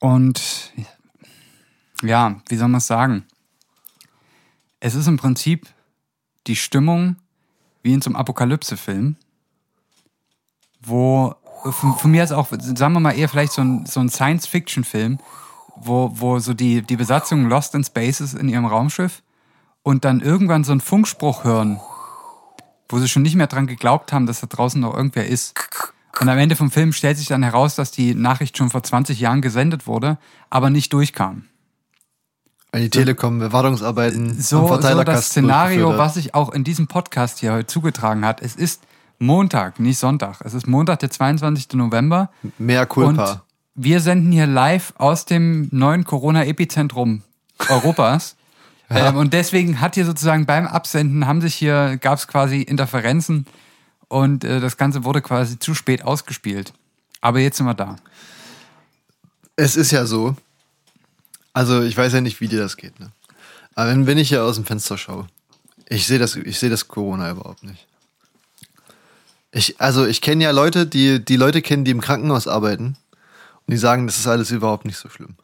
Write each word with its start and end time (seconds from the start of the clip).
Und 0.00 0.72
ja, 2.02 2.40
wie 2.48 2.56
soll 2.56 2.68
man 2.68 2.78
es 2.78 2.86
sagen? 2.88 3.26
Es 4.80 4.96
ist 4.96 5.06
im 5.06 5.18
Prinzip 5.18 5.68
die 6.48 6.56
Stimmung 6.56 7.16
wie 7.82 7.92
in 7.92 8.02
so 8.02 8.10
einem 8.10 8.16
Apokalypse-Film, 8.16 9.16
wo 10.80 11.34
von, 11.64 11.94
von 11.94 12.10
mir 12.10 12.24
ist 12.24 12.32
auch, 12.32 12.48
sagen 12.50 12.94
wir 12.94 13.00
mal 13.00 13.12
eher 13.12 13.28
vielleicht 13.28 13.52
so 13.52 13.62
ein, 13.62 13.84
so 13.86 14.00
ein 14.00 14.08
Science-Fiction-Film, 14.08 15.18
wo, 15.76 16.10
wo 16.14 16.38
so 16.38 16.54
die, 16.54 16.82
die 16.82 16.96
Besatzung 16.96 17.48
Lost 17.48 17.74
in 17.74 17.84
Space 17.84 18.20
ist 18.20 18.34
in 18.34 18.48
ihrem 18.48 18.66
Raumschiff 18.66 19.22
und 19.82 20.04
dann 20.04 20.20
irgendwann 20.20 20.64
so 20.64 20.72
einen 20.72 20.80
Funkspruch 20.80 21.44
hören, 21.44 21.80
wo 22.88 22.98
sie 22.98 23.08
schon 23.08 23.22
nicht 23.22 23.36
mehr 23.36 23.46
dran 23.46 23.66
geglaubt 23.66 24.12
haben, 24.12 24.26
dass 24.26 24.40
da 24.40 24.46
draußen 24.46 24.80
noch 24.80 24.94
irgendwer 24.94 25.26
ist. 25.26 25.54
Und 26.20 26.28
am 26.28 26.38
Ende 26.38 26.56
vom 26.56 26.70
Film 26.70 26.92
stellt 26.92 27.18
sich 27.18 27.28
dann 27.28 27.42
heraus, 27.42 27.76
dass 27.76 27.90
die 27.90 28.14
Nachricht 28.14 28.56
schon 28.56 28.70
vor 28.70 28.82
20 28.82 29.20
Jahren 29.20 29.40
gesendet 29.40 29.86
wurde, 29.86 30.18
aber 30.50 30.70
nicht 30.70 30.92
durchkam. 30.92 31.44
Weil 32.72 32.82
die 32.82 32.90
Telekom-Wartungsarbeiten 32.90 34.30
am 34.30 34.40
So, 34.40 34.60
so 34.60 34.66
Verteilerkasten 34.68 35.14
das 35.14 35.26
Szenario, 35.26 35.98
was 35.98 36.14
sich 36.14 36.34
auch 36.34 36.52
in 36.52 36.62
diesem 36.62 36.86
Podcast 36.88 37.38
hier 37.38 37.52
heute 37.52 37.66
zugetragen 37.66 38.24
hat. 38.24 38.42
Es 38.42 38.54
ist 38.54 38.82
Montag, 39.20 39.78
nicht 39.78 39.98
Sonntag. 39.98 40.40
Es 40.44 40.54
ist 40.54 40.66
Montag, 40.66 40.98
der 41.00 41.10
22. 41.10 41.74
November. 41.74 42.30
Mehr 42.58 42.82
Und 42.82 42.88
Culpa. 42.88 43.44
wir 43.74 44.00
senden 44.00 44.32
hier 44.32 44.46
live 44.46 44.94
aus 44.96 45.26
dem 45.26 45.68
neuen 45.72 46.04
Corona-Epizentrum 46.04 47.22
Europas. 47.68 48.36
ähm, 48.90 49.16
und 49.16 49.34
deswegen 49.34 49.80
hat 49.80 49.94
hier 49.94 50.06
sozusagen 50.06 50.46
beim 50.46 50.66
Absenden 50.66 51.26
haben 51.26 51.42
sich 51.42 51.54
hier, 51.54 51.98
gab 51.98 52.18
es 52.18 52.28
quasi 52.28 52.62
Interferenzen 52.62 53.46
und 54.08 54.42
äh, 54.42 54.58
das 54.58 54.78
Ganze 54.78 55.04
wurde 55.04 55.20
quasi 55.20 55.58
zu 55.58 55.74
spät 55.74 56.02
ausgespielt. 56.02 56.72
Aber 57.20 57.40
jetzt 57.40 57.58
sind 57.58 57.66
wir 57.66 57.74
da. 57.74 57.96
Es 59.56 59.76
ist 59.76 59.90
ja 59.90 60.06
so. 60.06 60.34
Also, 61.52 61.82
ich 61.82 61.94
weiß 61.94 62.14
ja 62.14 62.22
nicht, 62.22 62.40
wie 62.40 62.48
dir 62.48 62.60
das 62.60 62.78
geht, 62.78 62.98
ne? 62.98 63.12
Aber 63.74 63.90
wenn, 63.90 64.06
wenn 64.06 64.18
ich 64.18 64.30
hier 64.30 64.44
aus 64.44 64.56
dem 64.56 64.64
Fenster 64.64 64.96
schaue, 64.96 65.26
ich 65.88 66.06
sehe 66.06 66.18
das, 66.18 66.36
ich 66.36 66.58
sehe 66.58 66.70
das 66.70 66.88
Corona 66.88 67.30
überhaupt 67.30 67.64
nicht. 67.64 67.86
Ich, 69.52 69.80
also, 69.80 70.06
ich 70.06 70.20
kenne 70.20 70.44
ja 70.44 70.50
Leute, 70.52 70.86
die, 70.86 71.24
die 71.24 71.36
Leute 71.36 71.60
kennen, 71.62 71.84
die 71.84 71.90
im 71.90 72.00
Krankenhaus 72.00 72.46
arbeiten 72.46 72.96
und 73.66 73.70
die 73.72 73.76
sagen, 73.76 74.06
das 74.06 74.18
ist 74.18 74.26
alles 74.26 74.50
überhaupt 74.50 74.84
nicht 74.84 74.96
so 74.96 75.08
schlimm. 75.08 75.34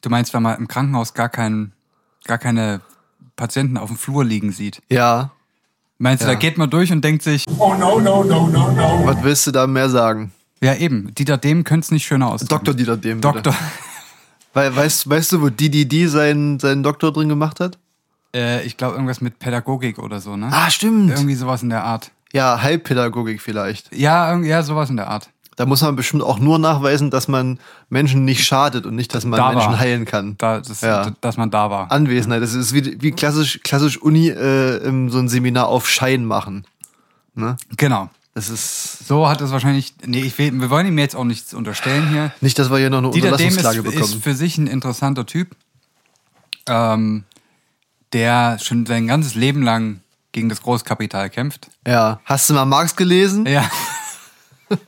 Du 0.00 0.10
meinst, 0.10 0.34
wenn 0.34 0.42
man 0.42 0.58
im 0.58 0.66
Krankenhaus 0.66 1.14
gar, 1.14 1.28
kein, 1.28 1.72
gar 2.24 2.38
keine 2.38 2.80
Patienten 3.36 3.76
auf 3.76 3.88
dem 3.88 3.96
Flur 3.96 4.24
liegen 4.24 4.50
sieht? 4.50 4.82
Ja. 4.90 5.30
Meinst 5.98 6.22
du, 6.22 6.26
Ja. 6.26 6.32
da 6.32 6.38
geht 6.38 6.58
man 6.58 6.70
durch 6.70 6.90
und 6.90 7.04
denkt 7.04 7.22
sich, 7.22 7.44
Oh 7.58 7.74
no, 7.74 8.00
no, 8.00 8.24
no, 8.24 8.48
no, 8.48 8.72
no. 8.72 9.02
Was 9.04 9.22
willst 9.22 9.46
du 9.46 9.50
da 9.52 9.66
mehr 9.66 9.88
sagen? 9.90 10.32
ja 10.62 10.74
eben, 10.74 11.14
Dieter 11.14 11.38
Dem 11.38 11.64
könnte 11.64 11.84
es 11.86 11.90
nicht 11.90 12.04
schöner 12.06 12.28
ausdrücken. 12.28 12.64
Dr. 12.64 12.74
Dieter 12.74 12.96
bitte. 12.96 13.16
Doktor. 13.20 13.54
Weil, 14.52 14.74
weißt, 14.74 15.08
weißt 15.08 15.32
du, 15.32 15.42
wo 15.42 15.48
DDD 15.48 16.06
seinen, 16.08 16.58
seinen 16.58 16.82
Doktor 16.82 17.12
drin 17.12 17.28
gemacht 17.28 17.60
hat? 17.60 17.78
Äh, 18.34 18.64
ich 18.66 18.76
glaube, 18.76 18.94
irgendwas 18.94 19.20
mit 19.20 19.38
Pädagogik 19.38 19.98
oder 19.98 20.20
so, 20.20 20.36
ne? 20.36 20.48
Ah, 20.52 20.68
stimmt. 20.70 21.10
Irgendwie 21.10 21.34
sowas 21.36 21.62
in 21.62 21.70
der 21.70 21.84
Art. 21.84 22.10
Ja, 22.32 22.60
Heilpädagogik 22.62 23.40
vielleicht. 23.40 23.94
Ja, 23.94 24.30
irgendwie, 24.30 24.50
ja, 24.50 24.62
sowas 24.62 24.90
in 24.90 24.96
der 24.96 25.08
Art. 25.08 25.30
Da 25.56 25.66
muss 25.66 25.82
man 25.82 25.94
bestimmt 25.96 26.22
auch 26.22 26.38
nur 26.38 26.58
nachweisen, 26.58 27.10
dass 27.10 27.28
man 27.28 27.58
Menschen 27.90 28.24
nicht 28.24 28.46
schadet 28.46 28.86
und 28.86 28.94
nicht, 28.94 29.14
dass 29.14 29.26
man 29.26 29.36
Da 29.36 29.50
Menschen 29.52 29.72
war. 29.72 29.78
heilen 29.78 30.04
kann. 30.06 30.36
Da, 30.38 30.60
das, 30.60 30.80
Ja. 30.80 31.10
Dass 31.20 31.36
man 31.36 31.50
da 31.50 31.70
war. 31.70 31.90
Anwesenheit. 31.92 32.40
Das 32.42 32.54
ist 32.54 32.72
wie, 32.72 33.02
wie 33.02 33.10
klassisch, 33.10 33.60
klassisch 33.62 33.98
Uni 33.98 34.28
äh, 34.28 34.80
so 35.10 35.18
ein 35.18 35.28
Seminar 35.28 35.66
auf 35.68 35.88
Schein 35.88 36.24
machen. 36.24 36.64
Ne? 37.34 37.56
Genau. 37.76 38.08
Das 38.32 38.48
ist 38.48 39.06
So 39.06 39.28
hat 39.28 39.40
es 39.40 39.50
wahrscheinlich. 39.50 39.92
Nee, 40.06 40.20
ich 40.22 40.38
will, 40.38 40.52
wir 40.58 40.70
wollen 40.70 40.86
ihm 40.86 40.98
jetzt 40.98 41.16
auch 41.16 41.24
nichts 41.24 41.52
unterstellen 41.52 42.08
hier. 42.08 42.32
nicht, 42.40 42.58
dass 42.58 42.70
wir 42.70 42.78
hier 42.78 42.88
noch 42.88 42.98
eine 42.98 43.10
Dieter 43.10 43.36
Dem 43.36 43.48
ist, 43.48 43.56
Unterlassungsklage 43.58 43.88
ist 43.88 43.94
bekommen. 43.96 44.22
für 44.22 44.34
sich 44.34 44.56
ein 44.56 44.66
interessanter 44.68 45.26
Typ, 45.26 45.56
ähm, 46.68 47.24
der 48.12 48.58
schon 48.60 48.86
sein 48.86 49.06
ganzes 49.08 49.34
Leben 49.34 49.62
lang 49.62 50.00
gegen 50.32 50.48
das 50.48 50.62
Großkapital 50.62 51.30
kämpft. 51.30 51.68
Ja. 51.86 52.20
Hast 52.24 52.48
du 52.50 52.54
mal 52.54 52.64
Marx 52.64 52.94
gelesen? 52.96 53.46
Ja. 53.46 53.68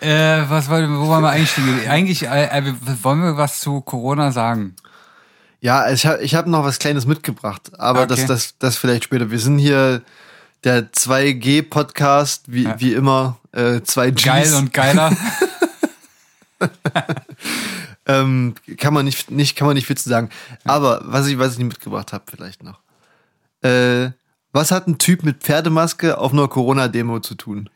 äh, 0.00 0.42
was 0.48 0.68
wollen, 0.68 0.98
wo 0.98 1.06
wollen 1.08 1.22
wir 1.22 1.30
einsteigen? 1.30 1.88
Eigentlich 1.88 2.24
äh, 2.24 2.46
äh, 2.46 2.74
wollen 3.02 3.22
wir 3.22 3.36
was 3.36 3.60
zu 3.60 3.80
Corona 3.80 4.32
sagen. 4.32 4.76
Ja, 5.60 5.90
ich 5.90 6.06
habe 6.06 6.22
ich 6.22 6.34
hab 6.34 6.46
noch 6.46 6.64
was 6.64 6.78
Kleines 6.78 7.06
mitgebracht, 7.06 7.72
aber 7.78 8.02
Okay. 8.02 8.08
das, 8.16 8.26
das, 8.26 8.58
das 8.58 8.76
vielleicht 8.76 9.04
später. 9.04 9.30
Wir 9.30 9.38
sind 9.40 9.58
hier 9.58 10.02
der 10.64 10.92
2G-Podcast, 10.92 12.44
wie, 12.46 12.64
Ja. 12.64 12.78
wie 12.78 12.92
immer. 12.92 13.38
Äh, 13.52 13.80
2Gs. 13.80 14.24
Geil 14.24 14.54
und 14.54 14.72
geiler. 14.72 15.16
ähm, 18.06 18.54
kann 18.78 18.94
man 18.94 19.04
nicht, 19.04 19.30
nicht, 19.30 19.56
kann 19.56 19.66
man 19.66 19.74
nicht 19.74 19.86
viel 19.86 19.96
zu 19.96 20.08
sagen. 20.08 20.30
Aber 20.64 21.00
was 21.04 21.26
ich, 21.26 21.38
was 21.38 21.52
ich 21.52 21.58
nicht 21.58 21.68
mitgebracht 21.68 22.12
habe, 22.12 22.24
vielleicht 22.28 22.62
noch. 22.62 22.78
Äh, 23.62 24.10
was 24.52 24.70
hat 24.70 24.86
ein 24.88 24.98
Typ 24.98 25.22
mit 25.24 25.42
Pferdemaske 25.42 26.18
auf 26.18 26.32
einer 26.32 26.48
Corona-Demo 26.48 27.20
zu 27.20 27.34
tun? 27.34 27.68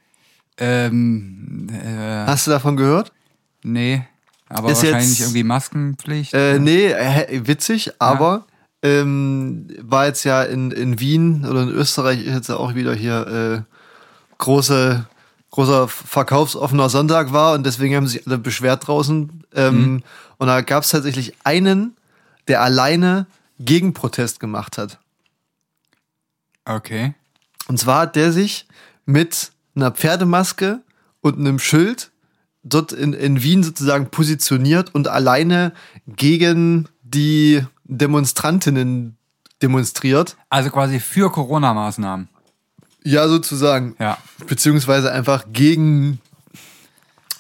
ähm, 0.59 1.69
äh, 1.71 2.27
Hast 2.27 2.47
du 2.47 2.51
davon 2.51 2.77
gehört? 2.77 3.13
nee. 3.63 4.05
Aber 4.53 4.73
Ist 4.73 4.83
wahrscheinlich 4.83 5.11
jetzt- 5.11 5.21
irgendwie 5.21 5.45
Maskenpflicht. 5.45 6.35
Äh, 6.35 6.59
nee, 6.59 6.93
witzig, 7.47 7.93
aber 8.01 8.47
ähm, 8.83 9.69
war 9.81 10.07
jetzt 10.07 10.25
ja 10.25 10.43
in, 10.43 10.73
in 10.73 10.99
Wien 10.99 11.47
oder 11.49 11.63
in 11.63 11.69
Österreich 11.69 12.27
ist 12.27 12.35
jetzt 12.35 12.49
ja 12.49 12.57
auch 12.57 12.75
wieder 12.75 12.93
hier 12.93 13.27
äh, 13.69 13.75
große, 14.39 15.07
großer 15.51 15.87
verkaufsoffener 15.87 16.89
Sonntag 16.89 17.33
war 17.33 17.55
und 17.55 17.65
deswegen 17.65 17.95
haben 17.95 18.09
sich 18.09 18.27
alle 18.27 18.39
beschwert 18.39 18.89
draußen. 18.89 19.45
Ähm, 19.55 20.03
Und 20.39 20.47
da 20.49 20.63
gab 20.63 20.83
es 20.83 20.89
tatsächlich 20.91 21.35
einen, 21.45 21.95
der 22.49 22.61
alleine 22.63 23.27
Gegenprotest 23.61 24.41
gemacht 24.41 24.79
hat. 24.79 24.99
Okay. 26.77 27.15
Und 27.69 27.79
zwar 27.79 28.03
hat 28.03 28.17
der 28.17 28.33
sich 28.33 28.67
mit 29.07 29.53
einer 29.75 29.91
Pferdemaske 29.91 30.81
und 31.21 31.39
einem 31.39 31.59
Schild 31.59 32.11
dort 32.63 32.93
in, 32.93 33.13
in 33.13 33.43
Wien 33.43 33.63
sozusagen 33.63 34.11
positioniert 34.11 34.95
und 34.95 35.09
alleine 35.09 35.73
gegen 36.07 36.89
die 37.03 37.65
Demonstrantinnen 37.85 39.17
demonstriert. 39.63 40.37
Also 40.49 40.71
quasi 40.71 41.01
für 41.01 41.31
Corona-Maßnahmen. 41.31 42.29
Ja, 43.03 43.29
sozusagen. 43.29 43.95
Ja. 43.99 44.19
Beziehungsweise 44.47 45.13
einfach 45.13 45.45
gegen 45.53 46.21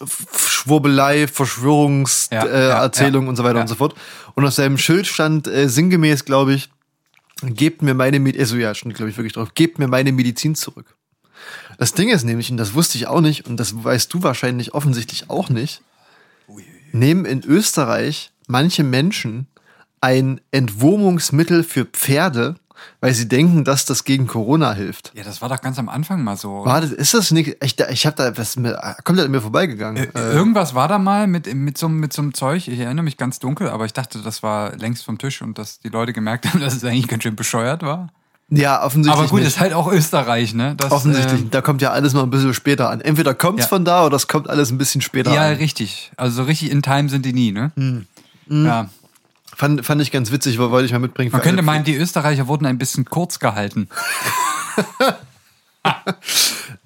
Schwurbelei, 0.06 1.20
Ja, 1.20 1.26
Verschwörungserzählungen 1.26 2.52
äh, 2.52 2.68
ja, 2.68 3.22
ja, 3.22 3.28
und 3.28 3.36
so 3.36 3.44
weiter 3.44 3.56
ja. 3.56 3.62
und 3.62 3.68
so 3.68 3.74
fort. 3.74 3.94
Und 4.34 4.46
auf 4.46 4.54
seinem 4.54 4.78
Schild 4.78 5.06
stand 5.06 5.46
äh, 5.46 5.68
sinngemäß, 5.68 6.24
glaube 6.24 6.54
ich, 6.54 6.70
gebt 7.42 7.82
mir 7.82 7.94
meine 7.94 8.20
Medizin, 8.20 8.40
also 8.40 8.56
ja, 8.56 8.74
stand, 8.74 8.94
glaube 8.94 9.10
ich, 9.10 9.16
wirklich 9.16 9.32
drauf, 9.32 9.54
gebt 9.54 9.78
mir 9.78 9.88
meine 9.88 10.12
Medizin 10.12 10.54
zurück. 10.54 10.96
Das 11.78 11.94
Ding 11.94 12.10
ist 12.10 12.24
nämlich, 12.24 12.50
und 12.50 12.58
das 12.58 12.74
wusste 12.74 12.98
ich 12.98 13.06
auch 13.06 13.20
nicht, 13.20 13.46
und 13.46 13.56
das 13.56 13.82
weißt 13.82 14.12
du 14.12 14.22
wahrscheinlich 14.22 14.74
offensichtlich 14.74 15.30
auch 15.30 15.48
nicht, 15.48 15.82
nehmen 16.92 17.24
in 17.24 17.42
Österreich 17.44 18.32
manche 18.46 18.84
Menschen 18.84 19.46
ein 20.00 20.40
Entwurmungsmittel 20.50 21.62
für 21.62 21.84
Pferde, 21.84 22.56
weil 23.00 23.14
sie 23.14 23.28
denken, 23.28 23.64
dass 23.64 23.84
das 23.84 24.04
gegen 24.04 24.26
Corona 24.26 24.72
hilft. 24.72 25.12
Ja, 25.14 25.22
das 25.24 25.40
war 25.42 25.48
doch 25.48 25.60
ganz 25.60 25.78
am 25.78 25.88
Anfang 25.88 26.22
mal 26.24 26.36
so. 26.36 26.64
Warte, 26.64 26.86
ist 26.94 27.14
das 27.14 27.30
nicht? 27.30 27.56
Ich, 27.62 27.78
ich 27.78 28.06
habe 28.06 28.16
da 28.16 28.36
was 28.36 28.56
mir, 28.56 28.78
komplett 29.04 29.26
an 29.26 29.30
mir 29.32 29.40
vorbeigegangen. 29.40 30.04
Äh, 30.14 30.18
Äh, 30.18 30.32
Irgendwas 30.34 30.74
war 30.74 30.88
da 30.88 30.98
mal 30.98 31.26
mit, 31.26 31.52
mit, 31.54 31.78
so, 31.78 31.88
mit 31.88 32.12
so 32.12 32.22
einem 32.22 32.34
Zeug. 32.34 32.68
Ich 32.68 32.78
erinnere 32.78 33.04
mich 33.04 33.16
ganz 33.16 33.38
dunkel, 33.38 33.68
aber 33.70 33.84
ich 33.86 33.92
dachte, 33.92 34.18
das 34.20 34.42
war 34.42 34.76
längst 34.76 35.04
vom 35.04 35.18
Tisch 35.18 35.42
und 35.42 35.58
dass 35.58 35.78
die 35.80 35.88
Leute 35.88 36.12
gemerkt 36.12 36.46
haben, 36.48 36.60
dass 36.60 36.74
es 36.74 36.84
eigentlich 36.84 37.08
ganz 37.08 37.22
schön 37.22 37.36
bescheuert 37.36 37.82
war. 37.82 38.08
ja, 38.50 38.82
offensichtlich. 38.84 39.20
Aber 39.20 39.28
gut, 39.30 39.40
nicht. 39.40 39.48
ist 39.48 39.60
halt 39.60 39.72
auch 39.74 39.90
Österreich, 39.90 40.54
ne? 40.54 40.74
Das, 40.76 40.90
offensichtlich. 40.90 41.40
ähm, 41.42 41.50
da 41.50 41.60
kommt 41.62 41.82
ja 41.82 41.90
alles 41.92 42.14
mal 42.14 42.22
ein 42.24 42.30
bisschen 42.30 42.52
später 42.54 42.90
an. 42.90 43.00
Entweder 43.00 43.32
kommt's 43.34 43.62
Ja. 43.64 43.68
von 43.68 43.84
da 43.84 44.04
oder 44.06 44.16
es 44.16 44.26
kommt 44.28 44.50
alles 44.50 44.70
ein 44.72 44.78
bisschen 44.78 45.00
später 45.00 45.32
ja, 45.32 45.42
an. 45.48 45.54
richtig. 45.54 46.10
Also 46.16 46.36
so 46.36 46.42
richtig 46.44 46.70
in 46.72 46.82
Time 46.82 47.08
sind 47.08 47.24
die 47.24 47.32
nie, 47.32 47.52
ne? 47.52 47.70
Hm. 47.76 48.06
Ja. 48.48 48.88
Fand, 49.60 49.84
fand 49.84 50.00
ich 50.00 50.10
ganz 50.10 50.32
witzig, 50.32 50.58
wollte 50.58 50.86
ich 50.86 50.92
mal 50.92 51.00
mitbringen. 51.00 51.30
Man 51.32 51.42
könnte 51.42 51.60
meinen, 51.60 51.84
die 51.84 51.94
Österreicher 51.94 52.46
wurden 52.48 52.64
ein 52.64 52.78
bisschen 52.78 53.04
kurz 53.04 53.38
gehalten. 53.38 53.90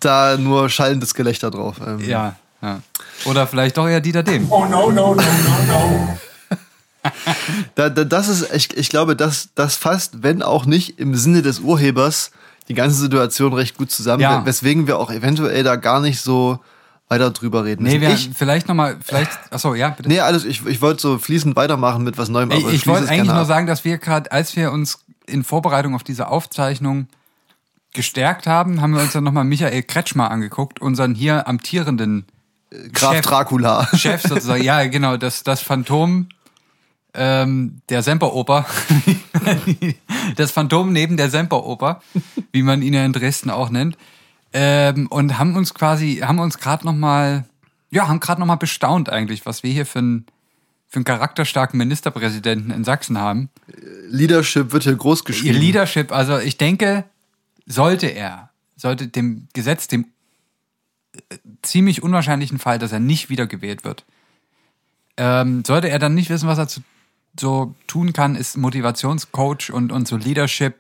Da 0.01 0.37
nur 0.37 0.69
schallendes 0.69 1.15
Gelächter 1.15 1.53
drauf. 1.53 1.77
Ähm, 1.87 2.01
Ja, 2.01 2.35
ja. 2.63 2.81
Oder 3.27 3.47
vielleicht 3.47 3.77
doch 3.77 3.87
eher 3.89 4.01
Dieter 4.01 4.25
Dem. 4.25 4.51
Oh 4.51 4.65
no, 4.65 4.91
no, 4.91 5.15
no, 5.15 5.23
no, 5.23 5.65
no. 5.69 6.19
Da, 7.77 7.91
da, 7.91 8.03
das 8.03 8.27
ist, 8.29 8.53
ich, 8.53 8.77
ich 8.77 8.89
glaube, 8.89 9.15
das, 9.15 9.51
das 9.55 9.77
fasst, 9.77 10.23
wenn 10.25 10.43
auch 10.43 10.65
nicht 10.67 10.99
im 10.99 11.15
Sinne 11.15 11.43
des 11.43 11.61
Urhebers, 11.61 12.33
die 12.69 12.75
ganze 12.75 12.97
Situation 12.97 13.53
recht 13.53 13.77
gut 13.79 13.93
zusammen, 13.93 14.23
Ja. 14.23 14.45
weswegen 14.45 14.89
wir 14.89 14.99
auch 14.99 15.11
eventuell 15.13 15.63
da 15.63 15.77
gar 15.77 16.01
nicht 16.01 16.21
so 16.21 16.59
weiter 17.09 17.31
drüber 17.31 17.65
reden 17.65 17.85
Nee, 17.85 18.01
wir 18.01 18.11
ich, 18.11 18.31
vielleicht 18.35 18.69
nochmal, 18.69 18.97
vielleicht, 19.03 19.31
achso, 19.51 19.75
ja, 19.75 19.91
bitte. 19.91 20.09
nee, 20.09 20.21
alles, 20.21 20.45
ich, 20.45 20.65
ich 20.67 20.81
wollte 20.81 21.03
so 21.03 21.19
fließend 21.19 21.55
weitermachen 21.57 22.03
mit 22.03 22.19
was 22.19 22.29
Neuem, 22.29 22.51
aber 22.51 22.69
ich 22.69 22.75
ich 22.75 22.87
wollte 22.87 23.09
eigentlich 23.09 23.33
nur 23.33 23.45
sagen, 23.45 23.67
dass 23.67 23.85
wir 23.85 23.99
gerade, 23.99 24.33
als 24.33 24.57
wir 24.57 24.73
uns 24.73 25.05
in 25.27 25.45
Vorbereitung 25.45 25.95
auf 25.95 26.03
diese 26.03 26.29
Aufzeichnung 26.29 27.09
gestärkt 27.93 28.47
haben, 28.47 28.81
haben 28.81 28.95
wir 28.95 29.03
uns 29.03 29.13
dann 29.13 29.25
nochmal 29.25 29.45
Michael 29.45 29.83
Kretschmer 29.83 30.31
angeguckt, 30.31 30.81
unseren 30.81 31.15
hier 31.15 31.47
amtierenden 31.47 32.27
Graf 32.93 33.17
Chef. 33.17 33.27
Dracula. 33.27 33.89
Chef 33.95 34.23
sozusagen. 34.23 34.63
ja, 34.63 34.85
genau, 34.87 35.17
das, 35.17 35.45
das 35.45 35.61
Phantom 35.61 36.29
ähm, 37.15 37.81
der 37.89 38.03
Semperoper. 38.03 38.67
das 40.37 40.51
Phantom 40.51 40.93
neben 40.93 41.17
der 41.17 41.31
Semperoper, 41.31 42.03
wie 42.53 42.63
man 42.63 42.83
ihn 42.83 42.95
ja 42.95 43.05
in 43.05 43.13
Dresden 43.13 43.51
auch 43.51 43.71
nennt. 43.71 43.97
Ähm, 44.57 45.09
und 45.09 45.39
haben 45.39 45.57
uns 45.57 45.75
quasi, 45.75 46.21
haben 46.23 46.39
uns 46.39 46.59
gerade 46.59 46.87
nochmal, 46.87 47.45
ja, 47.91 48.09
haben 48.09 48.21
gerade 48.21 48.41
nochmal 48.41 48.57
bestaunt 48.57 49.11
eigentlich, 49.11 49.45
was 49.45 49.63
wir 49.65 49.73
hier 49.73 49.85
für 49.85 49.99
einen 49.99 50.27
für 50.95 50.99
einen 50.99 51.05
charakterstarken 51.05 51.77
Ministerpräsidenten 51.77 52.71
in 52.71 52.85
Sachsen 52.85 53.19
haben. 53.19 53.51
Leadership 54.07 54.71
wird 54.71 54.85
hier 54.85 54.95
groß 54.95 55.25
geschrieben. 55.25 55.59
Leadership, 55.59 56.13
also 56.13 56.39
ich 56.39 56.57
denke, 56.57 57.03
sollte 57.67 58.07
er, 58.07 58.51
sollte 58.77 59.09
dem 59.09 59.49
Gesetz, 59.55 59.89
dem 59.89 60.07
äh, 61.17 61.37
ziemlich 61.63 62.05
unwahrscheinlichen 62.05 62.61
Fall, 62.61 62.79
dass 62.79 62.93
er 62.93 63.01
nicht 63.01 63.29
wiedergewählt 63.29 63.83
wird, 63.83 64.05
ähm, 65.17 65.65
sollte 65.65 65.89
er 65.89 65.99
dann 65.99 66.15
nicht 66.15 66.31
wissen, 66.31 66.49
was 66.49 66.59
er 66.59 66.69
zu, 66.69 66.81
so 67.39 67.75
tun 67.89 68.13
kann, 68.13 68.37
ist 68.37 68.57
Motivationscoach 68.57 69.73
und, 69.73 69.91
und 69.91 70.07
so 70.07 70.17
Leadership 70.17 70.77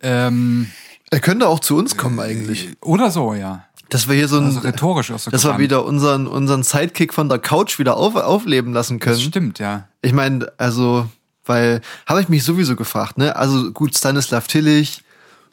ähm, 0.00 0.70
er 1.12 1.20
könnte 1.20 1.46
auch 1.46 1.60
zu 1.60 1.76
uns 1.76 1.98
kommen 1.98 2.18
eigentlich. 2.18 2.70
oder 2.80 3.10
so, 3.10 3.34
ja. 3.34 3.64
Dass 3.90 4.08
wir 4.08 4.14
hier 4.14 4.28
so 4.28 4.38
ein, 4.38 4.46
Also 4.46 4.60
rhetorisch 4.60 5.10
auch 5.10 5.18
so 5.18 5.30
dass 5.30 5.44
wir 5.44 5.58
wieder 5.58 5.84
unseren, 5.84 6.26
unseren 6.26 6.62
Sidekick 6.62 7.12
von 7.12 7.28
der 7.28 7.38
Couch 7.38 7.78
wieder 7.78 7.98
auf, 7.98 8.16
aufleben 8.16 8.72
lassen 8.72 8.98
können. 8.98 9.16
Das 9.16 9.22
stimmt, 9.22 9.58
ja. 9.58 9.86
Ich 10.00 10.14
meine, 10.14 10.50
also, 10.56 11.06
weil, 11.44 11.82
habe 12.06 12.22
ich 12.22 12.30
mich 12.30 12.44
sowieso 12.44 12.76
gefragt, 12.76 13.18
ne? 13.18 13.36
Also 13.36 13.72
gut, 13.72 13.94
Stanislav 13.94 14.48
Tillich, 14.48 15.02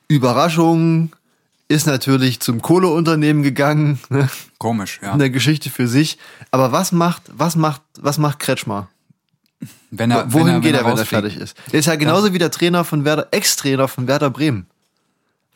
Überraschung, 0.08 1.12
ist 1.68 1.88
natürlich 1.88 2.40
zum 2.40 2.62
Kohleunternehmen 2.62 3.44
gegangen, 3.44 4.00
ne? 4.10 4.30
Komisch, 4.60 5.02
ja. 5.04 5.12
Eine 5.12 5.30
Geschichte 5.30 5.70
für 5.70 5.90
sich. 5.90 6.18
Aber 6.52 6.72
was 6.72 6.94
macht, 6.94 7.24
was 7.34 7.58
macht, 7.58 7.82
was 8.00 8.18
macht 8.18 8.40
Kretschmer? 8.40 8.88
Wenn 9.92 10.12
er, 10.12 10.32
Wohin 10.32 10.48
wenn 10.48 10.54
er, 10.54 10.60
geht 10.62 10.76
er, 10.76 10.86
wenn 10.86 10.98
er 10.98 11.06
fertig 11.06 11.36
ist? 11.36 11.58
Er 11.74 11.80
ist 11.80 11.88
ja 11.88 11.96
genauso 11.96 12.32
wie 12.32 12.38
der 12.38 12.50
Trainer 12.50 12.86
von 12.86 13.04
Werder, 13.04 13.28
Ex-Trainer 13.32 13.90
von 13.90 14.08
Werder 14.08 14.30
Bremen. 14.30 14.66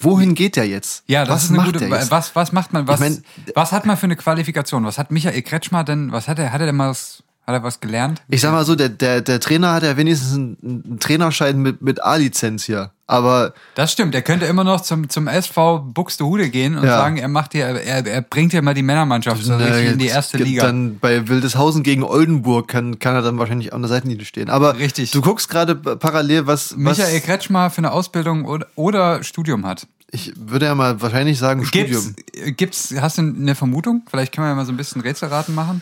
Wohin 0.03 0.35
geht 0.35 0.57
er 0.57 0.65
jetzt? 0.65 1.03
Ja, 1.07 1.25
das 1.25 1.35
was 1.35 1.43
ist 1.45 1.49
eine 1.49 1.57
macht 1.57 1.73
gute. 1.73 1.85
jetzt? 1.85 2.11
Was, 2.11 2.35
was 2.35 2.51
macht 2.51 2.73
man? 2.73 2.87
Was, 2.87 2.95
Ich 2.95 2.99
mein- 3.01 3.23
was 3.55 3.71
hat 3.71 3.85
man 3.85 3.97
für 3.97 4.05
eine 4.05 4.15
Qualifikation? 4.15 4.85
Was 4.85 4.97
hat 4.97 5.11
Michael 5.11 5.41
Kretschmer 5.41 5.83
denn? 5.83 6.11
Was 6.11 6.27
hat 6.27 6.39
er? 6.39 6.51
Hat 6.51 6.59
er 6.61 6.67
denn 6.67 6.75
mal 6.75 6.89
was? 6.89 7.23
Hat 7.45 7.53
er 7.55 7.63
was 7.63 7.81
gelernt? 7.81 8.21
Ich 8.29 8.39
sag 8.39 8.53
mal 8.53 8.63
so, 8.63 8.73
der, 8.75 8.87
der, 8.87 9.19
der 9.19 9.39
Trainer 9.41 9.73
hat 9.73 9.83
ja 9.83 9.97
wenigstens 9.97 10.33
einen, 10.33 10.57
einen 10.63 10.99
Trainerschein 10.99 11.59
mit, 11.61 11.81
mit 11.81 12.01
A-Lizenz 12.01 12.63
hier. 12.63 12.91
Aber 13.05 13.53
Das 13.75 13.91
stimmt. 13.91 14.15
Er 14.15 14.21
könnte 14.21 14.45
immer 14.45 14.63
noch 14.63 14.79
zum, 14.79 15.09
zum 15.09 15.27
SV 15.27 15.79
Buxtehude 15.79 16.49
gehen 16.49 16.77
und 16.77 16.85
Ja. 16.85 16.97
sagen, 16.97 17.17
er 17.17 17.27
macht 17.27 17.51
hier, 17.51 17.65
er, 17.65 18.05
er 18.07 18.21
bringt 18.21 18.53
hier 18.53 18.61
mal 18.61 18.73
die 18.73 18.81
Männermannschaft 18.81 19.43
so 19.43 19.55
richtig 19.57 19.91
in 19.91 19.99
die 19.99 20.07
erste 20.07 20.37
Liga. 20.37 20.63
Dann 20.63 20.99
bei 20.99 21.27
Wildeshausen 21.27 21.83
gegen 21.83 22.03
Oldenburg 22.03 22.69
kann, 22.69 22.99
kann 22.99 23.13
er 23.13 23.21
dann 23.21 23.37
wahrscheinlich 23.37 23.73
an 23.73 23.81
der 23.81 23.89
Seitenlinie 23.89 24.23
stehen. 24.25 24.49
Aber 24.49 24.77
Richtig. 24.77 25.11
du 25.11 25.19
guckst 25.21 25.49
gerade 25.49 25.75
parallel, 25.75 26.47
was, 26.47 26.77
Michael 26.77 27.13
was 27.17 27.23
Kretschmer 27.23 27.69
für 27.69 27.79
eine 27.79 27.91
Ausbildung 27.91 28.45
oder, 28.45 28.67
oder 28.75 29.21
Studium 29.21 29.65
hat. 29.65 29.85
ich 30.11 30.31
würde 30.37 30.67
ja 30.67 30.75
mal 30.75 31.01
wahrscheinlich 31.01 31.37
sagen 31.39 31.65
Studium. 31.65 32.15
Gibt's, 32.15 32.89
gibt's, 32.91 32.93
hast 33.01 33.17
du 33.17 33.21
eine 33.23 33.53
Vermutung? 33.55 34.03
Vielleicht 34.09 34.33
können 34.33 34.45
wir 34.47 34.49
ja 34.51 34.55
mal 34.55 34.65
so 34.65 34.71
ein 34.71 34.77
bisschen 34.77 35.01
Rätselraten 35.01 35.53
machen. 35.53 35.81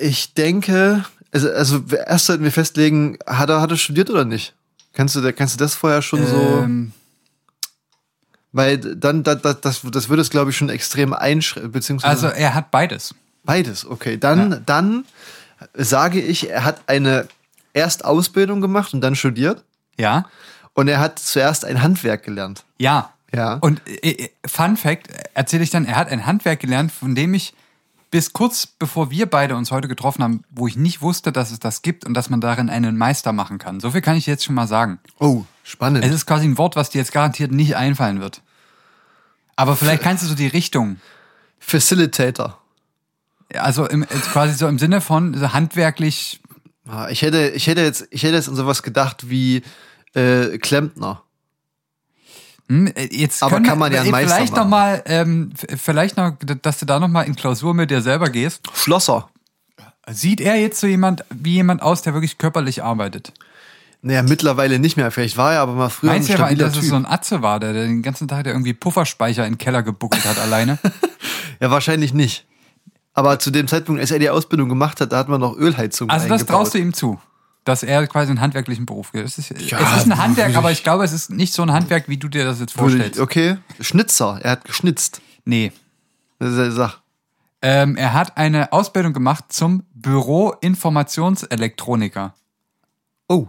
Ich 0.00 0.34
denke, 0.34 1.04
also, 1.32 1.50
also 1.50 1.82
erst 2.06 2.26
sollten 2.26 2.44
wir 2.44 2.52
festlegen, 2.52 3.18
hat 3.26 3.50
er, 3.50 3.60
hat 3.60 3.70
er 3.70 3.76
studiert 3.76 4.10
oder 4.10 4.24
nicht? 4.24 4.54
Kannst 4.94 5.14
du, 5.16 5.32
kannst 5.32 5.54
du 5.54 5.58
das 5.58 5.74
vorher 5.74 6.02
schon 6.02 6.26
so, 6.26 6.60
Ähm, 6.62 6.92
weil 8.52 8.78
dann, 8.78 9.22
da, 9.22 9.34
da, 9.34 9.52
das, 9.52 9.82
das 9.82 10.08
würde 10.08 10.22
es 10.22 10.30
glaube 10.30 10.50
ich 10.50 10.56
schon 10.56 10.70
extrem 10.70 11.12
einschränken, 11.12 11.70
beziehungsweise 11.72 12.28
also 12.28 12.36
er 12.36 12.54
hat 12.54 12.70
beides. 12.70 13.14
Beides, 13.44 13.84
okay. 13.86 14.16
Dann, 14.18 14.52
Ja. 14.52 14.60
dann 14.64 15.04
sage 15.74 16.20
ich, 16.20 16.50
er 16.50 16.64
hat 16.64 16.80
eine 16.86 17.28
erst 17.74 18.04
Ausbildung 18.04 18.60
gemacht 18.60 18.94
und 18.94 19.00
dann 19.02 19.14
studiert. 19.14 19.62
Ja. 19.98 20.26
Und 20.74 20.88
er 20.88 20.98
hat 21.00 21.18
zuerst 21.18 21.64
ein 21.64 21.82
Handwerk 21.82 22.24
gelernt. 22.24 22.64
Ja. 22.78 23.12
Ja. 23.34 23.54
Und 23.54 23.82
äh, 23.86 24.10
äh, 24.10 24.28
Fun 24.46 24.76
Fact 24.76 25.08
erzähle 25.34 25.62
ich 25.62 25.70
dann, 25.70 25.84
er 25.84 25.96
hat 25.96 26.08
ein 26.08 26.24
Handwerk 26.24 26.60
gelernt, 26.60 26.90
von 26.90 27.14
dem 27.14 27.34
ich 27.34 27.52
bis 28.10 28.32
kurz 28.32 28.66
bevor 28.66 29.10
wir 29.10 29.26
beide 29.26 29.56
uns 29.56 29.70
heute 29.70 29.88
getroffen 29.88 30.22
haben, 30.22 30.42
wo 30.50 30.66
ich 30.66 30.76
nicht 30.76 31.02
wusste, 31.02 31.32
dass 31.32 31.50
es 31.50 31.58
das 31.58 31.82
gibt 31.82 32.04
und 32.04 32.14
dass 32.14 32.30
man 32.30 32.40
darin 32.40 32.70
einen 32.70 32.96
Meister 32.96 33.32
machen 33.32 33.58
kann. 33.58 33.80
So 33.80 33.90
viel 33.90 34.00
kann 34.00 34.16
ich 34.16 34.26
jetzt 34.26 34.44
schon 34.44 34.54
mal 34.54 34.66
sagen. 34.66 34.98
Oh, 35.18 35.44
spannend. 35.62 36.04
Es 36.04 36.12
ist 36.12 36.26
quasi 36.26 36.46
ein 36.46 36.58
Wort, 36.58 36.76
was 36.76 36.90
dir 36.90 36.98
jetzt 36.98 37.12
garantiert 37.12 37.52
nicht 37.52 37.76
einfallen 37.76 38.20
wird. 38.20 38.42
Aber 39.56 39.76
vielleicht 39.76 40.02
kannst 40.02 40.22
du 40.22 40.28
so 40.28 40.34
die 40.34 40.46
Richtung. 40.46 40.98
Facilitator. 41.58 42.58
Also 43.54 43.86
im, 43.86 44.06
quasi 44.06 44.54
so 44.54 44.68
im 44.68 44.78
Sinne 44.78 45.00
von 45.00 45.34
so 45.34 45.52
handwerklich. 45.52 46.40
Ah, 46.86 47.08
Ich 47.08 47.22
hätte, 47.22 47.48
ich 47.50 47.66
hätte 47.66 47.80
jetzt, 47.82 48.06
ich 48.10 48.22
hätte 48.22 48.34
jetzt 48.36 48.48
an 48.48 48.56
sowas 48.56 48.82
gedacht 48.82 49.28
wie 49.30 49.62
äh, 50.14 50.58
Klempner. 50.58 51.22
Hm, 52.68 52.86
äh, 52.94 53.08
jetzt 53.10 53.42
Aber 53.42 53.56
können 53.56 53.66
kann 53.66 53.78
man 53.78 53.92
ja 53.92 54.02
einen 54.02 54.10
Meister 54.10 54.34
vielleicht 54.34 54.52
machen. 54.52 54.62
noch 54.64 54.68
mal, 54.68 55.02
ähm, 55.06 55.52
vielleicht 55.56 56.16
noch, 56.16 56.32
dass 56.62 56.78
du 56.78 56.86
da 56.86 57.00
noch 57.00 57.08
mal 57.08 57.22
in 57.22 57.34
Klausur 57.34 57.74
mit 57.74 57.90
dir 57.90 58.02
selber 58.02 58.28
gehst. 58.28 58.62
Schlosser. 58.74 59.28
Sieht 60.10 60.40
er 60.40 60.56
jetzt 60.56 60.80
so 60.80 60.86
jemand 60.86 61.24
wie 61.30 61.54
jemand 61.54 61.82
aus, 61.82 62.02
der 62.02 62.14
wirklich 62.14 62.38
körperlich 62.38 62.82
arbeitet? 62.82 63.32
Naja, 64.00 64.22
mittlerweile 64.22 64.78
nicht 64.78 64.96
mehr. 64.96 65.10
Vielleicht 65.10 65.36
war 65.36 65.54
er 65.54 65.60
aber 65.60 65.72
mal 65.72 65.88
früher 65.88 66.10
Meinst 66.10 66.28
du, 66.28 66.34
ein 66.34 66.38
stabiler 66.38 66.66
dass 66.66 66.74
es 66.74 66.80
Typ. 66.82 66.90
so 66.90 66.96
ein 66.96 67.06
Atze 67.06 67.42
war, 67.42 67.58
der 67.58 67.72
den 67.72 68.02
ganzen 68.02 68.28
Tag 68.28 68.44
der 68.44 68.52
irgendwie 68.52 68.72
Pufferspeicher 68.72 69.44
in 69.44 69.54
den 69.54 69.58
Keller 69.58 69.82
gebuckelt 69.82 70.24
hat 70.24 70.38
alleine? 70.38 70.78
ja, 71.60 71.70
wahrscheinlich 71.70 72.14
nicht. 72.14 72.46
Aber 73.12 73.40
zu 73.40 73.50
dem 73.50 73.66
Zeitpunkt, 73.66 74.00
als 74.00 74.12
er 74.12 74.20
die 74.20 74.30
Ausbildung 74.30 74.68
gemacht 74.68 75.00
hat, 75.00 75.10
da 75.10 75.18
hat 75.18 75.28
man 75.28 75.40
noch 75.40 75.56
Ölheizung 75.56 76.08
Also 76.08 76.28
das 76.28 76.46
traust 76.46 76.74
du 76.74 76.78
ihm 76.78 76.94
zu, 76.94 77.18
dass 77.68 77.82
er 77.82 78.06
quasi 78.06 78.30
einen 78.30 78.40
handwerklichen 78.40 78.86
Beruf 78.86 79.12
geht. 79.12 79.24
Es 79.24 79.38
ist, 79.38 79.50
Ja, 79.70 79.78
es 79.78 79.98
ist 79.98 80.06
ein 80.10 80.16
Handwerk, 80.16 80.56
aber 80.56 80.72
ich- 80.72 80.82
glaube, 80.82 81.04
es 81.04 81.12
ist 81.12 81.30
nicht 81.30 81.52
so 81.52 81.62
ein 81.62 81.72
Handwerk, 81.72 82.08
wie 82.08 82.16
du 82.16 82.28
dir 82.28 82.44
das 82.44 82.60
jetzt 82.60 82.72
vorstellst. 82.72 83.20
okay. 83.20 83.58
Schnitzer. 83.80 84.40
Er 84.42 84.52
hat 84.52 84.64
geschnitzt. 84.64 85.20
Nee. 85.44 85.72
Das 86.38 86.52
ist 86.54 86.74
Sache. 86.74 86.98
Ähm, 87.60 87.96
er 87.96 88.14
hat 88.14 88.36
eine 88.36 88.72
Ausbildung 88.72 89.12
gemacht 89.12 89.46
zum 89.48 89.82
Büro-Informationselektroniker. 89.94 92.34
Oh. 93.28 93.48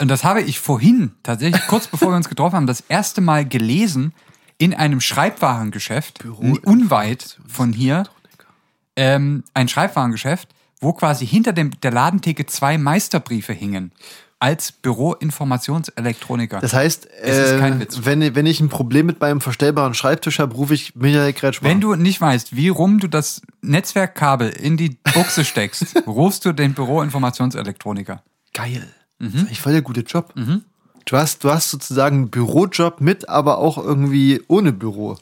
Und 0.00 0.08
das 0.08 0.24
habe 0.24 0.42
ich 0.42 0.60
vorhin, 0.60 1.12
tatsächlich 1.22 1.66
kurz 1.66 1.86
bevor 1.86 2.10
wir 2.10 2.16
uns 2.16 2.28
getroffen 2.28 2.56
haben, 2.56 2.66
das 2.66 2.80
erste 2.88 3.20
Mal 3.20 3.46
gelesen 3.46 4.12
in 4.58 4.74
einem 4.74 5.00
Schreibwarengeschäft, 5.00 6.24
unweit 6.24 7.38
von 7.46 7.72
hier. 7.72 8.04
Ähm, 8.96 9.44
ein 9.54 9.68
Schreibwarengeschäft, 9.68 10.48
wo 10.84 10.92
quasi 10.92 11.26
hinter 11.26 11.52
dem, 11.52 11.72
der 11.80 11.90
Ladentheke 11.90 12.46
zwei 12.46 12.78
Meisterbriefe 12.78 13.52
hingen. 13.52 13.90
Als 14.40 14.72
Büro-Informationselektroniker. 14.72 16.60
Das 16.60 16.74
heißt, 16.74 17.08
Es 17.22 17.38
ist 17.38 17.52
äh, 17.52 17.58
kein 17.58 17.80
Witz. 17.80 18.00
Wenn, 18.02 18.34
wenn 18.34 18.44
ich 18.44 18.60
ein 18.60 18.68
Problem 18.68 19.06
mit 19.06 19.18
meinem 19.18 19.40
verstellbaren 19.40 19.94
Schreibtisch 19.94 20.38
habe, 20.38 20.54
rufe 20.54 20.74
ich 20.74 20.94
Michael 20.94 21.32
Kretschmer. 21.32 21.68
Wenn 21.68 21.80
du 21.80 21.94
nicht 21.94 22.20
weißt, 22.20 22.54
wie 22.54 22.68
rum 22.68 22.98
du 23.00 23.08
das 23.08 23.40
Netzwerkkabel 23.62 24.50
in 24.50 24.76
die 24.76 24.98
Buchse 25.14 25.46
steckst, 25.46 25.96
rufst 26.06 26.44
du 26.44 26.52
den 26.52 26.74
Büro-Informationselektroniker. 26.74 28.22
Geil. 28.52 28.86
Mhm. 29.18 29.24
Das 29.24 29.34
ist 29.34 29.40
eigentlich 29.46 29.60
voll 29.60 29.72
der 29.72 29.82
gute 29.82 30.00
Job. 30.02 30.34
Du, 31.06 31.16
hast, 31.16 31.44
du 31.44 31.50
hast 31.50 31.70
sozusagen 31.70 32.16
einen 32.16 32.30
Bürojob 32.30 33.00
mit, 33.00 33.28
aber 33.28 33.58
auch 33.58 33.78
irgendwie 33.78 34.42
ohne 34.48 34.72
Büro. 34.72 35.16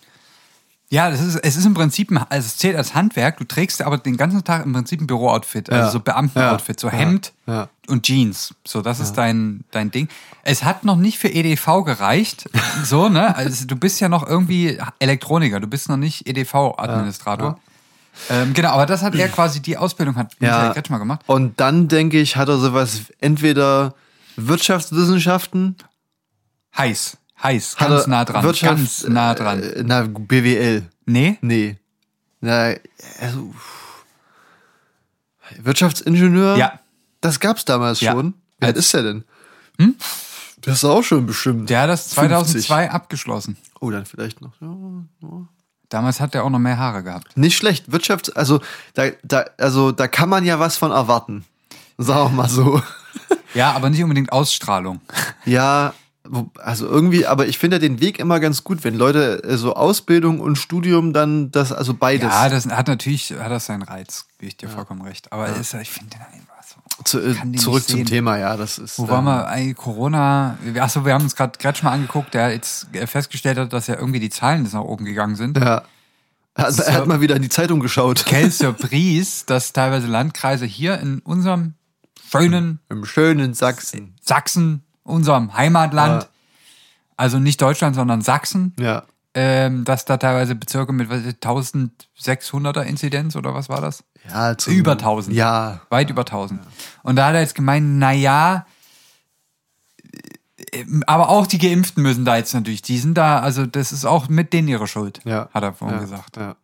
Ja, 0.93 1.09
das 1.11 1.23
ist, 1.23 1.37
es 1.37 1.57
ist 1.57 1.65
im 1.65 1.73
Prinzip, 1.73 2.11
ein, 2.11 2.19
also 2.19 2.45
es 2.47 2.59
zählt 2.59 2.77
als 2.77 2.95
Handwerk, 2.95 3.39
du 3.39 3.45
trägst 3.45 3.81
aber 3.81 3.97
den 3.97 4.19
ganzen 4.19 4.45
Tag 4.45 4.67
im 4.67 4.75
Prinzip 4.75 5.01
ein 5.01 5.07
Büro-Outfit, 5.07 5.71
also 5.71 5.85
Ja. 5.87 5.91
so 5.91 6.01
Beamten-Outfit, 6.01 6.79
so 6.79 6.89
Ja. 6.89 6.93
Hemd 6.93 7.33
Ja. 7.47 7.71
und 7.89 8.03
Jeans. 8.03 8.55
So, 8.67 8.83
das 8.83 9.01
ist 9.01 9.15
dein, 9.15 9.65
dein 9.71 9.91
Ding. 9.91 10.09
Es 10.43 10.65
hat 10.65 10.85
noch 10.85 10.97
nicht 10.97 11.19
für 11.19 11.29
EDV 11.29 11.83
gereicht, 11.87 12.51
so, 12.85 13.09
ne? 13.09 13.35
Also 13.35 13.67
du 13.67 13.75
bist 13.75 14.01
ja 14.01 14.11
noch 14.11 14.27
irgendwie 14.27 14.79
Elektroniker, 14.99 15.61
du 15.61 15.67
bist 15.67 15.89
noch 15.89 15.97
nicht 15.97 16.27
EDV-Administrator. 16.29 17.59
Ähm, 18.29 18.53
genau, 18.53 18.73
aber 18.73 18.85
das 18.85 19.01
hat 19.01 19.15
er 19.15 19.31
quasi, 19.31 19.61
die 19.63 19.79
Ausbildung 19.79 20.17
hat 20.17 20.39
Michael 20.41 20.75
Kretschmer 20.75 20.99
gemacht. 20.99 21.23
Und 21.27 21.59
dann 21.59 21.89
denke 21.89 22.21
ich, 22.21 22.37
hat 22.37 22.51
er 22.51 22.59
sowas 22.59 23.05
entweder 23.19 23.95
Wirtschaftswissenschaften, 24.37 25.77
Heiß, 26.77 27.17
heiß, 27.43 27.77
ganz 27.77 28.03
er 28.05 28.09
nah 28.09 28.25
dran, 28.25 28.45
Wirtschaft, 28.45 28.77
ganz 28.77 29.05
nah 29.09 29.35
dran. 29.35 29.63
Äh, 29.63 29.83
na, 29.85 30.03
BWL. 30.03 30.85
nee? 31.07 31.39
Nee. 31.41 31.77
Na, 32.41 32.75
also, 33.21 33.55
Wirtschaftsingenieur? 35.59 36.57
Ja. 36.57 36.81
Das 37.21 37.41
gab's 37.41 37.65
damals 37.65 38.01
Ja. 38.01 38.13
schon. 38.13 38.35
Alt 38.61 38.77
Als- 38.77 38.87
ist 38.87 38.95
er 38.95 39.03
denn? 39.03 39.25
Das 40.61 40.77
ist 40.79 40.85
auch 40.85 41.03
schon 41.03 41.27
bestimmt. 41.27 41.69
Der 41.71 41.83
hat 41.83 41.89
das 41.91 42.15
50. 42.15 42.67
2002 42.67 42.91
abgeschlossen. 42.91 43.57
Oh, 43.81 43.91
dann 43.91 44.07
vielleicht 44.07 44.41
noch. 44.41 44.53
Ja, 44.61 44.69
ja. 45.23 45.49
Damals 45.89 46.21
hat 46.21 46.35
er 46.35 46.45
auch 46.45 46.51
noch 46.51 46.59
mehr 46.61 46.79
Haare 46.79 47.03
gehabt. 47.03 47.37
Nicht 47.37 47.57
schlecht. 47.57 47.89
Wirtschafts-, 47.89 48.33
also 48.33 48.61
da, 48.95 49.09
da, 49.25 49.45
also 49.59 49.93
da 49.93 50.07
kann 50.09 50.29
man 50.29 50.45
ja 50.45 50.59
was 50.61 50.77
von 50.77 50.91
erwarten. 50.93 51.45
Sagen 51.99 52.31
wir 52.31 52.37
mal 52.43 52.49
so. 52.49 52.81
Ja, 53.55 53.73
aber 53.73 53.91
nicht 53.91 54.03
unbedingt 54.03 54.33
Ausstrahlung. 54.33 55.01
Ja, 55.45 55.93
also 56.59 56.87
irgendwie, 56.87 57.27
aber 57.27 57.47
ich 57.47 57.59
finde 57.59 57.77
ja 57.77 57.81
den 57.81 58.01
Weg 58.01 58.19
immer 58.19 58.41
ganz 58.41 58.65
gut, 58.65 58.85
wenn 58.85 58.95
Leute 58.95 59.43
äh, 59.45 59.57
so 59.57 59.75
Ausbildung 59.75 60.41
und 60.41 60.57
Studium 60.57 61.13
dann 61.13 61.51
das, 61.51 61.73
also 61.73 61.95
beides. 61.95 62.31
Ja, 62.31 62.49
das 62.49 62.67
hat 62.67 62.89
natürlich, 62.89 63.33
hat 63.33 63.51
das 63.51 63.67
seinen 63.67 63.83
Reiz, 63.83 64.27
gebe 64.39 64.49
ich 64.49 64.57
dir 64.57 64.69
vollkommen 64.69 65.03
recht. 65.03 65.33
Aber 65.33 65.49
ist, 65.49 65.75
ich 65.75 65.91
finde 65.91 66.17
den 66.17 66.21
einfach 66.21 66.63
so. 66.63 67.03
Zu, 67.05 67.21
äh, 67.21 67.57
zurück 67.57 67.87
zum. 67.87 68.05
Thema, 68.05 68.39
ja, 68.39 68.57
das 68.57 68.79
ist. 68.79 68.99
Wo 68.99 69.05
ähm, 69.05 69.11
waren 69.11 69.25
wir? 69.25 69.53
Ey, 69.53 69.75
Corona. 69.75 70.57
Achso, 70.79 71.05
wir 71.05 71.15
haben 71.15 71.25
uns 71.25 71.37
gerade 71.37 71.59
Gretsch 71.59 71.83
mal 71.83 71.93
angeguckt, 71.93 72.33
der 72.35 72.53
jetzt 72.53 72.87
festgestellt 73.07 73.59
hat, 73.59 73.73
dass 73.73 73.87
ja 73.87 73.97
irgendwie 73.97 74.21
die 74.21 74.31
Zahlen 74.31 74.65
jetzt 74.65 74.73
nach 74.73 74.83
oben 74.83 75.05
gegangen 75.05 75.37
sind. 75.37 75.59
Ja. 75.59 75.83
Er 76.55 76.65
hat, 76.65 76.79
er 76.79 76.95
hat 76.95 77.07
mal 77.07 77.21
wieder 77.21 77.37
in 77.37 77.43
die 77.43 77.49
Zeitung 77.49 77.81
geschaut. 77.81 78.25
Quelle 78.27 78.51
Surprise, 78.51 79.45
dass 79.47 79.73
teilweise 79.73 80.07
Landkreise 80.07 80.67
hier 80.67 80.99
in 80.99 81.21
unserem 81.21 81.75
schönen 82.31 82.79
Im 82.89 83.05
schönen 83.05 83.55
Sachsen. 83.55 84.15
Sachsen, 84.23 84.83
unserem 85.05 85.55
Heimatland, 85.57 86.23
Ja. 86.25 86.29
also 87.17 87.39
nicht 87.39 87.61
Deutschland, 87.61 87.95
sondern 87.97 88.23
Sachsen, 88.23 88.75
Ja. 88.79 89.03
ähm, 89.35 89.85
dass 89.85 90.05
da 90.05 90.17
teilweise 90.17 90.55
Bezirke 90.55 90.93
mit 90.93 91.09
was, 91.11 91.23
1600er 91.41 92.83
Inzidenz 92.83 93.35
oder 93.37 93.55
was 93.55 93.69
war 93.69 93.81
das? 93.81 94.05
Ja, 94.29 94.57
zum, 94.57 94.75
Über 94.75 94.93
1000. 94.93 95.35
Ja. 95.37 95.81
Weit 95.91 96.11
über 96.11 96.25
1000. 96.25 96.61
Und 97.03 97.17
da 97.17 97.27
hat 97.27 97.35
er 97.35 97.41
jetzt 97.41 97.55
gemeint, 97.57 97.99
na 97.99 98.13
ja, 98.13 98.67
äh, 100.73 100.85
aber 101.07 101.29
auch 101.29 101.47
die 101.47 101.59
Geimpften 101.59 102.03
müssen 102.03 102.25
da 102.25 102.37
jetzt 102.37 102.55
natürlich, 102.55 102.83
die 102.83 102.99
sind 102.99 103.15
da, 103.15 103.41
also 103.41 103.67
das 103.67 103.93
ist 103.93 104.05
auch 104.05 104.29
mit 104.29 104.53
denen 104.53 104.69
ihre 104.69 104.87
Schuld, 104.87 105.21
Ja. 105.25 105.49
hat 105.53 105.63
er 105.63 105.73
vorhin 105.73 105.97
ja. 105.99 106.03
gesagt. 106.03 106.37
Ja. 106.37 106.57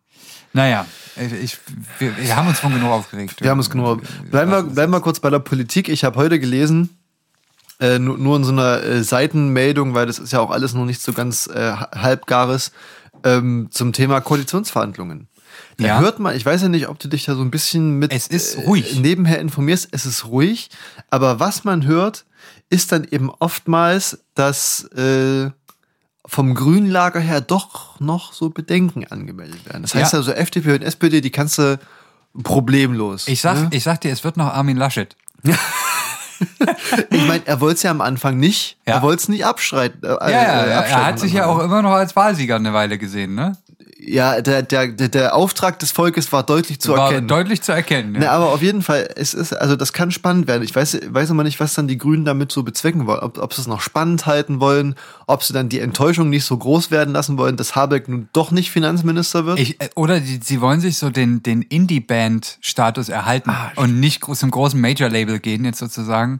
Naja, 0.51 0.85
ich, 1.15 1.57
wir, 1.99 2.17
wir 2.17 2.35
haben 2.35 2.47
uns 2.47 2.59
von 2.59 2.73
genug 2.73 2.89
aufgeregt. 2.89 3.41
Wir 3.41 3.51
haben 3.51 3.59
es 3.59 3.69
genug. 3.69 4.01
Bleiben 4.31 4.49
wir, 4.49 4.63
bleiben 4.63 4.91
wir 4.91 4.99
kurz 4.99 5.19
bei 5.19 5.29
der 5.29 5.37
Politik. 5.39 5.89
Ich 5.89 6.03
habe 6.03 6.15
heute 6.15 6.39
gelesen, 6.39 6.97
äh, 7.79 7.99
nur, 7.99 8.17
nur 8.17 8.35
in 8.37 8.43
so 8.43 8.51
einer 8.51 8.83
äh, 8.83 9.03
Seitenmeldung, 9.03 9.93
weil 9.93 10.05
das 10.05 10.19
ist 10.19 10.33
ja 10.33 10.39
auch 10.39 10.51
alles 10.51 10.73
noch 10.73 10.85
nicht 10.85 11.01
so 11.01 11.13
ganz 11.13 11.47
äh, 11.47 11.71
halbgares, 11.73 12.71
ähm, 13.23 13.67
zum 13.71 13.93
Thema 13.93 14.21
Koalitionsverhandlungen. 14.21 15.27
Da 15.77 15.85
Ja. 15.87 15.99
hört 15.99 16.19
man, 16.19 16.35
ich 16.35 16.45
weiß 16.45 16.61
ja 16.61 16.69
nicht, 16.69 16.87
ob 16.89 16.99
du 16.99 17.07
dich 17.07 17.25
da 17.25 17.35
so 17.35 17.41
ein 17.41 17.51
bisschen 17.51 17.99
mit 17.99 18.13
Es 18.13 18.27
ist 18.27 18.57
ruhig. 18.59 18.97
Äh, 18.97 18.99
nebenher 18.99 19.39
informierst, 19.39 19.89
es 19.91 20.05
ist 20.05 20.25
ruhig, 20.25 20.69
aber 21.09 21.39
was 21.39 21.63
man 21.63 21.85
hört, 21.85 22.25
ist 22.69 22.91
dann 22.91 23.05
eben 23.09 23.29
oftmals, 23.39 24.19
dass 24.35 24.83
äh, 24.93 25.49
vom 26.25 26.53
grünen 26.53 26.89
Lager 26.91 27.19
her 27.19 27.41
doch 27.41 27.99
noch 27.99 28.33
so 28.33 28.49
Bedenken 28.49 29.05
angemeldet 29.07 29.65
werden. 29.65 29.81
Das 29.81 29.95
heißt 29.95 30.13
Ja. 30.13 30.19
also 30.19 30.31
FDP 30.31 30.73
und 30.75 30.83
SPD, 30.83 31.21
die 31.21 31.31
kannst 31.31 31.57
du 31.57 31.79
problemlos. 32.43 33.27
Ich 33.27 33.41
sag, 33.41 33.55
ne? 33.57 33.67
ich 33.71 33.83
sag 33.83 34.01
dir, 34.01 34.11
es 34.11 34.23
wird 34.23 34.37
noch 34.37 34.47
Armin 34.53 34.77
Laschet. 34.77 35.15
Ich 37.11 37.27
meine, 37.27 37.41
er 37.45 37.59
wollte 37.61 37.75
es 37.75 37.83
ja 37.83 37.91
am 37.91 38.01
Anfang 38.01 38.37
nicht. 38.37 38.77
Ja. 38.87 38.95
Er 38.95 39.01
wollte 39.01 39.21
es 39.21 39.29
nicht 39.29 39.45
abstreiten. 39.45 40.01
Äh, 40.03 40.07
Ja, 40.07 40.29
ja, 40.29 40.63
äh, 40.63 40.69
er 40.89 41.05
hat 41.05 41.19
sich 41.19 41.33
ja 41.33 41.45
auch 41.45 41.59
immer 41.59 41.81
noch 41.81 41.91
als 41.91 42.15
Wahlsieger 42.15 42.55
eine 42.55 42.73
Weile 42.73 42.97
gesehen, 42.97 43.35
ne? 43.35 43.53
Ja, 44.01 44.39
der, 44.39 44.61
der, 44.63 44.87
der, 44.87 45.35
Auftrag 45.35 45.77
des 45.79 45.91
Volkes 45.91 46.31
war 46.31 46.43
deutlich 46.43 46.79
zu 46.79 46.93
War 46.93 47.07
erkennen. 47.09 47.27
deutlich 47.27 47.61
zu 47.61 47.73
erkennen. 47.73 48.13
Ne, 48.13 48.23
Ja. 48.23 48.31
aber 48.31 48.53
auf 48.53 48.61
jeden 48.61 48.81
Fall, 48.81 49.09
es 49.17 49.33
ist, 49.33 49.51
also 49.51 49.75
das 49.75 49.91
kann 49.91 50.09
spannend 50.11 50.47
werden. 50.47 50.63
Ich 50.63 50.73
weiß, 50.73 50.99
weiß 51.09 51.29
immer 51.31 51.43
nicht, 51.43 51.59
was 51.59 51.73
dann 51.73 51.89
die 51.89 51.97
Grünen 51.97 52.23
damit 52.23 52.49
so 52.49 52.63
bezwecken 52.63 53.07
wollen. 53.07 53.19
Ob, 53.19 53.37
ob 53.37 53.53
sie 53.53 53.59
es 53.59 53.67
noch 53.67 53.81
spannend 53.81 54.25
halten 54.25 54.61
wollen, 54.61 54.95
ob 55.27 55.43
sie 55.43 55.51
dann 55.51 55.67
die 55.67 55.81
Enttäuschung 55.81 56.29
nicht 56.29 56.45
so 56.45 56.55
groß 56.57 56.91
werden 56.91 57.13
lassen 57.13 57.37
wollen, 57.37 57.57
dass 57.57 57.75
Habeck 57.75 58.07
nun 58.07 58.29
doch 58.31 58.51
nicht 58.51 58.71
Finanzminister 58.71 59.45
wird. 59.45 59.59
Ich, 59.59 59.81
äh, 59.81 59.89
oder 59.95 60.21
die, 60.21 60.39
sie 60.41 60.61
wollen 60.61 60.79
sich 60.79 60.97
so 60.97 61.09
den, 61.09 61.43
den 61.43 61.61
Indie-Band-Status 61.61 63.09
erhalten 63.09 63.51
und 63.75 63.99
nicht 63.99 64.23
zum 64.23 64.49
großen 64.51 64.79
Major-Label 64.79 65.39
gehen, 65.39 65.65
jetzt 65.65 65.79
sozusagen. 65.79 66.39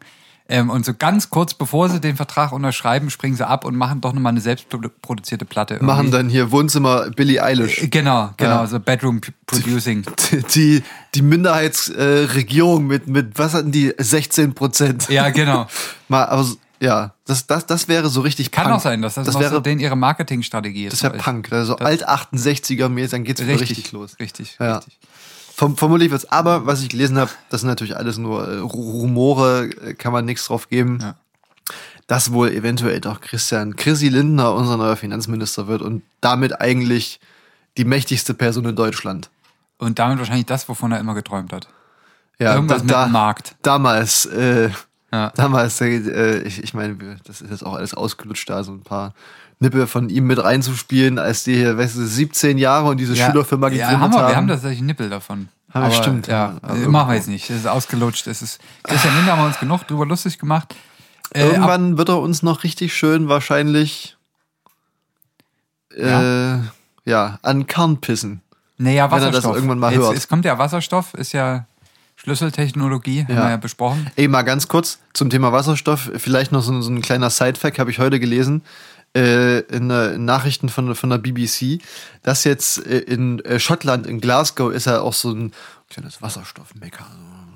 Ähm, 0.52 0.70
und 0.72 0.84
so 0.84 0.94
ganz 0.96 1.30
kurz 1.30 1.54
bevor 1.54 1.90
sie 1.90 2.02
den 2.02 2.16
Vertrag 2.16 2.52
unterschreiben, 2.52 3.10
springen 3.12 3.36
sie 3.36 3.48
ab 3.48 3.66
und 3.66 3.76
machen 3.76 4.02
doch 4.02 4.14
nochmal 4.14 4.32
eine 4.32 4.42
selbstproduzierte 4.42 5.46
Platte. 5.46 5.76
irgendwie. 5.76 5.86
Machen 5.86 6.10
dann 6.12 6.28
hier 6.28 6.52
Wohnzimmer 6.52 7.12
Billie 7.12 7.42
Eilish. 7.44 7.84
Äh, 7.84 7.88
Genau, 7.88 8.32
genau, 8.36 8.62
Ja. 8.62 8.68
so 8.68 8.80
Bedroom 8.80 9.22
Producing. 9.46 10.04
Die, 10.56 10.84
die 11.14 11.22
Minderheitsregierung 11.22 12.86
äh, 12.86 12.88
mit, 12.88 13.08
mit, 13.08 13.38
was 13.40 13.54
hatten 13.54 13.72
die? 13.72 13.94
16 13.98 14.54
Prozent. 14.54 15.10
Ja, 15.10 15.30
genau. 15.30 15.68
Mal, 16.08 16.26
aber 16.26 16.44
so- 16.44 16.58
ja, 16.82 17.14
das, 17.26 17.46
das, 17.46 17.66
das 17.66 17.90
wäre 17.90 18.08
so 18.08 18.22
richtig 18.22 18.52
Kann 18.52 18.64
Punk. 18.64 18.76
auch 18.78 18.80
sein, 18.80 19.02
dass 19.02 19.16
das, 19.16 19.26
das 19.26 19.34
noch 19.36 19.42
wäre, 19.42 19.52
so 19.56 19.60
denen 19.60 19.82
ihre 19.82 19.98
Marketingstrategie 19.98 20.86
ist. 20.86 20.94
das 20.94 21.04
wäre 21.04 21.18
Punk. 21.18 21.52
Also 21.52 21.76
alt 21.76 22.08
68er 22.08 22.88
mäßig, 22.88 23.12
dann 23.12 23.24
geht's 23.26 23.42
Richtig, 23.42 23.60
richtig 23.72 23.92
los. 23.92 24.16
Richtig, 24.20 24.56
Ja. 24.62 24.78
richtig. 24.78 24.98
Verm 25.60 25.76
vermutlich 25.76 26.10
wird's, 26.10 26.26
aber 26.32 26.66
was 26.66 26.82
ich 26.82 26.88
gelesen 26.90 27.18
habe, 27.18 27.30
das 27.50 27.62
sind 27.62 27.68
natürlich 27.70 27.98
alles 27.98 28.18
nur 28.18 28.48
äh, 28.48 28.58
Ru- 28.60 29.02
Rumore, 29.02 29.70
äh, 29.84 29.94
kann 29.94 30.14
man 30.14 30.24
nichts 30.26 30.46
drauf 30.46 30.70
geben. 30.70 31.00
Ja. 31.02 31.16
Dass 32.08 32.32
wohl 32.32 32.50
eventuell 32.50 33.02
doch 33.02 33.20
Christian 33.22 33.76
Chrissy 33.76 34.08
Lindner 34.08 34.54
unser 34.54 34.78
neuer 34.78 34.96
Finanzminister 34.96 35.68
wird 35.68 35.82
und 35.82 36.02
damit 36.22 36.60
eigentlich 36.62 37.20
die 37.78 37.86
mächtigste 37.86 38.34
Person 38.34 38.66
in 38.66 38.76
Deutschland. 38.76 39.30
Und 39.78 40.00
damit 40.00 40.18
wahrscheinlich 40.18 40.46
das, 40.48 40.68
wovon 40.70 40.92
er 40.92 41.00
immer 41.00 41.14
geträumt 41.14 41.52
hat. 41.54 41.68
Ja, 42.40 42.56
Irgendwas 42.56 42.82
mit 42.84 42.92
dem 42.96 43.12
Markt. 43.12 43.56
Damals, 43.62 44.26
äh, 44.28 44.70
Ja. 45.12 45.32
damals, 45.36 45.82
äh, 45.82 46.40
ich, 46.44 46.64
ich 46.64 46.74
meine, 46.74 46.96
das 47.26 47.42
ist 47.42 47.52
jetzt 47.52 47.66
auch 47.66 47.74
alles 47.76 47.94
ausgelutscht, 47.94 48.50
da 48.50 48.64
so 48.64 48.72
ein 48.72 48.82
paar 48.82 49.14
Nippe 49.60 49.88
von 49.88 50.10
ihm 50.10 50.26
mit 50.26 50.42
reinzuspielen, 50.42 51.20
als 51.20 51.44
die 51.44 51.56
hier, 51.56 51.78
weißt 51.78 51.98
du, 51.98 52.06
17 52.06 52.58
Jahre 52.58 52.90
und 52.90 52.98
diese 52.98 53.16
Schülerfirma 53.16 53.70
gegründet 53.70 53.92
ja, 53.94 54.00
haben 54.00 54.14
wir, 54.14 54.20
haben. 54.20 54.28
wir 54.30 54.36
haben 54.38 54.48
tatsächlich 54.48 54.82
Nippel 54.82 55.10
davon. 55.10 55.50
Haben 55.74 55.92
wir, 55.92 55.96
stimmt, 55.96 56.28
Ja, 56.28 56.54
ja. 56.54 56.58
Also- 56.62 56.90
machen 56.90 57.10
wir 57.10 57.16
jetzt 57.16 57.28
nicht. 57.28 57.50
Es 57.50 57.58
ist 57.58 57.68
ausgelutscht. 57.68 58.26
Es 58.28 58.42
ist, 58.42 58.60
Christian 58.84 59.14
Lindner 59.16 59.34
haben 59.34 59.42
wir 59.42 59.48
uns 59.48 59.60
genug 59.60 59.86
drüber 59.88 60.06
lustig 60.06 60.40
gemacht. 60.40 60.74
Äh, 61.32 61.44
ab- 61.44 61.52
Irgendwann 61.52 61.98
wird 61.98 62.10
er 62.10 62.20
uns 62.22 62.42
noch 62.42 62.64
richtig 62.64 62.96
schön 62.96 63.28
wahrscheinlich 63.28 64.16
Ja. 65.96 66.56
äh, 66.56 66.60
ja, 67.06 67.40
an 67.42 67.68
Kern 67.68 67.98
pissen. 68.02 68.42
Naja, 68.78 69.12
wenn 69.12 69.18
er 69.18 69.26
das 69.26 69.28
Wasserstoff. 69.28 69.56
irgendwann 69.56 69.80
mal 69.80 69.92
Jetzt, 69.92 70.02
hört. 70.04 70.16
Es 70.18 70.28
kommt 70.28 70.46
ja 70.46 70.58
Wasserstoff, 70.58 71.14
ist 71.16 71.34
ja 71.34 71.66
Schlüsseltechnologie, 72.16 73.24
haben 73.24 73.36
Ja. 73.36 73.44
wir 73.44 73.50
ja 73.52 73.58
besprochen. 73.58 74.10
Ey, 74.16 74.28
mal 74.28 74.44
ganz 74.44 74.68
kurz 74.68 75.00
zum 75.14 75.30
Thema 75.30 75.52
Wasserstoff. 75.52 76.10
Vielleicht 76.18 76.52
noch 76.52 76.62
so, 76.62 76.82
so 76.82 76.90
ein 76.92 77.02
kleiner 77.02 77.30
Side-Fact, 77.30 77.78
habe 77.80 77.92
ich 77.92 78.00
heute 78.00 78.20
gelesen. 78.20 78.62
Äh, 79.16 79.60
in, 79.62 79.90
in 79.90 80.26
Nachrichten 80.26 80.70
von, 80.70 80.94
von 80.94 81.10
der 81.10 81.18
BBC, 81.18 81.80
dass 82.22 82.44
jetzt 82.44 82.86
äh, 82.86 83.00
in 83.00 83.40
äh, 83.40 83.60
Schottland, 83.60 84.06
in 84.06 84.22
Glasgow, 84.22 84.72
ist 84.72 84.86
ja 84.86 85.02
auch 85.02 85.14
so 85.14 85.32
ein 85.32 85.52
kleines 85.90 86.22
Wasserstoffmecker. 86.22 87.06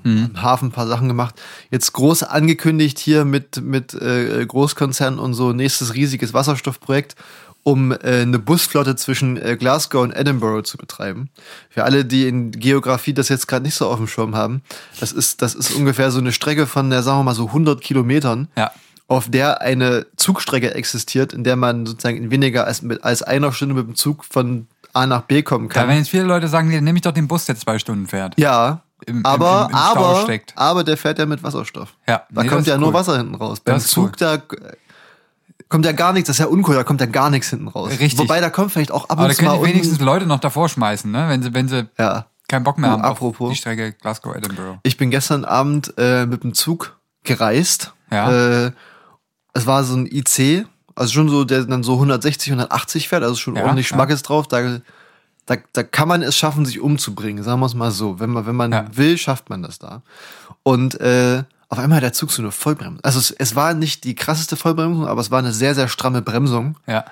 Mhm. 0.02 0.30
Im 0.34 0.42
Hafen 0.42 0.68
ein 0.68 0.72
paar 0.72 0.86
Sachen 0.86 1.08
gemacht. 1.08 1.40
Jetzt 1.70 1.92
groß 1.92 2.24
angekündigt 2.24 2.98
hier 2.98 3.24
mit, 3.24 3.62
mit 3.62 3.94
äh, 3.94 4.44
Großkonzernen 4.44 5.18
und 5.18 5.34
so 5.34 5.52
nächstes 5.52 5.94
riesiges 5.94 6.34
Wasserstoffprojekt, 6.34 7.16
um 7.62 7.92
äh, 7.92 7.96
eine 8.02 8.38
Busflotte 8.38 8.96
zwischen 8.96 9.36
äh, 9.38 9.56
Glasgow 9.56 10.02
und 10.02 10.12
Edinburgh 10.12 10.62
zu 10.62 10.76
betreiben. 10.76 11.30
Für 11.70 11.84
alle, 11.84 12.04
die 12.04 12.28
in 12.28 12.50
Geografie 12.50 13.14
das 13.14 13.30
jetzt 13.30 13.48
gerade 13.48 13.64
nicht 13.64 13.74
so 13.74 13.88
auf 13.88 13.96
dem 13.96 14.06
Schirm 14.06 14.36
haben, 14.36 14.62
das 15.00 15.12
ist, 15.12 15.40
das 15.40 15.54
ist 15.54 15.70
ungefähr 15.70 16.10
so 16.10 16.18
eine 16.18 16.32
Strecke 16.32 16.66
von, 16.66 16.90
der, 16.90 17.02
sagen 17.02 17.20
wir 17.20 17.24
mal, 17.24 17.34
so 17.34 17.46
100 17.46 17.80
Kilometern 17.80 18.48
Ja. 18.56 18.70
Auf 19.08 19.28
der 19.30 19.60
eine 19.60 20.06
Zugstrecke 20.16 20.74
existiert, 20.74 21.32
in 21.32 21.44
der 21.44 21.56
man 21.56 21.86
sozusagen 21.86 22.16
in 22.16 22.30
weniger 22.30 22.66
als, 22.66 22.82
mit, 22.82 23.04
als 23.04 23.22
einer 23.22 23.52
Stunde 23.52 23.74
mit 23.74 23.86
dem 23.86 23.94
Zug 23.94 24.24
von 24.24 24.66
A 24.92 25.06
nach 25.06 25.22
B 25.22 25.42
kommen 25.42 25.68
Da 25.68 25.74
kann. 25.74 25.88
werden 25.88 25.98
jetzt 25.98 26.08
viele 26.10 26.22
Leute 26.24 26.48
sagen, 26.48 26.70
dann 26.72 26.84
nehme 26.84 26.96
ich 26.98 27.02
doch 27.02 27.12
den 27.12 27.28
Bus, 27.28 27.44
der 27.46 27.56
zwei 27.56 27.78
Stunden 27.78 28.06
fährt. 28.06 28.34
ja, 28.38 28.80
Im- 29.06 29.26
aber, 29.26 29.64
im- 29.66 29.70
im 29.70 29.74
aber, 29.76 30.22
steckt. 30.22 30.54
aber 30.56 30.84
der 30.84 30.96
fährt 30.96 31.18
ja 31.18 31.26
mit 31.26 31.42
Wasserstoff. 31.42 31.94
Ja, 32.08 32.22
Da 32.30 32.42
nee, 32.42 32.48
kommt 32.48 32.66
ja 32.66 32.78
nur 32.78 32.88
cool. 32.88 32.94
Wasser 32.94 33.16
hinten 33.18 33.34
raus. 33.34 33.60
Beim 33.60 33.78
Zug, 33.80 34.04
cool. 34.06 34.12
da 34.18 34.38
kommt 35.68 35.84
ja 35.84 35.92
gar 35.92 36.12
nichts, 36.12 36.28
das 36.28 36.36
ist 36.36 36.40
ja 36.40 36.46
uncool, 36.46 36.74
da 36.74 36.84
kommt 36.84 37.00
ja 37.00 37.06
gar 37.06 37.30
nichts 37.30 37.50
hinten 37.50 37.68
raus. 37.68 37.90
Richtig. 37.90 38.18
Wobei, 38.18 38.40
da 38.40 38.50
kommt 38.50 38.72
vielleicht 38.72 38.92
auch 38.92 39.04
ab 39.04 39.12
Aber 39.12 39.22
und 39.24 39.30
da 39.30 39.34
zu 39.34 39.44
mal 39.44 39.50
können 39.52 39.64
die 39.64 39.70
wenigstens 39.70 40.00
Leute 40.00 40.26
noch 40.26 40.40
davor 40.40 40.68
schmeißen, 40.68 41.10
ne? 41.10 41.26
wenn 41.28 41.42
sie, 41.42 41.52
wenn 41.54 41.68
sie 41.68 41.88
ja. 41.98 42.26
keinen 42.48 42.64
Bock 42.64 42.78
mehr 42.78 42.90
haben 42.90 43.02
apropos. 43.02 43.48
auf 43.48 43.52
die 43.52 43.58
Strecke 43.58 43.92
Glasgow-Edinburgh. 43.92 44.78
Ich 44.84 44.96
bin 44.96 45.10
gestern 45.10 45.44
Abend 45.44 45.92
äh, 45.98 46.26
mit 46.26 46.42
dem 46.44 46.54
Zug 46.54 46.96
gereist. 47.24 47.92
Ja. 48.10 48.66
Äh, 48.66 48.72
es 49.54 49.66
war 49.66 49.84
so 49.84 49.96
ein 49.96 50.06
IC, 50.06 50.66
also 50.94 51.12
schon 51.12 51.28
so, 51.28 51.44
der 51.44 51.64
dann 51.64 51.82
so 51.82 51.94
160, 51.94 52.52
180 52.52 53.08
fährt, 53.08 53.22
also 53.22 53.36
schon 53.36 53.56
Ja, 53.56 53.62
ordentlich 53.64 53.90
ja. 53.90 53.96
Schmackes 53.96 54.22
drauf. 54.22 54.46
Da, 54.48 54.78
da, 55.46 55.56
da 55.72 55.82
kann 55.82 56.08
man 56.08 56.22
es 56.22 56.36
schaffen, 56.36 56.64
sich 56.66 56.80
umzubringen, 56.80 57.42
sagen 57.44 57.60
wir 57.60 57.66
es 57.66 57.74
mal 57.74 57.90
so. 57.90 58.20
Wenn 58.20 58.30
man, 58.30 58.46
wenn 58.46 58.56
man 58.56 58.72
Ja. 58.72 58.86
will, 58.92 59.16
schafft 59.18 59.50
man 59.50 59.62
das 59.62 59.78
da. 59.78 60.02
Und 60.62 61.00
äh, 61.00 61.42
auf 61.68 61.78
einmal 61.78 61.96
hat 61.96 62.02
der 62.04 62.12
Zug 62.12 62.30
so 62.30 62.42
eine 62.42 62.50
Vollbremsung. 62.52 63.00
Also 63.02 63.18
es, 63.18 63.30
es 63.32 63.56
war 63.56 63.74
nicht 63.74 64.04
die 64.04 64.14
krasseste 64.14 64.56
Vollbremsung, 64.56 65.06
aber 65.08 65.20
es 65.20 65.30
war 65.30 65.40
eine 65.40 65.52
sehr, 65.52 65.74
sehr 65.74 65.88
stramme 65.88 66.22
Bremsung. 66.22 66.76
Ja. 66.86 67.04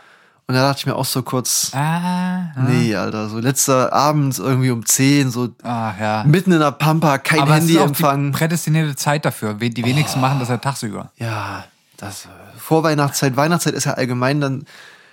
Und 0.49 0.55
da 0.57 0.63
dachte 0.69 0.81
ich 0.81 0.87
mir 0.87 0.97
auch 0.97 1.05
so 1.05 1.23
kurz, 1.23 1.71
Ah, 1.75 2.53
nee, 2.69 2.95
Alter, 2.97 3.29
so 3.29 3.39
letzter 3.39 3.93
Abend 3.93 4.39
irgendwie 4.39 4.71
um 4.71 4.85
10, 4.85 5.31
so 5.31 5.49
ah 5.63 5.93
ja. 6.01 6.25
mitten 6.25 6.51
in 6.53 6.59
der 6.59 6.73
Pampa, 6.73 7.19
kein 7.19 7.41
Aber 7.41 7.57
es 7.59 7.65
ist 7.65 7.71
auch 7.71 7.73
die 7.75 7.79
Handyempfang. 7.79 8.33
prädestinierte 8.33 8.97
Zeit 8.97 9.25
dafür. 9.25 9.55
Die 9.55 9.85
wenigsten 9.85 10.21
machen 10.21 10.41
das 10.41 10.49
ja 10.49 10.57
tagsüber. 10.59 11.11
Ja, 11.17 11.65
das, 12.03 12.27
äh, 12.27 12.29
Vorweihnachtszeit, 12.59 13.37
Weihnachtszeit 13.37 13.75
ist 13.75 13.85
ja 13.85 13.95
allgemein 13.95 14.41
dann, 14.41 14.65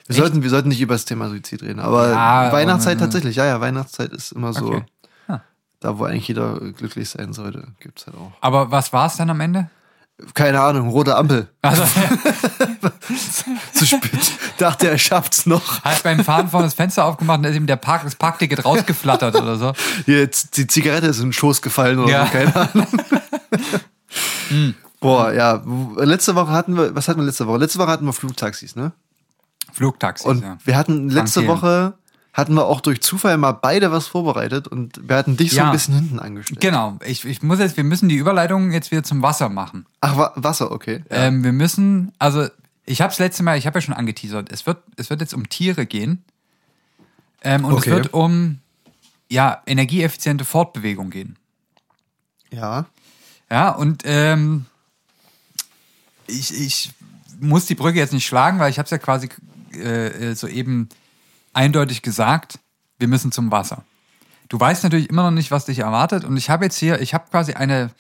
wir 0.08 0.16
sollten, 0.16 0.42
wir 0.44 0.50
sollten 0.50 0.70
nicht 0.70 0.82
über 0.82 0.96
das 0.96 1.06
Thema 1.06 1.30
Suizid 1.30 1.62
reden, 1.64 1.80
aber 1.80 2.10
Ja, 2.10 2.52
Weihnachtszeit 2.52 2.98
aber- 2.98 3.06
tatsächlich, 3.06 3.36
ja, 3.36 3.46
ja, 3.46 3.62
Weihnachtszeit 3.62 4.12
ist 4.12 4.32
immer 4.32 4.54
so, 4.54 4.66
Okay. 4.68 4.84
Ah. 5.28 5.40
da 5.80 5.98
wo 6.00 6.06
eigentlich 6.06 6.28
jeder 6.28 6.60
glücklich 6.60 7.10
sein 7.10 7.32
sollte, 7.34 7.68
gibt's 7.80 8.06
halt 8.08 8.18
auch. 8.18 8.32
Aber 8.42 8.72
was 8.72 8.92
war 8.92 9.06
es 9.08 9.16
dann 9.18 9.30
am 9.30 9.40
Ende? 9.40 9.70
Keine 10.34 10.60
Ahnung, 10.60 10.90
rote 10.90 11.16
Ampel, 11.16 11.48
Also, 11.62 11.84
zu 13.74 13.86
spät, 13.86 14.32
dachte 14.58 14.90
er 14.90 14.98
schafft's 14.98 15.46
noch. 15.46 15.82
hat 15.84 16.04
beim 16.04 16.24
Fahren 16.26 16.50
vorne 16.50 16.68
das 16.68 16.74
Fenster 16.74 17.06
aufgemacht 17.06 17.38
und 17.38 17.44
da 17.44 17.50
ist 17.50 17.56
ihm 17.56 17.68
der 17.68 17.78
Park, 17.78 18.02
das 18.04 18.16
Parkticket 18.16 18.66
rausgeflattert 18.66 19.36
oder 19.36 19.56
so. 19.58 19.74
Jetzt, 20.08 20.58
die 20.58 20.68
Zigarette 20.68 21.08
ist 21.08 21.20
in 21.20 21.28
den 21.28 21.34
Schoß 21.34 21.62
gefallen 21.62 22.00
oder 22.00 22.12
Ja. 22.12 22.26
so, 22.26 22.32
keine 22.34 22.54
Ahnung. 22.56 22.88
Boah, 25.00 25.32
ja, 25.34 25.64
letzte 25.98 26.36
Woche 26.36 26.52
hatten 26.52 26.76
wir, 26.76 26.94
was 26.96 27.08
hatten 27.08 27.20
wir 27.20 27.26
letzte 27.26 27.48
Woche? 27.48 27.58
Letzte 27.58 27.80
Woche 27.80 27.88
hatten 27.92 28.06
wir 28.06 28.14
Flugtaxis, 28.14 28.76
ne? 28.76 28.92
Flugtaxis, 29.72 30.26
Und 30.26 30.42
ja. 30.44 30.58
wir 30.64 30.76
hatten 30.78 31.10
letzte 31.10 31.40
Empfehlen. 31.42 31.58
Woche 31.62 31.94
hatten 32.34 32.54
wir 32.54 32.66
auch 32.66 32.82
durch 32.82 33.02
Zufall 33.02 33.38
mal 33.38 33.54
beide 33.54 33.92
was 33.92 34.08
vorbereitet 34.08 34.68
und 34.68 35.08
wir 35.08 35.16
hatten 35.16 35.38
dich 35.38 35.52
so 35.52 35.58
Ja. 35.58 35.66
ein 35.68 35.72
bisschen 35.72 35.96
hinten 35.96 36.20
angestellt. 36.20 36.60
Genau, 36.62 36.98
ich, 37.06 37.26
ich 37.26 37.42
muss 37.42 37.60
jetzt, 37.60 37.78
wir 37.78 37.84
müssen 37.84 38.10
die 38.10 38.16
Überleitung 38.16 38.72
jetzt 38.72 38.92
wieder 38.92 39.04
zum 39.04 39.22
Wasser 39.22 39.50
machen. 39.50 39.86
Ach, 40.02 40.18
Wa 40.18 40.32
Wasser, 40.36 40.72
okay. 40.72 41.04
Ja. 41.10 41.18
Ähm, 41.18 41.44
wir 41.44 41.52
müssen, 41.54 42.12
also 42.20 42.48
ich 42.86 43.02
habe 43.02 43.12
es 43.14 43.20
letzte 43.20 43.44
Mal, 43.44 43.58
ich 43.58 43.66
habe 43.68 43.78
ja 43.78 43.82
schon 43.82 43.94
angeteasert, 43.96 44.52
es 44.52 44.66
wird, 44.66 44.78
es 44.98 45.10
wird 45.10 45.22
jetzt 45.22 45.34
um 45.34 45.48
Tiere 45.50 45.86
gehen. 45.86 46.24
Ähm, 47.42 47.64
und 47.66 47.74
Okay. 47.74 47.90
es 47.90 47.96
wird 47.96 48.14
um 48.14 48.60
ja, 49.30 49.62
energieeffiziente 49.66 50.44
Fortbewegung 50.46 51.10
gehen. 51.10 51.38
ja. 52.52 52.86
Ja, 53.52 53.72
und 53.72 54.04
ähm, 54.06 54.68
ich, 56.30 56.54
ich 56.54 56.92
muss 57.40 57.66
die 57.66 57.76
Brücke 57.76 57.98
jetzt 58.00 58.14
nicht 58.14 58.26
schlagen, 58.26 58.60
weil 58.60 58.70
ich 58.70 58.78
habe 58.80 58.86
es 58.86 58.92
ja 58.92 58.98
quasi 58.98 59.30
äh, 59.74 60.30
äh, 60.32 60.36
soeben 60.36 60.90
eindeutig 61.54 62.02
gesagt, 62.02 62.60
wir 62.98 63.08
müssen 63.08 63.32
zum 63.32 63.52
Wasser. 63.52 63.84
Du 64.50 64.60
weißt 64.60 64.84
natürlich 64.84 65.10
immer 65.10 65.24
noch 65.24 65.32
nicht, 65.32 65.52
was 65.52 65.66
dich 65.66 65.80
erwartet. 65.80 66.24
Und 66.24 66.36
ich 66.38 66.50
habe 66.50 66.66
jetzt 66.66 66.78
hier, 66.78 67.00
ich 67.02 67.14
habe 67.14 67.30
quasi 67.30 67.54
eine, 67.54 67.92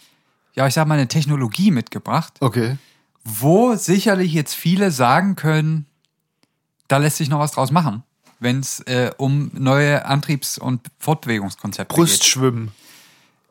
ja, 0.55 0.67
ich 0.67 0.74
sag 0.74 0.88
mal, 0.88 0.95
eine 0.95 1.07
Technologie 1.07 1.71
mitgebracht, 1.71 2.33
Okay. 2.39 2.77
wo 3.24 3.75
sicherlich 3.75 4.33
jetzt 4.33 4.55
viele 4.55 4.91
sagen 4.91 5.36
können, 5.36 5.86
da 6.88 6.98
lässt 6.98 7.17
sich 7.17 7.29
noch 7.29 7.39
was 7.39 7.51
draus 7.51 7.69
machen, 7.71 8.03
wenn 8.39 8.59
es 8.59 8.79
äh, 8.81 9.12
um 9.17 9.51
neue 9.53 10.05
Antriebs- 10.05 10.57
und 10.57 10.81
Fortbewegungskonzepte 10.98 11.93
geht. 11.93 11.98
Brustschwimmen. 11.98 12.71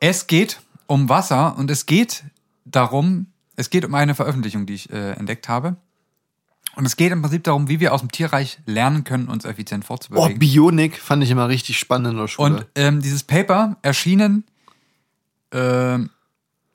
Es 0.01 0.27
geht 0.27 0.59
um 0.87 1.07
Wasser 1.09 1.57
und 1.57 1.71
es 1.71 1.85
geht 1.85 2.23
darum, 2.65 3.27
es 3.59 3.69
geht 3.69 3.83
um 3.85 3.93
eine 3.93 4.15
Veröffentlichung, 4.15 4.65
die 4.65 4.73
ich 4.75 4.89
äh, 4.91 5.11
entdeckt 5.11 5.49
habe. 5.49 5.75
Und 6.75 6.85
es 6.85 6.95
geht 6.95 7.11
im 7.11 7.21
Prinzip 7.21 7.43
darum, 7.43 7.67
wie 7.67 7.79
wir 7.79 7.93
aus 7.93 7.99
dem 7.99 8.11
Tierreich 8.11 8.59
lernen 8.65 9.03
können, 9.03 9.27
uns 9.27 9.43
effizient 9.43 9.83
Oh, 9.83 9.87
fortzubewegen. 9.87 10.39
Bionik 10.39 10.97
fand 10.97 11.23
ich 11.23 11.29
immer 11.31 11.49
richtig 11.49 11.77
spannend 11.77 12.11
in 12.11 12.17
der 12.17 12.27
Schule. 12.27 12.55
und 12.57 12.65
ähm, 12.75 13.01
dieses 13.01 13.23
Paper 13.23 13.75
erschienen 13.81 14.45
ähm, 15.51 16.09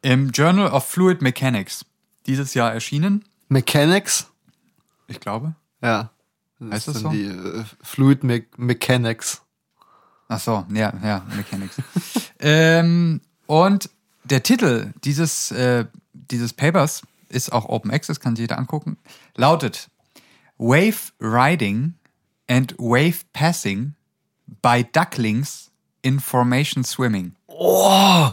im 0.03 0.31
Journal 0.31 0.69
of 0.71 0.85
Fluid 0.89 1.23
Mechanics. 1.23 1.87
Dieses 2.27 2.55
Jahr 2.55 2.73
erschienen, 2.73 3.25
Mechanics? 3.49 4.27
ich 5.07 5.21
glaube. 5.21 5.55
Ja. 5.83 6.11
Heißt 6.71 6.89
das 6.89 7.01
so? 7.01 7.09
Die 7.11 7.25
äh, 7.25 7.65
Fluid 7.83 8.25
Me 8.25 8.45
Mechanics. 8.57 9.43
Ach 10.29 10.41
so, 10.41 10.67
ja, 10.71 10.93
ja, 11.03 11.25
Mechanics. 11.37 11.77
ähm, 12.41 13.21
und 13.47 13.91
der 14.25 14.43
Titel 14.43 14.93
dieses, 15.05 15.51
äh, 15.53 15.85
dieses 16.15 16.53
Papers 16.53 17.03
ist 17.29 17.53
auch 17.53 17.67
Open 17.69 17.91
Access, 17.91 18.21
kann 18.21 18.37
sich 18.37 18.45
jeder 18.45 18.59
angucken, 18.59 18.97
lautet 19.35 19.91
Wave 20.57 21.13
Riding 21.21 21.95
and 22.49 22.75
Wave 22.79 23.25
Passing 23.33 23.95
by 24.63 24.85
Ducklings 24.93 25.71
in 26.03 26.21
Formation 26.21 26.85
Swimming. 26.85 27.35
Oh! 27.47 28.31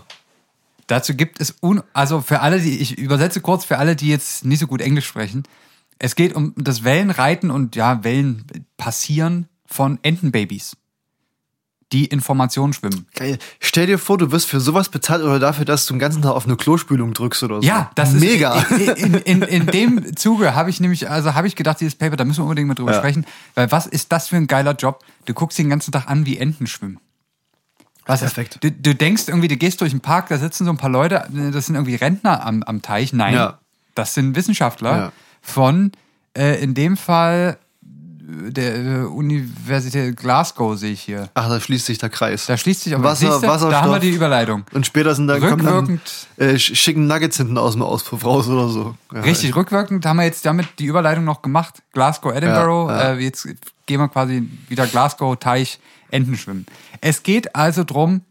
Dazu 0.87 1.15
gibt 1.15 1.39
es, 1.39 1.55
un 1.61 1.81
also 1.94 2.22
für 2.22 2.41
alle, 2.41 2.59
die, 2.59 2.77
ich 2.77 2.98
übersetze 2.98 3.39
kurz 3.39 3.63
für 3.63 3.77
alle, 3.77 3.96
die 3.96 4.09
jetzt 4.09 4.44
nicht 4.44 4.59
so 4.59 4.67
gut 4.67 4.81
Englisch 4.81 5.07
sprechen. 5.07 5.44
Es 6.00 6.15
geht 6.15 6.33
um 6.33 6.53
das 6.57 6.83
Wellenreiten 6.83 7.50
und 7.50 7.75
ja, 7.75 8.03
Wellen 8.03 8.46
passieren 8.75 9.48
von 9.65 10.00
Entenbabys, 10.01 10.75
die 11.93 12.05
in 12.05 12.21
Formation 12.21 12.71
schwimmen. 12.73 13.05
Geil. 13.15 13.37
Stell 13.59 13.85
dir 13.87 13.97
vor, 13.99 14.17
du 14.17 14.31
wirst 14.31 14.47
für 14.47 14.59
sowas 14.61 14.89
bezahlt 14.89 15.23
oder 15.23 15.39
dafür, 15.39 15.65
dass 15.65 15.85
du 15.85 15.93
den 15.93 15.99
ganzen 15.99 16.21
Tag 16.21 16.31
auf 16.31 16.45
eine 16.45 16.55
Klospülung 16.55 17.13
drückst 17.13 17.43
oder 17.43 17.55
so. 17.61 17.67
Ja, 17.67 17.91
das 17.95 18.13
mega. 18.13 18.55
ist 18.61 18.71
in, 18.97 19.13
in, 19.15 19.41
in, 19.41 19.41
in 19.41 19.65
dem 19.67 20.15
Zuge 20.15 20.55
habe 20.55 20.69
ich 20.69 20.79
nämlich, 20.79 21.09
also 21.09 21.33
habe 21.35 21.47
ich 21.47 21.55
gedacht, 21.55 21.79
dieses 21.81 21.95
Paper, 21.95 22.15
da 22.15 22.23
müssen 22.23 22.39
wir 22.39 22.43
unbedingt 22.43 22.67
mal 22.69 22.75
drüber 22.75 22.93
Ja. 22.93 22.97
sprechen, 22.99 23.25
weil 23.55 23.71
was 23.71 23.87
ist 23.87 24.11
das 24.11 24.29
für 24.29 24.37
ein 24.37 24.47
geiler 24.47 24.73
Job? 24.75 25.03
Du 25.25 25.33
guckst 25.33 25.57
den 25.59 25.69
ganzen 25.69 25.91
Tag 25.91 26.07
an, 26.07 26.25
wie 26.25 26.37
Enten 26.37 26.65
schwimmen. 26.67 26.99
Was 28.05 28.21
Perfekt. 28.21 28.57
Du, 28.61 28.71
du 28.71 28.95
denkst 28.95 29.23
irgendwie, 29.27 29.47
du 29.47 29.57
gehst 29.57 29.79
durch 29.81 29.91
den 29.91 30.01
Park, 30.01 30.29
da 30.29 30.37
sitzen 30.37 30.65
so 30.65 30.71
ein 30.71 30.77
paar 30.77 30.89
Leute, 30.89 31.27
das 31.53 31.67
sind 31.67 31.75
irgendwie 31.75 31.95
Rentner 31.95 32.45
am, 32.45 32.63
am 32.63 32.81
Teich. 32.81 33.13
Nein, 33.13 33.35
Ja. 33.35 33.59
das 33.95 34.13
sind 34.15 34.35
Wissenschaftler 34.35 34.97
Ja. 34.97 35.11
von, 35.41 35.91
äh, 36.35 36.61
in 36.63 36.73
dem 36.73 36.97
Fall, 36.97 37.57
der 38.31 39.09
Universität 39.11 40.15
Glasgow 40.17 40.77
sehe 40.77 40.94
ich 40.94 41.01
hier. 41.01 41.29
Ach, 41.33 41.50
da 41.50 41.59
schließt 41.59 41.85
sich 41.85 41.98
der 41.98 42.09
Kreis. 42.09 42.46
Da 42.46 42.55
schließt 42.57 42.81
sich 42.83 42.96
aber 42.96 43.03
Wasser- 43.03 43.31
siehste, 43.31 43.46
Da 43.48 43.53
haben 43.53 43.61
wir 43.72 43.72
Wasserstoff. 43.72 44.00
die 44.00 44.09
Überleitung. 44.11 44.63
Und 44.74 44.85
später 44.85 45.13
sind 45.15 45.27
dann, 45.27 45.39
kommen 45.41 45.65
dann 45.65 45.85
Rückwirkend- 45.85 46.27
äh, 46.37 46.53
sch- 46.55 46.75
schicken 46.75 47.07
Nuggets 47.07 47.37
hinten 47.37 47.57
aus 47.57 47.74
dem 47.74 47.81
Auspuff 47.81 48.24
raus 48.25 48.48
oder 48.48 48.70
so. 48.70 48.96
Ja, 49.13 49.22
Richtig, 49.22 49.55
rückwirkend 49.55 50.05
haben 50.05 50.17
wir 50.17 50.24
jetzt 50.24 50.46
damit 50.46 50.67
die 50.79 50.85
Überleitung 50.85 51.24
noch 51.25 51.41
gemacht. 51.41 51.81
Glasgow, 51.94 52.33
Edinburgh. 52.33 52.91
Ja, 52.91 53.03
ja. 53.09 53.13
Äh, 53.15 53.20
jetzt 53.20 53.48
gehen 53.85 54.00
wir 54.00 54.07
quasi 54.07 54.48
wieder 54.70 54.87
Glasgow, 54.87 55.35
Teich, 55.37 55.79
Enten 56.09 56.37
schwimmen. 56.37 56.65
Es 57.01 57.24
geht 57.24 57.55
also 57.55 57.83
drum 57.83 58.22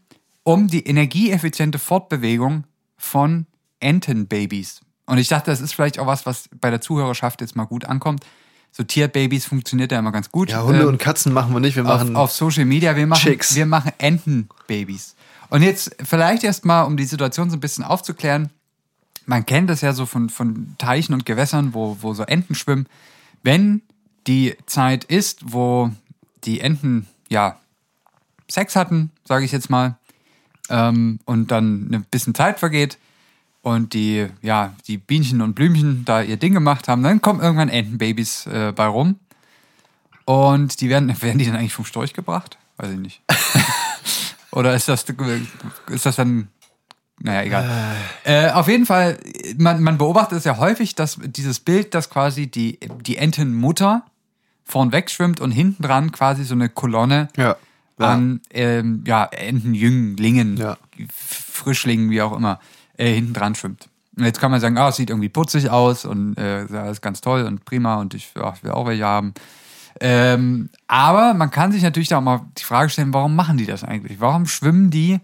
um 0.43 0.67
die 0.67 0.85
energieeffiziente 0.87 1.77
Fortbewegung 1.79 2.63
von 2.97 3.45
Entenbabys. 3.79 4.81
Und 5.05 5.17
ich 5.17 5.27
dachte, 5.27 5.51
das 5.51 5.61
ist 5.61 5.73
vielleicht 5.73 5.99
auch 5.99 6.07
was, 6.07 6.25
was 6.25 6.49
bei 6.61 6.69
der 6.69 6.79
Zuhörerschaft 6.81 7.41
jetzt 7.41 7.55
mal 7.55 7.65
gut 7.65 7.85
ankommt. 7.85 8.23
So 8.71 8.83
Tierbabys 8.83 9.45
funktioniert 9.45 9.91
ja 9.91 9.99
immer 9.99 10.11
ganz 10.11 10.31
gut. 10.31 10.49
Ja, 10.49 10.63
Hunde 10.63 10.81
Ähm, 10.81 10.87
und 10.87 10.97
Katzen 10.97 11.33
machen 11.33 11.53
wir 11.53 11.59
nicht. 11.59 11.75
Wir 11.75 11.83
auf, 11.83 11.99
machen 11.99 12.15
auf 12.15 12.31
Social 12.31 12.65
Media. 12.65 12.95
Wir 12.95 13.05
machen, 13.05 13.21
Chicks. 13.21 13.55
wir 13.55 13.65
machen 13.65 13.91
Entenbabys. 13.97 15.15
Und 15.49 15.61
jetzt 15.61 15.95
vielleicht 16.03 16.43
erstmal, 16.43 16.85
um 16.85 16.95
die 16.95 17.03
Situation 17.03 17.49
so 17.49 17.57
ein 17.57 17.59
bisschen 17.59 17.83
aufzuklären. 17.83 18.49
Man 19.25 19.45
kennt 19.45 19.69
das 19.69 19.81
ja 19.81 19.93
so 19.93 20.05
von, 20.05 20.29
von 20.29 20.75
Teichen 20.77 21.13
und 21.13 21.25
Gewässern, 21.25 21.73
wo, 21.73 21.97
wo 21.99 22.13
so 22.13 22.23
Enten 22.23 22.55
schwimmen. 22.55 22.87
Wenn 23.43 23.81
die 24.27 24.55
Zeit 24.65 25.03
ist, 25.03 25.51
wo 25.51 25.91
die 26.45 26.61
Enten, 26.61 27.07
ja, 27.29 27.59
Sex 28.49 28.75
hatten, 28.75 29.11
sage 29.25 29.45
ich 29.45 29.51
jetzt 29.51 29.69
mal, 29.69 29.97
ähm, 30.69 31.19
und 31.25 31.51
dann 31.51 31.93
ein 31.93 32.05
bisschen 32.09 32.33
Zeit 32.33 32.59
vergeht 32.59 32.97
und 33.61 33.93
die, 33.93 34.27
ja, 34.41 34.73
die 34.87 34.97
Bienchen 34.97 35.41
und 35.41 35.53
Blümchen 35.53 36.03
da 36.05 36.21
ihr 36.21 36.37
Ding 36.37 36.53
gemacht 36.53 36.87
haben, 36.87 37.03
dann 37.03 37.21
kommen 37.21 37.41
irgendwann 37.41 37.69
Entenbabys 37.69 38.47
äh, 38.47 38.73
bei 38.75 38.85
rum. 38.87 39.19
Und 40.25 40.81
die 40.81 40.89
werden, 40.89 41.09
werden 41.21 41.37
die 41.37 41.45
dann 41.45 41.55
eigentlich 41.55 41.73
vom 41.73 41.85
Storch 41.85 42.13
gebracht? 42.13 42.57
Weiß 42.77 42.91
ich 42.91 42.99
nicht. 42.99 43.21
Oder 44.51 44.73
ist 44.75 44.87
das, 44.87 45.05
ist 45.89 46.05
das 46.05 46.15
dann, 46.15 46.49
naja, 47.19 47.43
egal. 47.43 47.95
Äh, 48.23 48.49
auf 48.49 48.67
jeden 48.67 48.85
Fall, 48.85 49.17
man, 49.57 49.81
man 49.81 49.97
beobachtet 49.97 50.39
es 50.39 50.43
ja 50.43 50.57
häufig, 50.57 50.95
dass 50.95 51.19
dieses 51.23 51.59
Bild, 51.59 51.93
dass 51.93 52.09
quasi 52.09 52.47
die, 52.47 52.79
die 53.05 53.17
Entenmutter 53.17 54.03
vorn 54.65 54.91
wegschwimmt 54.91 55.39
und 55.39 55.51
hinten 55.51 55.83
dran 55.83 56.11
quasi 56.11 56.43
so 56.43 56.53
eine 56.55 56.69
Kolonne 56.69 57.27
Ja. 57.37 57.55
Ja. 57.99 58.07
an 58.07 58.41
ähm, 58.51 59.03
ja, 59.05 59.25
Entenjünglingen, 59.25 60.57
Ja. 60.57 60.77
Frischlingen, 61.15 62.09
wie 62.09 62.21
auch 62.21 62.35
immer, 62.35 62.59
äh, 63.01 63.13
hinten 63.13 63.33
dran 63.33 63.55
schwimmt. 63.55 63.89
Und 64.17 64.25
jetzt 64.25 64.39
kann 64.39 64.51
man 64.51 64.59
sagen, 64.59 64.77
ah, 64.77 64.89
es 64.89 64.97
sieht 64.97 65.09
irgendwie 65.09 65.29
putzig 65.29 65.69
aus 65.69 66.05
und 66.05 66.37
äh, 66.37 66.65
ist 66.91 67.01
ganz 67.01 67.21
toll 67.21 67.43
und 67.43 67.63
prima 67.65 67.95
und 67.95 68.13
ich, 68.13 68.31
ja, 68.35 68.53
ich 68.55 68.63
will 68.63 68.71
auch 68.71 68.85
welche 68.85 69.05
haben. 69.05 69.33
Ähm, 69.99 70.69
aber 70.87 71.33
man 71.33 71.49
kann 71.51 71.71
sich 71.71 71.81
natürlich 71.83 72.09
da 72.09 72.17
auch 72.17 72.21
mal 72.21 72.41
die 72.57 72.63
Frage 72.63 72.89
stellen, 72.89 73.13
warum 73.13 73.35
machen 73.35 73.57
die 73.57 73.65
das 73.65 73.83
eigentlich? 73.83 74.19
Warum 74.19 74.45
schwimmen 74.47 74.89
die 74.89 75.19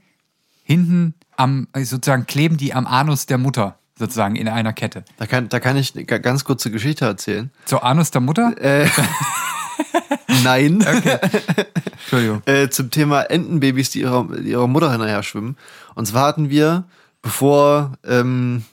hinten 0.64 1.14
am, 1.36 1.68
sozusagen 1.76 2.26
kleben 2.28 2.58
die 2.58 2.74
am 2.74 2.86
Anus 2.88 3.26
der 3.26 3.38
Mutter, 3.38 3.78
sozusagen 3.98 4.36
in 4.36 4.48
einer 4.48 4.74
Kette? 4.74 5.04
Da 5.18 5.26
kann, 5.26 5.50
da 5.50 5.60
kann 5.60 5.78
ich 5.78 5.96
eine 5.96 6.06
ga- 6.06 6.18
ganz 6.20 6.44
kurze 6.44 6.72
Geschichte 6.72 7.06
erzählen. 7.06 7.52
Zur 7.66 7.84
Anus 7.84 8.12
der 8.12 8.22
Mutter? 8.22 8.56
Nein. 10.44 10.82
Entschuldigung. 11.92 12.42
äh, 12.46 12.70
zum 12.70 12.92
Thema 12.92 13.22
Entenbabys, 13.24 13.90
die 13.92 14.02
ihrer, 14.02 14.28
die 14.38 14.52
ihrer 14.52 14.68
Mutter 14.68 14.92
hinterher 14.92 15.24
schwimmen. 15.24 15.58
Und 15.96 16.06
zwar 16.06 16.28
hatten 16.28 16.50
wir, 16.50 16.86
bevor, 17.28 17.94
ähm, 18.06 18.64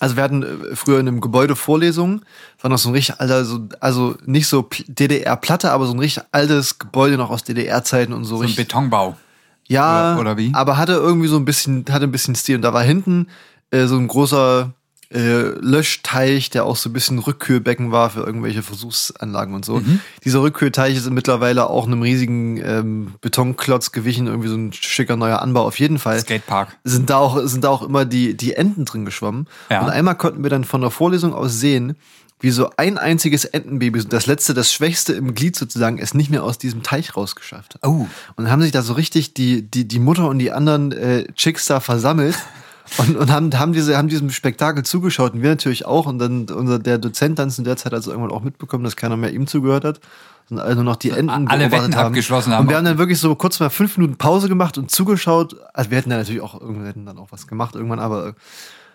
also 0.00 0.16
wir 0.16 0.22
hatten 0.22 0.42
äh, 0.42 0.76
früher 0.76 1.00
in 1.00 1.08
einem 1.08 1.20
Gebäude 1.20 1.56
Vorlesungen, 1.56 2.22
war 2.60 2.70
noch 2.70 2.78
so 2.78 2.88
ein 2.90 2.94
richtig 2.94 3.20
alter, 3.20 3.44
so, 3.44 3.68
also 3.80 4.16
nicht 4.26 4.46
so 4.48 4.68
DDR-Platte, 4.88 5.70
aber 5.70 5.86
so 5.86 5.92
ein 5.92 5.98
richtig 5.98 6.24
altes 6.32 6.78
Gebäude 6.78 7.16
noch 7.16 7.30
aus 7.30 7.44
DDR-Zeiten 7.44 8.12
und 8.12 8.24
so, 8.24 8.38
So 8.38 8.42
ein. 8.44 8.54
Betonbau. 8.54 9.16
Ja, 9.68 10.12
Oder- 10.14 10.20
oder 10.20 10.36
wie? 10.38 10.50
aber 10.54 10.76
hatte 10.76 10.92
irgendwie 10.94 11.28
so 11.28 11.36
ein 11.36 11.44
bisschen, 11.44 11.84
hatte 11.90 12.04
ein 12.04 12.12
bisschen 12.12 12.34
Stil. 12.34 12.56
Und 12.56 12.62
da 12.62 12.72
war 12.72 12.82
hinten 12.82 13.28
äh, 13.70 13.86
so 13.86 13.96
ein 13.96 14.08
großer 14.08 14.72
äh, 15.12 15.54
Löschteich, 15.60 16.50
der 16.50 16.66
auch 16.66 16.76
so 16.76 16.90
ein 16.90 16.92
bisschen 16.92 17.18
Rückkühlbecken 17.18 17.92
war 17.92 18.10
für 18.10 18.20
irgendwelche 18.20 18.62
Versuchsanlagen 18.62 19.54
und 19.54 19.64
so. 19.64 19.76
Mhm. 19.76 20.00
Dieser 20.24 20.42
Rückkühlteich 20.42 20.96
ist 20.96 21.08
mittlerweile 21.10 21.70
auch 21.70 21.86
einem 21.86 22.02
riesigen 22.02 22.58
ähm, 22.58 23.14
Betonklotz 23.22 23.92
gewichen, 23.92 24.26
irgendwie 24.26 24.48
so 24.48 24.56
ein 24.56 24.72
schicker 24.72 25.16
neuer 25.16 25.40
Anbau. 25.40 25.64
Auf 25.64 25.78
jeden 25.78 25.98
Fall 25.98 26.20
Skatepark. 26.20 26.76
sind 26.84 27.08
da 27.08 27.16
auch, 27.16 27.40
sind 27.44 27.64
da 27.64 27.70
auch 27.70 27.82
immer 27.82 28.04
die, 28.04 28.36
die 28.36 28.54
Enten 28.54 28.84
drin 28.84 29.06
geschwommen. 29.06 29.48
Ja. 29.70 29.80
Und 29.80 29.88
einmal 29.88 30.14
konnten 30.14 30.42
wir 30.42 30.50
dann 30.50 30.64
von 30.64 30.82
der 30.82 30.90
Vorlesung 30.90 31.32
aus 31.32 31.58
sehen, 31.58 31.96
wie 32.40 32.50
so 32.50 32.70
ein 32.76 32.98
einziges 32.98 33.44
Entenbaby, 33.44 34.04
das 34.04 34.26
letzte, 34.26 34.54
das 34.54 34.72
schwächste 34.72 35.14
im 35.14 35.34
Glied 35.34 35.56
sozusagen, 35.56 35.98
es 35.98 36.14
nicht 36.14 36.30
mehr 36.30 36.44
aus 36.44 36.58
diesem 36.58 36.82
Teich 36.82 37.16
rausgeschafft 37.16 37.74
hat. 37.74 37.86
Oh. 37.86 38.06
Und 38.36 38.44
dann 38.44 38.50
haben 38.50 38.62
sich 38.62 38.72
da 38.72 38.82
so 38.82 38.92
richtig 38.92 39.34
die, 39.34 39.62
die, 39.62 39.88
die 39.88 39.98
Mutter 39.98 40.28
und 40.28 40.38
die 40.38 40.52
anderen 40.52 40.92
äh, 40.92 41.24
Chicks 41.32 41.66
da 41.66 41.80
versammelt 41.80 42.36
und, 42.96 43.16
und 43.16 43.30
haben, 43.30 43.58
haben, 43.58 43.72
diese, 43.72 43.96
haben 43.96 44.08
diesem 44.08 44.30
Spektakel 44.30 44.84
zugeschaut 44.84 45.34
und 45.34 45.42
wir 45.42 45.50
natürlich 45.50 45.84
auch. 45.86 46.06
Und 46.06 46.18
dann 46.18 46.48
unser, 46.50 46.78
der 46.78 46.98
Dozent 46.98 47.38
dann 47.38 47.52
in 47.56 47.64
der 47.64 47.76
Zeit 47.76 47.92
also 47.92 48.10
irgendwann 48.10 48.32
auch 48.32 48.42
mitbekommen, 48.42 48.84
dass 48.84 48.96
keiner 48.96 49.16
mehr 49.16 49.32
ihm 49.32 49.46
zugehört 49.46 49.84
hat. 49.84 50.00
Und 50.50 50.56
nur 50.56 50.84
noch 50.84 50.96
die 50.96 51.10
Enten 51.10 51.48
Alle 51.48 51.70
Wetten 51.70 51.92
abgeschlossen 51.92 52.54
haben. 52.54 52.62
Und 52.62 52.70
wir 52.70 52.76
haben 52.78 52.84
dann 52.84 52.96
wirklich 52.96 53.18
so 53.18 53.34
kurz 53.34 53.60
mal 53.60 53.68
fünf 53.68 53.98
Minuten 53.98 54.16
Pause 54.16 54.48
gemacht 54.48 54.78
und 54.78 54.90
zugeschaut. 54.90 55.56
Also 55.74 55.90
wir 55.90 55.98
hätten 55.98 56.08
dann 56.08 56.20
natürlich 56.20 56.40
auch 56.40 56.58
irgendwann 56.58 56.86
hätten 56.86 57.04
dann 57.04 57.18
auch 57.18 57.28
was 57.30 57.46
gemacht 57.46 57.74
irgendwann, 57.74 57.98
aber 57.98 58.34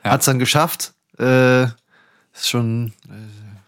Ja. 0.04 0.12
hat's 0.12 0.26
dann 0.26 0.40
geschafft. 0.40 0.94
Äh, 1.20 1.66
ist 1.66 2.50
schon 2.50 2.94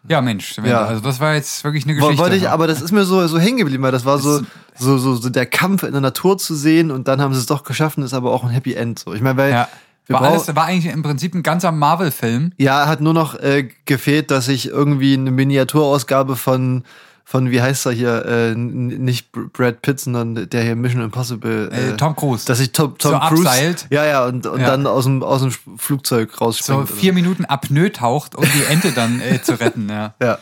Ja, 0.08 0.22
Mensch. 0.22 0.58
Ja. 0.64 0.86
Also 0.86 1.02
das 1.02 1.20
war 1.20 1.36
jetzt 1.36 1.64
wirklich 1.64 1.84
eine 1.86 1.94
Geschichte. 1.94 2.18
Wollte 2.18 2.36
ich, 2.36 2.50
aber 2.50 2.66
das 2.66 2.82
ist 2.82 2.92
mir 2.92 3.06
so, 3.06 3.26
so 3.28 3.38
hängen 3.38 3.58
geblieben, 3.58 3.84
weil 3.84 3.92
das 3.92 4.06
war 4.06 4.18
so, 4.18 4.42
so, 4.78 4.98
so, 4.98 5.16
so 5.16 5.30
der 5.30 5.46
Kampf 5.46 5.84
in 5.84 5.92
der 5.92 6.02
Natur 6.02 6.40
zu 6.40 6.56
sehen 6.56 6.90
und 6.90 7.08
dann 7.08 7.22
haben 7.22 7.34
sie 7.36 7.40
es 7.40 7.46
doch 7.46 7.64
geschafft 7.64 7.98
und 7.98 8.04
ist 8.04 8.14
aber 8.16 8.32
auch 8.32 8.44
ein 8.44 8.50
Happy 8.50 8.74
End. 8.74 8.98
So. 8.98 9.14
Ich 9.14 9.22
meine, 9.22 9.38
weil 9.38 9.52
ja. 9.52 9.68
War, 10.08 10.22
alles, 10.22 10.56
war 10.56 10.66
eigentlich 10.66 10.94
im 10.94 11.02
Prinzip 11.04 11.34
ein 11.34 11.44
ganzer 11.44 11.72
Marvel-Film. 11.72 12.52
ja, 12.58 12.88
hat 12.88 13.02
nur 13.02 13.14
noch 13.14 13.36
äh, 13.40 13.70
gefehlt, 13.86 14.30
dass 14.32 14.48
ich 14.48 14.68
irgendwie 14.68 15.14
eine 15.16 15.32
Miniaturausgabe 15.32 16.36
von, 16.36 16.84
von 17.24 17.50
wie 17.50 17.60
heißt 17.62 17.88
er 17.88 17.92
hier, 17.92 18.26
äh, 18.26 18.56
nicht 18.56 19.32
Br- 19.32 19.48
Brad 19.52 19.82
Pitt, 19.82 20.00
sondern 20.00 20.48
der 20.50 20.62
hier 20.64 20.76
Mission 20.76 21.02
Impossible. 21.02 21.70
Äh, 21.72 21.98
Tom 21.98 22.16
Cruise. 22.16 22.46
Dass 22.46 22.60
ich 22.60 22.72
Tom, 22.72 22.96
Tom 23.00 23.14
So 23.14 23.20
Cruise. 23.20 23.48
abseilt. 23.50 23.88
Ja, 23.90 24.06
ja, 24.06 24.26
und, 24.26 24.46
und 24.46 24.60
Ja. 24.62 24.68
dann 24.68 24.86
aus 24.86 25.06
dem, 25.06 25.24
aus 25.24 25.42
dem 25.42 25.52
Flugzeug 25.78 26.32
So 26.34 26.46
rausspringt. 26.46 26.90
vier 26.90 27.14
Minuten 27.14 27.46
Apnoe 27.46 27.92
taucht, 27.92 28.36
um 28.36 28.44
die 28.44 28.64
Ente 28.72 28.92
dann 28.92 29.20
äh, 29.22 29.42
zu 29.42 29.60
retten. 29.60 29.90
Ja. 29.90 30.14
ja. 30.22 30.38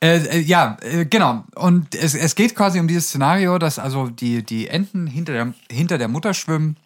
Äh, 0.00 0.16
äh, 0.18 0.38
ja, 0.40 0.76
äh, 0.82 1.04
genau. 1.06 1.44
Und 1.54 1.94
es, 1.94 2.14
es 2.14 2.34
geht 2.34 2.54
quasi 2.54 2.78
um 2.80 2.88
dieses 2.88 3.08
Szenario, 3.08 3.58
dass 3.58 3.78
also 3.78 4.08
die, 4.08 4.42
die 4.42 4.68
Enten 4.68 5.06
hinter 5.06 5.32
der, 5.32 5.52
hinter 5.70 5.98
der 5.98 6.08
Mutter 6.08 6.34
schwimmen. 6.34 6.76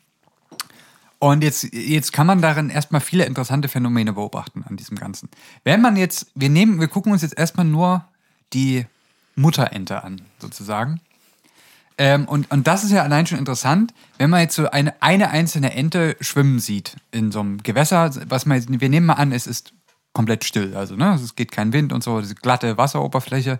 Und 1.20 1.42
jetzt, 1.42 1.72
jetzt 1.72 2.12
kann 2.12 2.26
man 2.26 2.40
darin 2.40 2.70
erstmal 2.70 3.00
viele 3.00 3.24
interessante 3.24 3.68
Phänomene 3.68 4.12
beobachten 4.12 4.64
an 4.68 4.76
diesem 4.76 4.96
Ganzen. 4.96 5.28
Wenn 5.64 5.80
man 5.80 5.96
jetzt, 5.96 6.30
wir 6.34 6.48
nehmen, 6.48 6.80
wir 6.80 6.88
gucken 6.88 7.12
uns 7.12 7.22
jetzt 7.22 7.36
erstmal 7.36 7.66
nur 7.66 8.04
die 8.52 8.86
Mutterente 9.34 10.04
an, 10.04 10.20
sozusagen. 10.38 11.00
Ähm, 11.96 12.26
und, 12.26 12.50
und 12.52 12.68
das 12.68 12.84
ist 12.84 12.92
ja 12.92 13.02
allein 13.02 13.26
schon 13.26 13.38
interessant, 13.38 13.92
wenn 14.18 14.30
man 14.30 14.40
jetzt 14.40 14.54
so 14.54 14.70
eine, 14.70 14.94
eine 15.02 15.30
einzelne 15.30 15.74
Ente 15.74 16.16
schwimmen 16.20 16.60
sieht 16.60 16.96
in 17.10 17.32
so 17.32 17.40
einem 17.40 17.62
Gewässer, 17.64 18.12
was 18.28 18.46
man 18.46 18.56
jetzt, 18.56 18.68
wir 18.70 18.88
nehmen 18.88 19.06
mal 19.06 19.14
an, 19.14 19.32
es 19.32 19.48
ist 19.48 19.72
komplett 20.12 20.44
still, 20.44 20.76
also 20.76 20.94
ne, 20.94 21.14
es 21.14 21.34
geht 21.34 21.50
kein 21.50 21.72
Wind 21.72 21.92
und 21.92 22.04
so, 22.04 22.20
diese 22.20 22.36
glatte 22.36 22.78
Wasseroberfläche 22.78 23.58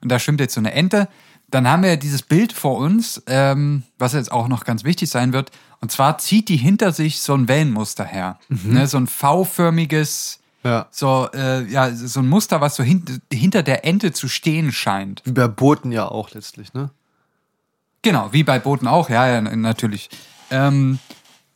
und 0.00 0.10
da 0.10 0.18
schwimmt 0.18 0.40
jetzt 0.40 0.54
so 0.54 0.60
eine 0.60 0.72
Ente, 0.72 1.08
dann 1.48 1.68
haben 1.68 1.82
wir 1.82 1.90
ja 1.90 1.96
dieses 1.96 2.22
Bild 2.22 2.52
vor 2.52 2.76
uns, 2.78 3.22
ähm, 3.26 3.82
was 3.98 4.12
jetzt 4.14 4.32
auch 4.32 4.48
noch 4.48 4.64
ganz 4.64 4.84
wichtig 4.84 5.10
sein 5.10 5.32
wird, 5.32 5.50
und 5.80 5.92
zwar 5.92 6.18
zieht 6.18 6.48
die 6.48 6.56
hinter 6.56 6.92
sich 6.92 7.20
so 7.20 7.34
ein 7.34 7.48
Wellenmuster 7.48 8.04
her, 8.04 8.38
ne, 8.48 8.86
so 8.86 8.96
ein 8.96 9.06
V-förmiges, 9.06 10.40
Ja. 10.64 10.86
so, 10.90 11.28
äh, 11.34 11.64
ja, 11.70 11.94
so 11.94 12.20
ein 12.20 12.28
Muster, 12.28 12.60
was 12.60 12.74
so 12.76 12.82
hin, 12.82 13.04
hinter 13.32 13.62
der 13.62 13.84
Ente 13.84 14.12
zu 14.12 14.26
stehen 14.28 14.72
scheint. 14.72 15.22
Wie 15.24 15.32
bei 15.32 15.46
Booten 15.48 15.92
ja 15.92 16.08
auch 16.08 16.30
letztlich, 16.32 16.74
ne? 16.74 16.90
Genau, 18.02 18.32
wie 18.32 18.44
bei 18.44 18.58
Booten 18.58 18.86
auch, 18.86 19.08
ja, 19.10 19.26
ja, 19.28 19.40
natürlich. 19.40 20.08
Ähm, 20.50 20.98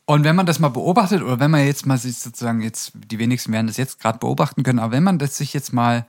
und 0.05 0.23
wenn 0.23 0.35
man 0.35 0.45
das 0.45 0.59
mal 0.59 0.69
beobachtet, 0.69 1.21
oder 1.21 1.39
wenn 1.39 1.51
man 1.51 1.65
jetzt 1.65 1.85
mal 1.85 1.97
sich 1.97 2.17
sozusagen 2.17 2.61
jetzt, 2.61 2.91
die 2.95 3.19
wenigsten 3.19 3.51
werden 3.53 3.67
das 3.67 3.77
jetzt 3.77 3.99
gerade 3.99 4.19
beobachten 4.19 4.63
können, 4.63 4.79
aber 4.79 4.91
wenn 4.93 5.03
man 5.03 5.17
das 5.19 5.37
sich 5.37 5.53
jetzt 5.53 5.71
mal 5.73 6.05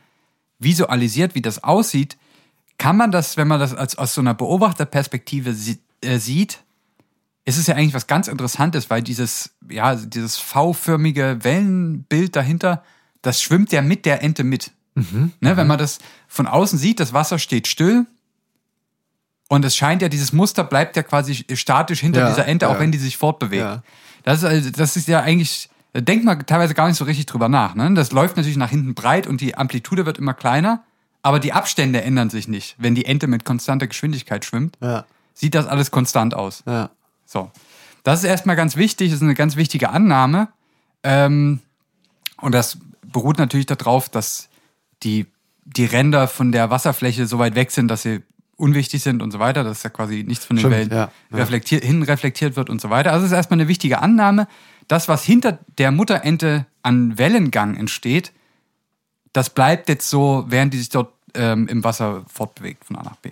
visualisiert, 0.58 1.34
wie 1.34 1.42
das 1.42 1.62
aussieht, 1.62 2.16
kann 2.82 2.96
man 2.96 3.10
das, 3.12 3.36
wenn 3.36 3.46
man 3.48 3.60
das 3.60 3.74
als, 3.74 3.96
aus 3.96 4.14
so 4.14 4.20
einer 4.20 4.34
Beobachterperspektive 4.34 5.54
sie, 5.54 5.78
äh, 6.00 6.18
sieht, 6.18 6.58
ist 7.44 7.58
es 7.58 7.66
ja 7.68 7.74
eigentlich 7.76 7.94
was 7.94 8.06
ganz 8.08 8.26
Interessantes, 8.28 8.90
weil 8.90 9.02
dieses, 9.02 9.50
ja, 9.68 9.94
dieses 9.94 10.38
V-förmige 10.38 11.38
Wellenbild 11.42 12.34
dahinter, 12.34 12.82
das 13.22 13.40
schwimmt 13.40 13.70
ja 13.72 13.82
mit 13.82 14.04
der 14.04 14.22
Ente 14.22 14.42
mit. 14.44 14.72
Ne, 14.94 15.56
wenn 15.56 15.66
man 15.66 15.78
das 15.78 16.00
von 16.28 16.46
außen 16.46 16.78
sieht, 16.78 17.00
das 17.00 17.12
Wasser 17.12 17.38
steht 17.38 17.66
still, 17.66 18.04
und 19.48 19.64
es 19.64 19.76
scheint 19.76 20.02
ja, 20.02 20.08
dieses 20.08 20.32
Muster 20.32 20.64
bleibt 20.64 20.96
ja 20.96 21.02
quasi 21.02 21.44
statisch 21.54 22.00
hinter 22.00 22.20
Ja, 22.20 22.28
dieser 22.30 22.46
Ente, 22.46 22.68
auch 22.68 22.74
ja. 22.74 22.80
wenn 22.80 22.90
die 22.90 22.98
sich 22.98 23.16
fortbewegt. 23.18 23.62
Ja. 23.62 23.82
Das, 24.24 24.38
ist, 24.38 24.44
also- 24.44 24.70
das 24.70 24.96
ist 24.96 25.08
ja 25.08 25.20
eigentlich, 25.20 25.68
da 25.92 26.00
denkt 26.00 26.24
man 26.24 26.44
teilweise 26.46 26.74
gar 26.74 26.88
nicht 26.88 26.96
so 26.96 27.04
richtig 27.04 27.26
drüber 27.26 27.48
nach. 27.48 27.74
Ne? 27.74 27.92
Das 27.94 28.12
läuft 28.12 28.36
natürlich 28.36 28.56
nach 28.56 28.70
hinten 28.70 28.94
breit 28.94 29.26
und 29.26 29.40
die 29.40 29.54
Amplitude 29.56 30.04
wird 30.06 30.18
immer 30.18 30.34
kleiner, 30.34 30.82
aber 31.22 31.38
die 31.40 31.52
Abstände 31.52 32.02
ändern 32.02 32.30
sich 32.30 32.48
nicht. 32.48 32.74
Wenn 32.78 32.94
die 32.94 33.04
Ente 33.04 33.26
mit 33.26 33.44
konstanter 33.44 33.86
Geschwindigkeit 33.86 34.44
schwimmt, 34.44 34.76
Ja. 34.80 35.04
sieht 35.34 35.54
das 35.54 35.66
alles 35.66 35.90
konstant 35.90 36.34
aus. 36.34 36.62
Ja. 36.66 36.90
So. 37.26 37.50
Das 38.04 38.20
ist 38.20 38.24
erstmal 38.24 38.56
ganz 38.56 38.76
wichtig, 38.76 39.10
das 39.10 39.16
ist 39.18 39.22
eine 39.22 39.34
ganz 39.34 39.56
wichtige 39.56 39.90
Annahme. 39.90 40.48
Ähm, 41.04 41.60
und 42.40 42.52
das 42.52 42.78
beruht 43.06 43.38
natürlich 43.38 43.66
darauf, 43.66 44.08
dass 44.08 44.48
die, 45.04 45.26
die 45.64 45.84
Ränder 45.84 46.26
von 46.26 46.50
der 46.52 46.70
Wasserfläche 46.70 47.26
so 47.26 47.38
weit 47.38 47.54
weg 47.54 47.70
sind, 47.70 47.88
dass 47.88 48.02
sie 48.02 48.22
unwichtig 48.56 49.02
sind 49.02 49.22
und 49.22 49.30
so 49.30 49.38
weiter, 49.38 49.64
dass 49.64 49.82
ja 49.82 49.90
quasi 49.90 50.24
nichts 50.24 50.44
von 50.44 50.56
den 50.56 50.60
Stimmt, 50.60 50.74
Wellen 50.74 50.90
ja, 50.90 51.10
ja. 51.30 51.36
reflektiert, 51.36 51.84
hin 51.84 52.02
reflektiert 52.02 52.56
wird 52.56 52.70
und 52.70 52.80
so 52.80 52.90
weiter. 52.90 53.12
Also 53.12 53.24
es 53.26 53.32
ist 53.32 53.36
erstmal 53.36 53.60
eine 53.60 53.68
wichtige 53.68 54.00
Annahme. 54.00 54.46
Das, 54.88 55.08
was 55.08 55.24
hinter 55.24 55.58
der 55.78 55.90
Mutterente 55.92 56.66
an 56.82 57.18
Wellengang 57.18 57.76
entsteht, 57.76 58.32
das 59.32 59.50
bleibt 59.50 59.88
jetzt 59.88 60.08
so, 60.08 60.44
während 60.48 60.74
die 60.74 60.78
sich 60.78 60.88
dort 60.88 61.12
ähm, 61.34 61.68
im 61.68 61.84
Wasser 61.84 62.24
fortbewegt 62.32 62.84
von 62.84 62.96
A 62.96 63.02
nach 63.02 63.16
B. 63.16 63.30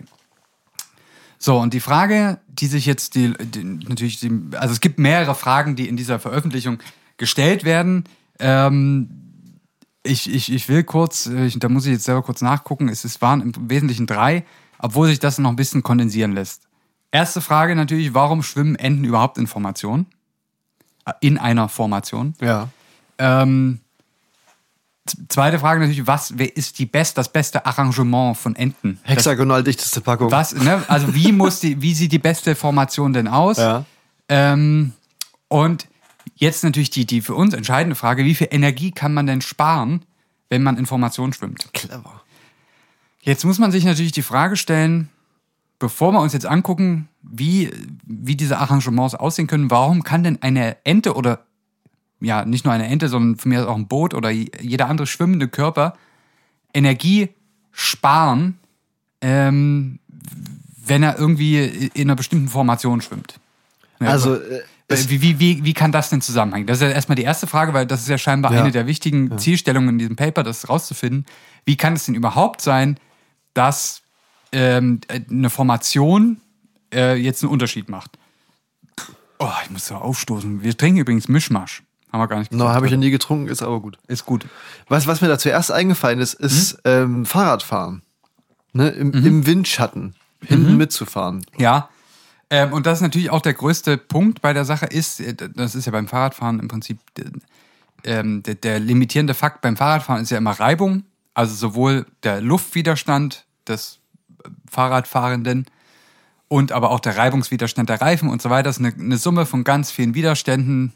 So, 1.38 1.58
und 1.58 1.72
die 1.72 1.80
Frage, 1.80 2.38
die 2.48 2.66
sich 2.66 2.84
jetzt 2.86 3.14
die, 3.14 3.32
die 3.32 3.64
natürlich, 3.64 4.20
die, 4.20 4.30
also 4.56 4.72
es 4.72 4.80
gibt 4.80 4.98
mehrere 4.98 5.34
Fragen, 5.34 5.74
die 5.74 5.88
in 5.88 5.96
dieser 5.96 6.18
Veröffentlichung 6.18 6.78
gestellt 7.16 7.64
werden. 7.64 8.04
Ähm, 8.38 9.08
ich, 10.02 10.32
ich, 10.32 10.52
ich 10.52 10.68
will 10.68 10.84
kurz, 10.84 11.26
äh, 11.26 11.46
ich, 11.46 11.58
da 11.58 11.68
muss 11.68 11.86
ich 11.86 11.92
jetzt 11.92 12.04
selber 12.04 12.22
kurz 12.22 12.42
nachgucken, 12.42 12.88
es, 12.88 13.04
es 13.04 13.20
waren 13.22 13.40
im 13.40 13.70
Wesentlichen 13.70 14.06
drei, 14.06 14.44
obwohl 14.78 15.08
sich 15.08 15.18
das 15.18 15.38
noch 15.38 15.50
ein 15.50 15.56
bisschen 15.56 15.82
kondensieren 15.82 16.32
lässt. 16.32 16.62
Erste 17.10 17.40
Frage 17.40 17.74
natürlich, 17.74 18.14
warum 18.14 18.42
schwimmen 18.42 18.76
Enten 18.76 19.04
überhaupt 19.04 19.36
in 19.38 19.46
Formation? 19.46 20.06
Äh, 21.04 21.12
In 21.20 21.38
einer 21.38 21.68
Formation. 21.68 22.34
Ja. 22.40 22.68
Ähm, 23.18 23.80
zweite 25.28 25.58
Frage 25.58 25.80
natürlich, 25.80 26.06
was 26.06 26.38
wer 26.38 26.56
ist 26.56 26.78
die 26.78 26.86
best, 26.86 27.18
das 27.18 27.32
beste 27.32 27.64
Arrangement 27.66 28.36
von 28.36 28.56
Enten? 28.56 28.98
Das, 29.02 29.16
Hexagonal 29.16 29.62
dichteste 29.62 30.00
Packung. 30.00 30.30
was, 30.30 30.54
ne? 30.54 30.82
Also 30.88 31.14
wie 31.14 31.32
muss 31.32 31.60
die, 31.60 31.80
wie 31.80 31.94
sieht 31.94 32.12
die 32.12 32.18
beste 32.18 32.54
Formation 32.54 33.12
denn 33.12 33.28
aus? 33.28 33.58
Ja. 33.58 33.84
Ähm, 34.28 34.92
und 35.48 35.86
jetzt 36.34 36.64
natürlich 36.64 36.90
die, 36.90 37.06
die 37.06 37.20
für 37.20 37.34
uns 37.34 37.54
entscheidende 37.54 37.96
Frage, 37.96 38.24
wie 38.24 38.34
viel 38.34 38.48
Energie 38.50 38.90
kann 38.92 39.14
man 39.14 39.26
denn 39.26 39.40
sparen, 39.40 40.04
wenn 40.48 40.62
man 40.62 40.76
in 40.76 40.86
Formation 40.86 41.32
schwimmt? 41.32 41.72
Clever. 41.72 42.22
Jetzt 43.22 43.44
muss 43.44 43.58
man 43.58 43.70
sich 43.70 43.84
natürlich 43.84 44.12
die 44.12 44.22
Frage 44.22 44.56
stellen, 44.56 45.10
bevor 45.78 46.12
wir 46.12 46.20
uns 46.20 46.32
jetzt 46.32 46.46
angucken, 46.46 47.08
wie, 47.22 47.70
wie 48.04 48.36
diese 48.36 48.58
Arrangements 48.58 49.14
aussehen 49.14 49.46
können, 49.46 49.70
warum 49.70 50.02
kann 50.02 50.22
denn 50.22 50.40
eine 50.42 50.76
Ente 50.84 51.14
oder 51.14 51.44
ja, 52.20 52.44
nicht 52.44 52.64
nur 52.64 52.74
eine 52.74 52.86
Ente, 52.86 53.08
sondern 53.08 53.36
von 53.38 53.48
mir 53.50 53.62
aus 53.62 53.66
auch 53.68 53.76
ein 53.76 53.88
Boot 53.88 54.14
oder 54.14 54.30
jeder 54.30 54.88
andere 54.88 55.06
schwimmende 55.06 55.48
Körper 55.48 55.94
Energie 56.74 57.28
sparen, 57.72 58.58
ähm, 59.20 59.98
wenn 60.84 61.02
er 61.02 61.18
irgendwie 61.18 61.58
in 61.94 62.02
einer 62.08 62.16
bestimmten 62.16 62.48
Formation 62.48 63.00
schwimmt? 63.00 63.34
Ja, 64.00 64.08
Also, 64.08 64.34
äh, 64.36 64.62
es- 64.88 65.08
wie, 65.08 65.20
wie, 65.22 65.38
wie, 65.38 65.64
wie 65.64 65.72
kann 65.74 65.92
das 65.92 66.10
denn 66.10 66.20
zusammenhängen? 66.20 66.66
Das 66.66 66.78
ist 66.78 66.82
ja 66.82 66.90
erstmal 66.90 67.16
die 67.16 67.22
erste 67.22 67.46
Frage, 67.46 67.74
weil 67.74 67.86
das 67.86 68.00
ist 68.02 68.08
ja 68.08 68.18
scheinbar 68.18 68.52
Ja. 68.52 68.60
eine 68.62 68.72
der 68.72 68.86
wichtigen 68.86 69.38
Zielstellungen 69.38 69.90
in 69.90 69.98
diesem 69.98 70.16
Paper, 70.16 70.42
das 70.42 70.68
rauszufinden. 70.68 71.26
Wie 71.64 71.76
kann 71.76 71.92
es 71.94 72.06
denn 72.06 72.14
überhaupt 72.14 72.60
sein, 72.60 72.98
dass 73.54 74.02
ähm, 74.52 75.00
eine 75.30 75.48
Formation 75.50 76.40
äh, 76.92 77.14
jetzt 77.14 77.42
einen 77.44 77.52
Unterschied 77.52 77.88
macht? 77.88 78.18
Oh, 79.38 79.48
ich 79.64 79.70
muss 79.70 79.86
so 79.86 79.94
aufstoßen. 79.94 80.62
Wir 80.62 80.76
trinken 80.76 80.98
übrigens 81.00 81.28
Mischmasch. 81.28 81.82
Haben 82.12 82.20
wir 82.20 82.28
gar 82.28 82.38
nicht 82.38 82.52
no, 82.52 82.68
habe 82.68 82.86
ich 82.86 82.92
ja 82.92 82.98
nie 82.98 83.10
getrunken, 83.10 83.48
ist 83.48 83.62
aber 83.62 83.80
gut. 83.80 83.98
Ist 84.08 84.26
gut. 84.26 84.46
Was, 84.88 85.06
was 85.06 85.20
mir 85.20 85.28
da 85.28 85.38
zuerst 85.38 85.70
eingefallen 85.70 86.18
ist, 86.18 86.34
ist 86.34 86.78
ähm, 86.84 87.24
Fahrradfahren. 87.24 88.02
Ne? 88.72 88.88
Im, 88.90 89.12
Im 89.12 89.46
Windschatten. 89.46 90.14
Hinten 90.42 90.76
mitzufahren. 90.76 91.44
Ja. 91.58 91.88
Ähm, 92.48 92.72
und 92.72 92.86
das 92.86 92.98
ist 92.98 93.02
natürlich 93.02 93.30
auch 93.30 93.42
der 93.42 93.54
größte 93.54 93.96
Punkt 93.96 94.42
bei 94.42 94.52
der 94.52 94.64
Sache 94.64 94.86
ist, 94.86 95.20
äh, 95.20 95.34
das 95.54 95.74
ist 95.74 95.84
ja 95.84 95.92
beim 95.92 96.08
Fahrradfahren 96.08 96.58
im 96.58 96.68
Prinzip 96.68 96.98
äh, 97.18 97.24
ähm, 98.04 98.42
der, 98.42 98.54
der 98.54 98.80
limitierende 98.80 99.34
Fakt 99.34 99.60
beim 99.60 99.76
Fahrradfahren 99.76 100.22
ist 100.22 100.30
ja 100.30 100.38
immer 100.38 100.52
Reibung. 100.52 101.04
Also 101.34 101.54
sowohl 101.54 102.06
der 102.22 102.40
Luftwiderstand 102.40 103.44
des 103.68 104.00
Fahrradfahrenden 104.68 105.66
und 106.48 106.72
aber 106.72 106.90
auch 106.90 107.00
der 107.00 107.16
Reibungswiderstand 107.16 107.88
der 107.88 108.00
Reifen 108.00 108.28
und 108.28 108.42
so 108.42 108.50
weiter. 108.50 108.64
Das 108.64 108.78
ist 108.78 108.84
eine, 108.84 108.94
eine 108.94 109.16
Summe 109.16 109.46
von 109.46 109.62
ganz 109.62 109.92
vielen 109.92 110.14
Widerständen, 110.14 110.92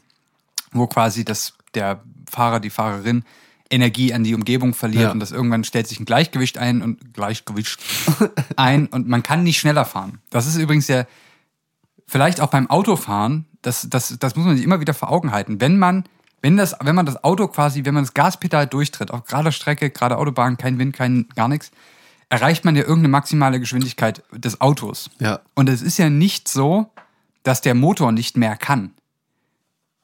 wo 0.75 0.87
quasi 0.87 1.25
das, 1.25 1.53
der 1.73 2.01
Fahrer, 2.29 2.59
die 2.59 2.69
Fahrerin 2.69 3.23
Energie 3.69 4.13
an 4.13 4.23
die 4.23 4.35
Umgebung 4.35 4.73
verliert 4.73 5.03
Ja. 5.05 5.11
und 5.11 5.19
das 5.19 5.31
irgendwann 5.31 5.63
stellt 5.63 5.87
sich 5.87 5.99
ein 5.99 6.05
Gleichgewicht 6.05 6.57
ein 6.57 6.81
und 6.83 7.13
Gleichgewicht 7.13 7.79
ein 8.55 8.85
und 8.87 9.07
man 9.07 9.23
kann 9.23 9.43
nicht 9.43 9.59
schneller 9.59 9.85
fahren. 9.85 10.19
Das 10.29 10.45
ist 10.45 10.55
übrigens 10.57 10.87
ja 10.87 11.05
vielleicht 12.07 12.41
auch 12.41 12.49
beim 12.49 12.69
Autofahren, 12.69 13.45
das, 13.61 13.87
das, 13.89 14.15
das 14.19 14.35
muss 14.35 14.45
man 14.45 14.55
sich 14.55 14.63
immer 14.65 14.79
wieder 14.79 14.93
vor 14.93 15.11
Augen 15.11 15.31
halten. 15.31 15.59
Wenn 15.59 15.79
man, 15.79 16.03
wenn 16.41 16.57
das, 16.57 16.75
wenn 16.81 16.93
man 16.95 17.07
das 17.07 17.23
Auto 17.23 17.47
quasi, 17.47 17.85
wenn 17.85 17.95
man 17.95 18.03
das 18.03 18.13
Gaspedal 18.13 18.67
durchtritt, 18.67 19.09
auf 19.09 19.23
gerader 19.25 19.51
Strecke, 19.51 19.89
gerade 19.89 20.17
Autobahn, 20.17 20.57
kein 20.57 20.77
Wind, 20.77 20.95
kein 20.95 21.27
gar 21.35 21.47
nichts, 21.47 21.71
erreicht 22.29 22.65
man 22.65 22.75
ja 22.75 22.81
irgendeine 22.83 23.07
maximale 23.09 23.59
Geschwindigkeit 23.59 24.23
des 24.31 24.61
Autos. 24.61 25.09
Ja. 25.19 25.39
Und 25.55 25.69
es 25.69 25.81
ist 25.81 25.97
ja 25.97 26.09
nicht 26.11 26.47
so, 26.47 26.91
dass 27.41 27.61
der 27.61 27.73
Motor 27.73 28.11
nicht 28.11 28.37
mehr 28.37 28.55
kann, 28.55 28.91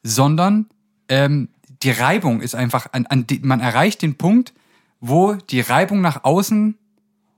sondern 0.04 0.68
ähm, 1.10 1.50
die 1.84 1.92
Reibung 1.92 2.42
ist 2.42 2.56
einfach, 2.56 2.88
an, 2.92 3.06
an 3.08 3.28
die, 3.28 3.40
man 3.40 3.60
erreicht 3.60 4.02
den 4.02 4.16
Punkt, 4.18 4.54
wo 5.00 5.34
die 5.34 5.62
Reibung 5.62 6.02
nach 6.02 6.24
außen 6.24 6.78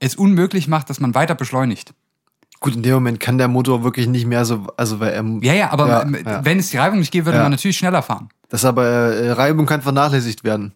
es 0.00 0.16
unmöglich 0.16 0.68
macht, 0.68 0.90
dass 0.90 1.00
man 1.00 1.14
weiter 1.14 1.34
beschleunigt. 1.34 1.94
Gut, 2.60 2.74
in 2.76 2.82
dem 2.82 2.94
Moment 2.94 3.20
kann 3.20 3.38
der 3.38 3.48
Motor 3.48 3.84
wirklich 3.84 4.06
nicht 4.06 4.26
mehr 4.26 4.44
so, 4.44 4.66
also 4.76 5.00
weil 5.00 5.12
er, 5.12 5.24
Ja, 5.42 5.52
ja, 5.54 5.70
aber 5.72 5.88
Ja, 5.88 6.06
ja. 6.06 6.44
wenn 6.44 6.58
es 6.58 6.70
die 6.70 6.76
Reibung 6.78 6.98
nicht 6.98 7.10
gäbe, 7.10 7.26
würde 7.26 7.38
Ja. 7.38 7.42
man 7.44 7.50
natürlich 7.52 7.76
schneller 7.76 8.02
fahren. 8.02 8.28
das 8.48 8.64
aber 8.64 8.84
äh, 8.86 9.32
Reibung 9.32 9.66
kann 9.66 9.82
vernachlässigt 9.82 10.44
werden. 10.44 10.72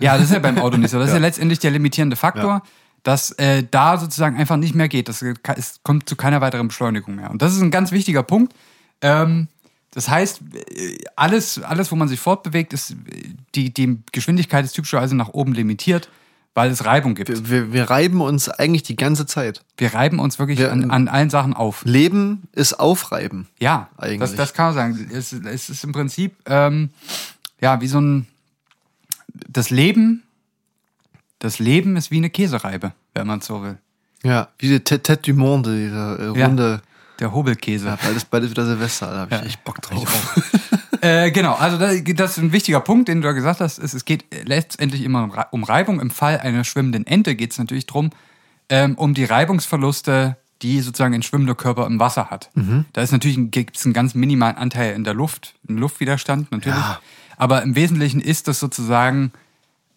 Ja, 0.00 0.14
das 0.16 0.26
ist 0.26 0.32
ja 0.32 0.40
beim 0.40 0.58
Auto 0.58 0.76
nicht 0.76 0.90
so. 0.90 0.98
Das 0.98 1.08
ist 1.08 1.14
ja 1.14 1.20
letztendlich 1.20 1.58
der 1.60 1.70
limitierende 1.70 2.16
Faktor, 2.16 2.62
dass 3.04 3.30
äh, 3.32 3.62
da 3.70 3.96
sozusagen 3.96 4.36
einfach 4.36 4.56
nicht 4.56 4.74
mehr 4.74 4.88
geht. 4.88 5.08
Das, 5.08 5.22
es 5.22 5.80
kommt 5.82 6.08
zu 6.08 6.16
keiner 6.16 6.40
weiteren 6.40 6.68
Beschleunigung 6.68 7.14
mehr. 7.16 7.30
Und 7.30 7.42
das 7.42 7.54
ist 7.54 7.60
ein 7.62 7.70
ganz 7.70 7.92
wichtiger 7.92 8.22
Punkt. 8.22 8.52
Ähm, 9.00 9.48
das 9.94 10.08
heißt, 10.08 10.40
alles, 11.16 11.62
alles, 11.62 11.90
wo 11.92 11.96
man 11.96 12.08
sich 12.08 12.20
fortbewegt, 12.20 12.72
ist 12.72 12.96
die, 13.54 13.72
die 13.72 13.98
Geschwindigkeit 14.12 14.64
ist 14.64 14.72
typischerweise 14.72 15.14
nach 15.16 15.28
oben 15.28 15.52
limitiert, 15.54 16.08
weil 16.54 16.70
es 16.70 16.84
Reibung 16.84 17.14
gibt. 17.14 17.28
Wir, 17.28 17.48
wir, 17.48 17.72
wir 17.72 17.90
reiben 17.90 18.20
uns 18.20 18.48
eigentlich 18.48 18.82
die 18.82 18.96
ganze 18.96 19.26
Zeit. 19.26 19.64
Wir 19.76 19.94
reiben 19.94 20.18
uns 20.18 20.38
wirklich 20.38 20.58
Wir- 20.58 20.72
an, 20.72 20.90
an 20.90 21.08
allen 21.08 21.30
Sachen 21.30 21.54
auf. 21.54 21.84
Leben 21.84 22.42
ist 22.52 22.78
Aufreiben. 22.78 23.48
Ja, 23.58 23.88
Eigentlich. 23.96 24.18
Das, 24.20 24.34
das 24.36 24.54
kann 24.54 24.66
man 24.66 24.74
sagen. 24.74 25.10
Es, 25.12 25.32
es 25.32 25.70
ist 25.70 25.82
im 25.84 25.92
Prinzip 25.92 26.36
ähm, 26.46 26.90
ja 27.60 27.80
wie 27.80 27.88
so 27.88 28.00
ein 28.00 28.26
das 29.48 29.70
Leben. 29.70 30.22
Das 31.40 31.58
Leben 31.58 31.96
ist 31.96 32.10
wie 32.10 32.16
eine 32.18 32.30
Käsereibe, 32.30 32.92
wenn 33.14 33.26
man 33.26 33.40
so 33.40 33.62
will. 33.62 33.78
Ja, 34.22 34.48
wie 34.58 34.68
die 34.68 34.78
Tête 34.80 35.16
du 35.26 35.34
Monde, 35.34 35.76
dieser 35.76 36.18
äh, 36.34 36.38
Ja. 36.38 36.46
Der 37.20 37.32
Hobelkäse. 37.32 37.86
Ja, 37.86 37.98
bald 38.02 38.16
ist, 38.16 38.30
bald 38.30 38.44
ist 38.44 38.50
wieder 38.50 38.66
Silvester, 38.66 39.06
da 39.06 39.18
habe 39.20 39.34
ich 39.36 39.42
echt 39.42 39.64
Bock 39.64 39.80
drauf. 39.80 40.36
Äh, 41.00 41.30
genau, 41.30 41.54
also 41.54 41.76
das, 41.76 41.96
das 42.14 42.32
ist 42.32 42.38
ein 42.38 42.52
wichtiger 42.52 42.80
Punkt, 42.80 43.08
den 43.08 43.20
du 43.20 43.28
da 43.28 43.32
gesagt 43.32 43.60
hast. 43.60 43.78
Es, 43.78 43.92
es 43.94 44.04
geht 44.04 44.24
letztendlich 44.44 45.02
immer 45.02 45.24
um 45.50 45.62
Re- 45.62 45.68
Reibung. 45.68 46.00
Im 46.00 46.10
Fall 46.10 46.38
einer 46.40 46.64
schwimmenden 46.64 47.06
Ente 47.06 47.34
geht 47.36 47.52
es 47.52 47.58
natürlich 47.58 47.86
drum 47.86 48.10
ähm, 48.70 48.94
um 48.94 49.12
die 49.12 49.24
Reibungsverluste, 49.24 50.36
die 50.62 50.80
sozusagen 50.80 51.14
ein 51.14 51.22
schwimmender 51.22 51.54
Körper 51.54 51.86
im 51.86 52.00
Wasser 52.00 52.30
hat. 52.30 52.50
Da 52.94 53.02
ist 53.02 53.12
natürlich 53.12 53.36
ein, 53.36 53.50
gibt's 53.50 53.84
einen 53.84 53.92
ganz 53.92 54.14
minimalen 54.14 54.56
Anteil 54.56 54.94
in 54.94 55.04
der 55.04 55.12
Luft, 55.12 55.54
einen 55.68 55.76
Luftwiderstand 55.78 56.50
natürlich. 56.50 56.78
Ja. 56.78 57.00
Aber 57.36 57.62
im 57.62 57.74
Wesentlichen 57.74 58.20
ist 58.20 58.48
das 58.48 58.60
sozusagen 58.60 59.32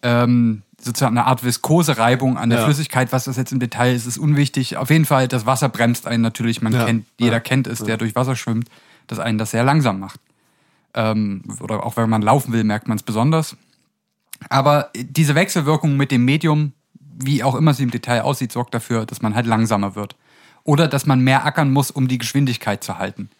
ähm, 0.02 0.62
sozusagen 0.80 1.16
eine 1.18 1.26
Art 1.26 1.44
Viskose-Reibung 1.44 2.38
an 2.38 2.50
der 2.50 2.60
Ja. 2.60 2.64
Flüssigkeit. 2.64 3.12
Was 3.12 3.24
das 3.24 3.36
jetzt 3.36 3.52
im 3.52 3.58
Detail 3.60 3.94
ist, 3.94 4.06
ist 4.06 4.18
unwichtig. 4.18 4.76
Auf 4.76 4.90
jeden 4.90 5.04
Fall, 5.04 5.26
das 5.28 5.44
Wasser 5.46 5.68
bremst 5.68 6.06
einen 6.06 6.22
natürlich. 6.22 6.62
Man 6.62 6.72
Ja. 6.72 6.84
kennt, 6.84 7.06
jeder 7.18 7.32
Ja. 7.34 7.40
kennt 7.40 7.66
es, 7.66 7.82
der 7.82 7.96
durch 7.96 8.14
Wasser 8.14 8.36
schwimmt, 8.36 8.68
dass 9.08 9.18
einen 9.18 9.38
das 9.38 9.50
sehr 9.50 9.64
langsam 9.64 9.98
macht. 9.98 10.20
Ähm, 10.94 11.42
oder 11.60 11.84
auch 11.84 11.96
wenn 11.96 12.08
man 12.08 12.22
laufen 12.22 12.52
will, 12.52 12.64
merkt 12.64 12.88
man 12.88 12.96
es 12.96 13.02
besonders. 13.02 13.56
Aber 14.48 14.90
diese 14.94 15.34
Wechselwirkung 15.34 15.96
mit 15.96 16.10
dem 16.12 16.24
Medium, 16.24 16.72
wie 17.20 17.42
auch 17.42 17.56
immer 17.56 17.74
sie 17.74 17.82
im 17.82 17.90
Detail 17.90 18.22
aussieht, 18.22 18.52
sorgt 18.52 18.72
dafür, 18.74 19.04
dass 19.04 19.20
man 19.20 19.34
halt 19.34 19.46
langsamer 19.46 19.96
wird. 19.96 20.14
Oder 20.64 20.86
dass 20.86 21.06
man 21.06 21.20
mehr 21.20 21.44
ackern 21.44 21.72
muss, 21.72 21.90
um 21.90 22.08
die 22.08 22.18
Geschwindigkeit 22.18 22.84
zu 22.84 22.98
halten. 22.98 23.30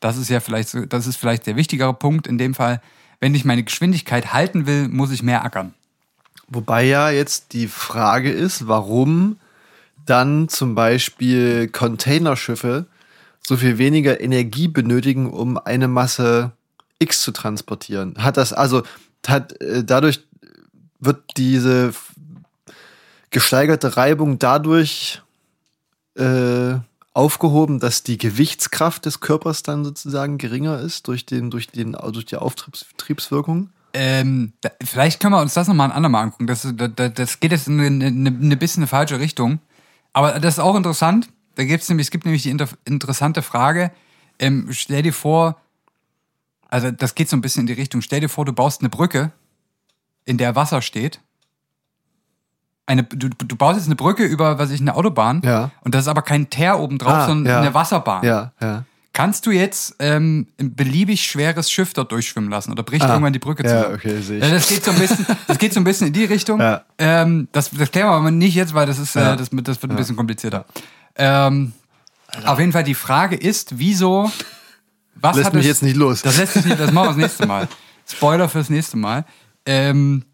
Das 0.00 0.16
ist 0.16 0.28
ja 0.30 0.40
vielleicht, 0.40 0.68
so- 0.68 0.86
das 0.86 1.06
ist 1.06 1.16
vielleicht 1.16 1.46
der 1.46 1.56
wichtigere 1.56 1.92
Punkt 1.92 2.26
in 2.26 2.38
dem 2.38 2.54
Fall. 2.54 2.80
Wenn 3.20 3.34
ich 3.34 3.44
meine 3.44 3.64
Geschwindigkeit 3.64 4.32
halten 4.32 4.66
will, 4.66 4.88
muss 4.88 5.10
ich 5.10 5.22
mehr 5.22 5.44
ackern. 5.44 5.74
Wobei 6.48 6.84
ja 6.84 7.10
jetzt 7.10 7.52
die 7.52 7.68
Frage 7.68 8.30
ist, 8.30 8.68
warum 8.68 9.38
dann 10.06 10.48
zum 10.48 10.74
Beispiel 10.74 11.68
Containerschiffe 11.68 12.86
so 13.40 13.56
viel 13.56 13.78
weniger 13.78 14.20
Energie 14.20 14.68
benötigen, 14.68 15.30
um 15.30 15.58
eine 15.58 15.88
Masse 15.88 16.52
X 16.98 17.22
zu 17.22 17.32
transportieren. 17.32 18.14
Hat 18.18 18.36
das 18.36 18.52
also 18.52 18.82
hat 19.26 19.60
äh, 19.60 19.84
dadurch 19.84 20.20
wird 21.00 21.22
diese 21.36 21.92
gesteigerte 23.30 23.96
Reibung 23.96 24.38
dadurch 24.38 25.22
äh, 26.14 26.74
aufgehoben, 27.12 27.78
dass 27.78 28.02
die 28.02 28.16
Gewichtskraft 28.16 29.04
des 29.04 29.20
Körpers 29.20 29.62
dann 29.62 29.84
sozusagen 29.84 30.38
geringer 30.38 30.80
ist 30.80 31.08
durch 31.08 31.26
den 31.26 31.50
durch 31.50 31.68
den 31.68 31.92
durch 31.92 32.26
die 32.26 32.36
Auftriebswirkung. 32.36 33.70
Ähm, 33.94 34.52
da, 34.60 34.70
vielleicht 34.82 35.20
können 35.20 35.32
wir 35.34 35.40
uns 35.40 35.54
das 35.54 35.68
nochmal 35.68 35.88
ein 35.90 35.96
andermal 35.96 36.22
angucken. 36.24 36.46
Das, 36.46 36.66
das, 36.74 37.12
das 37.14 37.40
geht 37.40 37.52
jetzt 37.52 37.68
in 37.68 37.80
eine, 37.80 38.06
eine, 38.06 38.28
eine 38.30 38.56
bisschen 38.56 38.82
eine 38.82 38.86
falsche 38.88 39.18
Richtung. 39.18 39.60
Aber 40.12 40.40
das 40.40 40.54
ist 40.54 40.60
auch 40.60 40.76
interessant. 40.76 41.28
Da 41.54 41.64
gibt's 41.64 41.88
nämlich, 41.88 42.06
es 42.06 42.10
gibt 42.10 42.24
nämlich 42.24 42.42
die 42.42 42.50
inter, 42.50 42.68
interessante 42.84 43.42
Frage. 43.42 43.90
Ähm, 44.38 44.68
stell 44.70 45.02
dir 45.02 45.12
vor, 45.12 45.56
also 46.68 46.90
das 46.90 47.14
geht 47.14 47.28
so 47.28 47.36
ein 47.36 47.40
bisschen 47.40 47.62
in 47.62 47.66
die 47.66 47.72
Richtung, 47.72 48.02
stell 48.02 48.20
dir 48.20 48.28
vor, 48.28 48.44
du 48.44 48.52
baust 48.52 48.80
eine 48.80 48.88
Brücke, 48.90 49.32
in 50.24 50.38
der 50.38 50.54
Wasser 50.54 50.82
steht. 50.82 51.20
Eine, 52.86 53.04
du, 53.04 53.28
du 53.28 53.56
baust 53.56 53.76
jetzt 53.78 53.86
eine 53.86 53.96
Brücke 53.96 54.24
über, 54.24 54.58
was 54.58 54.70
ich, 54.70 54.80
eine 54.80 54.94
Autobahn. 54.94 55.42
Ja. 55.44 55.70
Und 55.82 55.94
das 55.94 56.02
ist 56.02 56.08
aber 56.08 56.22
kein 56.22 56.48
Teer 56.48 56.78
oben 56.78 56.98
drauf, 56.98 57.12
Ah, 57.12 57.26
sondern 57.26 57.52
ja. 57.52 57.60
eine 57.60 57.74
Wasserbahn. 57.74 58.24
Ja, 58.24 58.52
ja. 58.60 58.84
Kannst 59.18 59.46
du 59.46 59.50
jetzt 59.50 59.96
ähm, 59.98 60.46
ein 60.60 60.76
beliebig 60.76 61.24
schweres 61.24 61.72
Schiff 61.72 61.92
dort 61.92 62.12
durchschwimmen 62.12 62.50
lassen 62.50 62.70
oder 62.70 62.84
bricht 62.84 63.02
Ah, 63.04 63.08
irgendwann 63.08 63.32
die 63.32 63.40
Brücke 63.40 63.64
ja, 63.64 63.68
zusammen? 63.78 63.94
okay, 63.96 64.20
sehe 64.20 64.38
ich. 64.38 64.44
Ja, 64.44 64.50
das 64.50 64.68
geht 64.68 64.84
so 64.84 64.92
ein 64.92 64.98
bisschen, 65.00 65.26
das 65.48 65.58
geht 65.58 65.74
so 65.74 65.80
ein 65.80 65.84
bisschen 65.84 66.06
in 66.06 66.12
die 66.12 66.24
Richtung. 66.24 66.60
Ja. 66.60 66.84
Ähm, 66.98 67.48
das, 67.50 67.70
das 67.70 67.90
klären 67.90 68.06
wir 68.10 68.12
aber 68.12 68.30
nicht 68.30 68.54
jetzt, 68.54 68.74
weil 68.74 68.86
das 68.86 69.00
ist, 69.00 69.16
Ja. 69.16 69.34
äh, 69.34 69.36
das, 69.36 69.48
das 69.50 69.82
wird 69.82 69.90
ein 69.92 69.96
bisschen 69.96 70.14
komplizierter. 70.14 70.66
Ähm, 71.16 71.72
auf 72.44 72.60
jeden 72.60 72.70
Fall 72.70 72.84
die 72.84 72.94
Frage 72.94 73.34
ist, 73.34 73.80
wieso? 73.80 74.30
Was 75.16 75.34
Lässt 75.34 75.46
hat 75.46 75.54
mich 75.54 75.62
es, 75.64 75.68
jetzt 75.68 75.82
nicht 75.82 75.96
los. 75.96 76.22
Das 76.22 76.36
lässt 76.36 76.64
nicht. 76.64 76.78
Das 76.78 76.92
machen 76.92 77.06
wir 77.06 77.12
das 77.14 77.16
nächste 77.16 77.46
Mal. 77.46 77.66
Spoiler 78.06 78.48
fürs 78.48 78.70
nächste 78.70 78.96
Mal. 78.98 79.24
Ähm, 79.66 80.26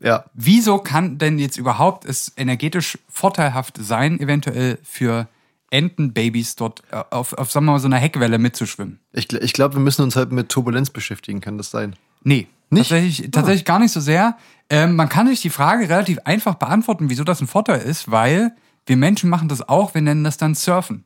Ja. 0.00 0.24
wieso 0.32 0.78
kann 0.78 1.18
denn 1.18 1.38
jetzt 1.38 1.58
überhaupt 1.58 2.06
es 2.06 2.32
energetisch 2.38 2.96
vorteilhaft 3.10 3.76
sein, 3.78 4.18
eventuell 4.20 4.78
für 4.82 5.28
Entenbabys 5.70 6.56
dort 6.56 6.82
äh, 6.90 7.02
auf, 7.10 7.32
auf 7.32 7.50
sagen 7.50 7.66
wir 7.66 7.72
mal, 7.72 7.78
so 7.78 7.86
einer 7.86 7.98
Heckwelle 7.98 8.38
mitzuschwimmen? 8.38 9.00
Ich, 9.12 9.32
ich 9.32 9.52
glaube, 9.52 9.74
wir 9.74 9.80
müssen 9.80 10.02
uns 10.02 10.16
halt 10.16 10.32
mit 10.32 10.48
Turbulenz 10.48 10.90
beschäftigen, 10.90 11.40
kann 11.40 11.58
das 11.58 11.70
sein? 11.70 11.96
Nee, 12.22 12.48
Nicht? 12.70 12.90
tatsächlich, 12.90 13.30
tatsächlich 13.30 13.64
gar 13.64 13.78
nicht 13.78 13.92
so 13.92 14.00
sehr. 14.00 14.36
Ähm, 14.70 14.96
man 14.96 15.08
kann 15.08 15.28
sich 15.28 15.40
die 15.40 15.50
Frage 15.50 15.88
relativ 15.88 16.18
einfach 16.24 16.54
beantworten, 16.54 17.10
wieso 17.10 17.24
das 17.24 17.40
ein 17.40 17.46
Vorteil 17.46 17.80
ist, 17.80 18.10
weil 18.10 18.52
wir 18.86 18.96
Menschen 18.96 19.30
machen 19.30 19.48
das 19.48 19.68
auch, 19.68 19.94
wir 19.94 20.02
nennen 20.02 20.24
das 20.24 20.36
dann 20.36 20.54
Surfen. 20.54 21.04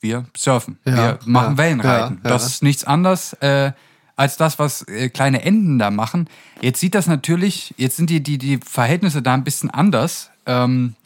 Wir 0.00 0.24
surfen. 0.36 0.78
Ja, 0.84 0.96
wir 0.96 1.18
machen 1.26 1.52
ja, 1.52 1.58
Wellenreiten. 1.58 2.20
ja. 2.24 2.30
Das 2.30 2.44
ist 2.46 2.62
nichts 2.62 2.82
anderes 2.82 3.34
äh, 3.34 3.72
als 4.16 4.36
das, 4.36 4.58
was 4.58 4.82
äh, 4.88 5.08
kleine 5.08 5.42
Enten 5.42 5.78
da 5.78 5.90
machen. 5.90 6.28
Jetzt 6.60 6.80
sieht 6.80 6.94
das 6.96 7.06
natürlich, 7.06 7.72
jetzt 7.76 7.96
sind 7.96 8.10
die, 8.10 8.20
die, 8.20 8.38
die 8.38 8.58
Verhältnisse 8.58 9.22
da 9.22 9.34
ein 9.34 9.44
bisschen 9.44 9.70
anders. 9.70 10.30
Ähm, 10.44 10.96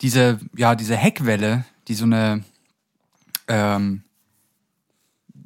diese, 0.00 0.38
ja, 0.56 0.74
diese 0.74 0.96
Heckwelle, 0.96 1.64
die 1.88 1.94
so 1.94 2.04
eine 2.04 2.44
ähm, 3.48 4.02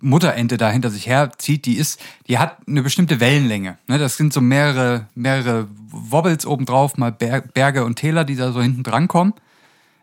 Mutterente 0.00 0.56
da 0.56 0.70
hinter 0.70 0.90
sich 0.90 1.06
herzieht, 1.06 1.64
die 1.64 1.76
ist, 1.76 2.00
die 2.26 2.38
hat 2.38 2.58
eine 2.66 2.82
bestimmte 2.82 3.20
Wellenlänge. 3.20 3.78
Ne, 3.86 3.98
das 3.98 4.16
sind 4.16 4.32
so 4.32 4.40
mehrere, 4.40 5.06
mehrere 5.14 5.68
Wobbles 5.88 6.44
obendrauf, 6.44 6.98
mal 6.98 7.12
Ber 7.12 7.40
Berge 7.40 7.84
und 7.84 7.96
Täler, 7.96 8.24
die 8.24 8.36
da 8.36 8.52
so 8.52 8.60
hinten 8.60 8.82
dran 8.82 9.08
kommen. 9.08 9.32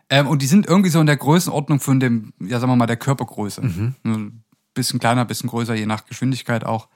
Ähm, 0.08 0.26
und 0.26 0.42
die 0.42 0.46
sind 0.46 0.66
irgendwie 0.66 0.90
so 0.90 1.00
in 1.00 1.06
der 1.06 1.18
Größenordnung 1.18 1.80
von 1.80 2.00
dem, 2.00 2.32
ja, 2.40 2.58
sagen 2.58 2.72
wir 2.72 2.76
mal, 2.76 2.86
der 2.86 2.96
Körpergröße. 2.96 3.62
Ein 3.62 4.42
bisschen 4.74 4.98
kleiner, 4.98 5.24
bisschen 5.24 5.50
größer, 5.50 5.74
je 5.74 5.86
nach 5.86 6.06
Geschwindigkeit 6.06 6.64
auch. 6.64 6.88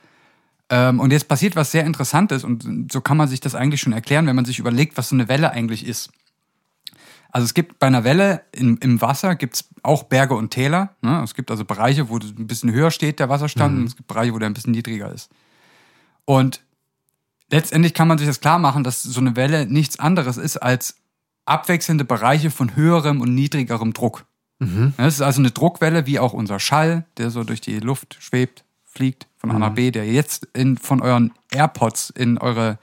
Ähm, 0.70 0.98
und 0.98 1.12
jetzt 1.12 1.28
passiert 1.28 1.56
was 1.56 1.70
sehr 1.70 1.84
Interessantes 1.84 2.42
und 2.42 2.90
so 2.90 3.00
kann 3.02 3.18
man 3.18 3.28
sich 3.28 3.40
das 3.40 3.54
eigentlich 3.54 3.82
schon 3.82 3.92
erklären, 3.92 4.26
wenn 4.26 4.36
man 4.36 4.46
sich 4.46 4.58
überlegt, 4.58 4.96
was 4.96 5.10
so 5.10 5.14
eine 5.14 5.28
Welle 5.28 5.50
eigentlich 5.50 5.86
ist. 5.86 6.10
Also 7.34 7.46
es 7.46 7.54
gibt 7.54 7.80
bei 7.80 7.88
einer 7.88 8.04
Welle 8.04 8.42
im, 8.52 8.78
im 8.80 9.00
Wasser 9.00 9.34
gibt's 9.34 9.68
auch 9.82 10.04
Berge 10.04 10.36
und 10.36 10.50
Täler. 10.50 10.94
Ne? 11.02 11.20
Es 11.24 11.34
gibt 11.34 11.50
also 11.50 11.64
Bereiche, 11.64 12.08
wo 12.08 12.16
ein 12.16 12.46
bisschen 12.46 12.70
höher 12.70 12.92
steht 12.92 13.18
der 13.18 13.28
Wasserstand 13.28 13.76
und 13.76 13.86
es 13.86 13.96
gibt 13.96 14.06
Bereiche, 14.06 14.32
wo 14.32 14.38
der 14.38 14.48
ein 14.48 14.54
bisschen 14.54 14.70
niedriger 14.70 15.12
ist. 15.12 15.30
Und 16.26 16.62
letztendlich 17.50 17.92
kann 17.92 18.06
man 18.06 18.18
sich 18.18 18.28
das 18.28 18.40
klar 18.40 18.60
machen, 18.60 18.84
dass 18.84 19.02
so 19.02 19.18
eine 19.18 19.34
Welle 19.34 19.66
nichts 19.66 19.98
anderes 19.98 20.36
ist 20.36 20.58
als 20.58 20.94
abwechselnde 21.44 22.04
Bereiche 22.04 22.52
von 22.52 22.76
höherem 22.76 23.20
und 23.20 23.34
niedrigerem 23.34 23.92
Druck. 23.94 24.26
Das 24.96 25.14
ist 25.14 25.20
also 25.20 25.40
eine 25.40 25.50
Druckwelle, 25.50 26.06
wie 26.06 26.20
auch 26.20 26.34
unser 26.34 26.60
Schall, 26.60 27.04
der 27.16 27.30
so 27.30 27.42
durch 27.42 27.60
die 27.60 27.80
Luft 27.80 28.16
schwebt, 28.20 28.64
fliegt 28.84 29.26
von 29.38 29.50
A 29.50 29.58
nach 29.58 29.74
B, 29.74 29.90
der 29.90 30.06
jetzt 30.06 30.46
in, 30.54 30.78
von 30.78 31.02
euren 31.02 31.32
AirPods 31.50 32.10
in 32.10 32.38
eure, 32.38 32.78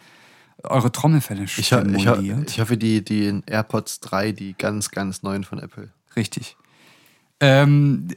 eure 0.63 0.91
Trommelfälle 0.91 1.43
Ich, 1.43 1.56
ho 1.56 1.60
ich, 1.60 1.74
ho 1.74 1.80
stimuliert. 1.80 2.52
ich 2.52 2.60
hoffe, 2.60 2.78
die, 2.78 3.04
die 3.04 3.41
AirPods 3.45 4.00
3, 4.02 4.32
die 4.32 4.54
ganz, 4.58 4.91
ganz 4.91 5.24
neuen 5.24 5.43
von 5.43 5.60
Apple. 5.60 5.89
Richtig. 6.15 6.56
Ähm, 7.39 8.08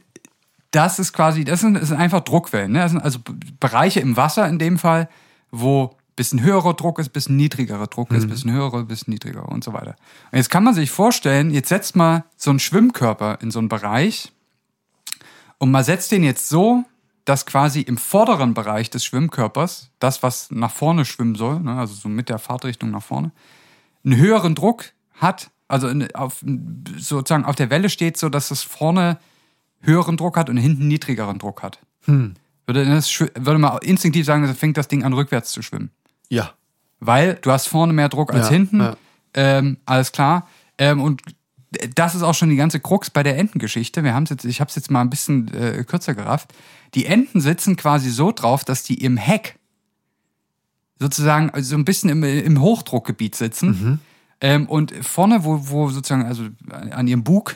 das 0.71 0.99
ist 0.99 1.13
quasi, 1.13 1.43
das 1.45 1.61
sind, 1.61 1.75
das 1.75 1.87
sind 1.87 1.97
einfach 1.97 2.21
Druckwellen. 2.21 2.71
Ne? 2.71 2.79
Das 2.79 2.91
sind 2.91 3.01
also 3.01 3.19
Bereiche 3.59 3.99
im 3.99 4.17
Wasser 4.17 4.47
in 4.47 4.59
dem 4.59 4.77
Fall, 4.77 5.09
wo 5.51 5.95
bisschen 6.15 6.41
höherer 6.41 6.73
Druck 6.73 6.99
ist, 6.99 7.09
bisschen 7.09 7.35
niedrigerer 7.35 7.87
Druck 7.87 8.11
ist, 8.11 8.27
bisschen 8.29 8.51
höherer, 8.51 8.83
bisschen 8.85 9.11
niedriger 9.11 9.49
und 9.49 9.63
so 9.63 9.73
weiter. 9.73 9.95
Und 10.31 10.37
jetzt 10.37 10.49
kann 10.49 10.63
man 10.63 10.73
sich 10.73 10.89
vorstellen, 10.89 11.51
jetzt 11.51 11.69
setzt 11.69 11.95
mal 11.95 12.23
so 12.37 12.51
einen 12.51 12.59
Schwimmkörper 12.59 13.39
in 13.41 13.51
so 13.51 13.59
einen 13.59 13.67
Bereich 13.67 14.31
und 15.57 15.71
man 15.71 15.83
setzt 15.83 16.11
den 16.11 16.23
jetzt 16.23 16.47
so, 16.47 16.85
dass 17.25 17.45
quasi 17.45 17.81
im 17.81 17.97
vorderen 17.97 18.53
Bereich 18.53 18.89
des 18.89 19.03
Schwimmkörpers, 19.03 19.89
das, 19.99 20.23
was 20.23 20.51
nach 20.51 20.71
vorne 20.71 21.05
schwimmen 21.05 21.35
soll, 21.35 21.59
ne, 21.59 21.77
also 21.77 21.93
so 21.95 22.07
mit 22.07 22.29
der 22.29 22.39
Fahrtrichtung 22.39 22.91
nach 22.91 23.03
vorne, 23.03 23.31
einen 24.03 24.15
höheren 24.17 24.53
Druck 24.55 24.85
hat, 25.15 25.49
also 25.67 25.87
in, 25.87 26.13
auf, 26.15 26.43
sozusagen 26.97 27.45
auf 27.45 27.55
der 27.55 27.71
Welle 27.71 27.89
steht, 27.89 28.17
so 28.17 28.29
dass 28.29 28.51
es 28.51 28.61
vorne 28.61 29.17
höheren 29.81 30.17
Druck 30.17 30.37
hat 30.37 30.49
und 30.49 30.57
hinten 30.57 30.87
niedrigeren 30.87 31.39
Druck 31.39 31.63
hat. 31.63 31.79
Würde, 32.67 32.85
das, 32.85 33.19
würde 33.19 33.57
man 33.57 33.79
instinktiv 33.79 34.25
sagen, 34.25 34.43
dann 34.43 34.55
fängt 34.55 34.77
das 34.77 34.87
Ding 34.87 35.03
an 35.03 35.13
rückwärts 35.13 35.51
zu 35.51 35.61
schwimmen. 35.63 35.89
Ja. 36.29 36.51
Weil 36.99 37.35
du 37.41 37.51
hast 37.51 37.67
vorne 37.67 37.93
mehr 37.93 38.09
Druck 38.09 38.33
als 38.33 38.47
Ja, 38.47 38.51
hinten. 38.53 38.79
ja. 38.79 38.95
Ähm, 39.33 39.77
alles 39.85 40.11
klar. 40.11 40.47
Ähm, 40.77 41.01
und 41.01 41.21
das 41.95 42.15
ist 42.15 42.21
auch 42.23 42.33
schon 42.33 42.49
die 42.49 42.55
ganze 42.55 42.79
Krux 42.79 43.09
bei 43.09 43.23
der 43.23 43.37
Entengeschichte. 43.37 44.03
Wir 44.03 44.13
haben's 44.13 44.29
jetzt, 44.29 44.45
ich 44.45 44.59
habe 44.61 44.69
es 44.69 44.75
jetzt 44.75 44.91
mal 44.91 45.01
ein 45.01 45.09
bisschen 45.09 45.53
äh, 45.53 45.83
kürzer 45.83 46.13
gerafft. 46.13 46.53
Die 46.93 47.05
Enten 47.05 47.41
sitzen 47.41 47.75
quasi 47.75 48.09
so 48.09 48.31
drauf, 48.31 48.63
dass 48.63 48.83
die 48.83 49.03
im 49.03 49.17
Heck 49.17 49.57
sozusagen 50.99 51.49
also 51.49 51.71
so 51.71 51.75
ein 51.77 51.85
bisschen 51.85 52.09
im, 52.09 52.23
im 52.23 52.61
Hochdruckgebiet 52.61 53.35
sitzen. 53.35 53.67
Mhm. 53.69 53.99
Ähm, 54.41 54.65
und 54.67 54.93
vorne, 55.05 55.43
wo, 55.43 55.69
wo 55.69 55.89
sozusagen, 55.89 56.25
also 56.25 56.47
an 56.69 57.07
ihrem 57.07 57.23
Bug, 57.23 57.55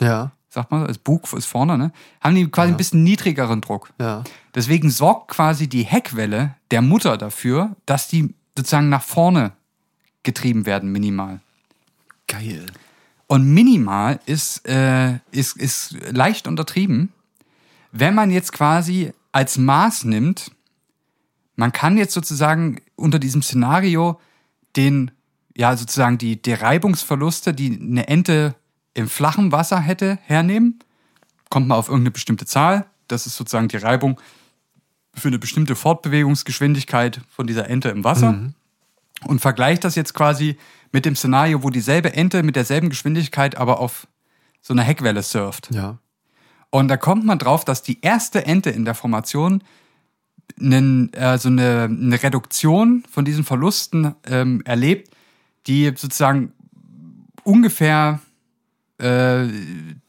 Ja. 0.00 0.32
sagt 0.48 0.70
man, 0.70 0.86
das 0.86 0.98
Bug 0.98 1.30
ist 1.32 1.46
vorne, 1.46 1.78
ne, 1.78 1.92
haben 2.20 2.34
die 2.34 2.48
quasi 2.48 2.72
ein 2.72 2.76
bisschen 2.76 3.02
niedrigeren 3.04 3.60
Druck. 3.60 3.90
Ja. 3.98 4.24
Deswegen 4.54 4.90
sorgt 4.90 5.28
quasi 5.28 5.68
die 5.68 5.82
Heckwelle 5.82 6.54
der 6.70 6.82
Mutter 6.82 7.16
dafür, 7.16 7.74
dass 7.86 8.08
die 8.08 8.34
sozusagen 8.56 8.88
nach 8.88 9.02
vorne 9.02 9.52
getrieben 10.22 10.66
werden, 10.66 10.92
minimal. 10.92 11.40
Geil. 12.26 12.66
Und 13.30 13.46
minimal 13.46 14.18
ist, 14.26 14.66
äh, 14.66 15.20
ist, 15.30 15.56
ist 15.56 15.96
leicht 16.10 16.48
untertrieben, 16.48 17.12
wenn 17.92 18.12
man 18.12 18.32
jetzt 18.32 18.52
quasi 18.52 19.12
als 19.30 19.56
Maß 19.56 20.02
nimmt, 20.02 20.50
man 21.54 21.70
kann 21.70 21.96
jetzt 21.96 22.12
sozusagen 22.12 22.80
unter 22.96 23.20
diesem 23.20 23.40
Szenario 23.40 24.18
den, 24.74 25.12
ja, 25.56 25.76
sozusagen 25.76 26.18
die, 26.18 26.42
die 26.42 26.54
Reibungsverluste, 26.54 27.54
die 27.54 27.78
eine 27.80 28.08
Ente 28.08 28.56
im 28.94 29.08
flachen 29.08 29.52
Wasser 29.52 29.78
hätte, 29.78 30.18
hernehmen. 30.24 30.80
Kommt 31.50 31.68
man 31.68 31.78
auf 31.78 31.86
irgendeine 31.86 32.10
bestimmte 32.10 32.46
Zahl. 32.46 32.86
Das 33.06 33.26
ist 33.26 33.36
sozusagen 33.36 33.68
die 33.68 33.76
Reibung 33.76 34.20
für 35.14 35.28
eine 35.28 35.38
bestimmte 35.38 35.76
Fortbewegungsgeschwindigkeit 35.76 37.20
von 37.28 37.46
dieser 37.46 37.70
Ente 37.70 37.90
im 37.90 38.02
Wasser. 38.02 38.50
Und 39.24 39.40
vergleicht 39.40 39.84
das 39.84 39.94
jetzt 39.94 40.14
quasi 40.14 40.56
mit 40.92 41.04
dem 41.04 41.16
Szenario, 41.16 41.62
wo 41.62 41.70
dieselbe 41.70 42.12
Ente 42.14 42.42
mit 42.42 42.56
derselben 42.56 42.88
Geschwindigkeit 42.88 43.56
aber 43.56 43.80
auf 43.80 44.06
so 44.60 44.74
einer 44.74 44.82
Heckwelle 44.82 45.22
surft. 45.22 45.70
Ja. 45.72 45.98
Und 46.70 46.88
da 46.88 46.96
kommt 46.96 47.24
man 47.24 47.38
drauf, 47.38 47.64
dass 47.64 47.82
die 47.82 48.00
erste 48.00 48.46
Ente 48.46 48.70
in 48.70 48.84
der 48.84 48.94
Formation 48.94 49.62
einen, 50.60 51.12
also 51.14 51.48
eine, 51.48 51.84
eine 51.84 52.22
Reduktion 52.22 53.04
von 53.10 53.24
diesen 53.24 53.44
Verlusten 53.44 54.14
ähm, 54.26 54.62
erlebt, 54.64 55.10
die 55.66 55.86
sozusagen 55.86 56.52
ungefähr 57.44 58.20
äh, 58.98 59.48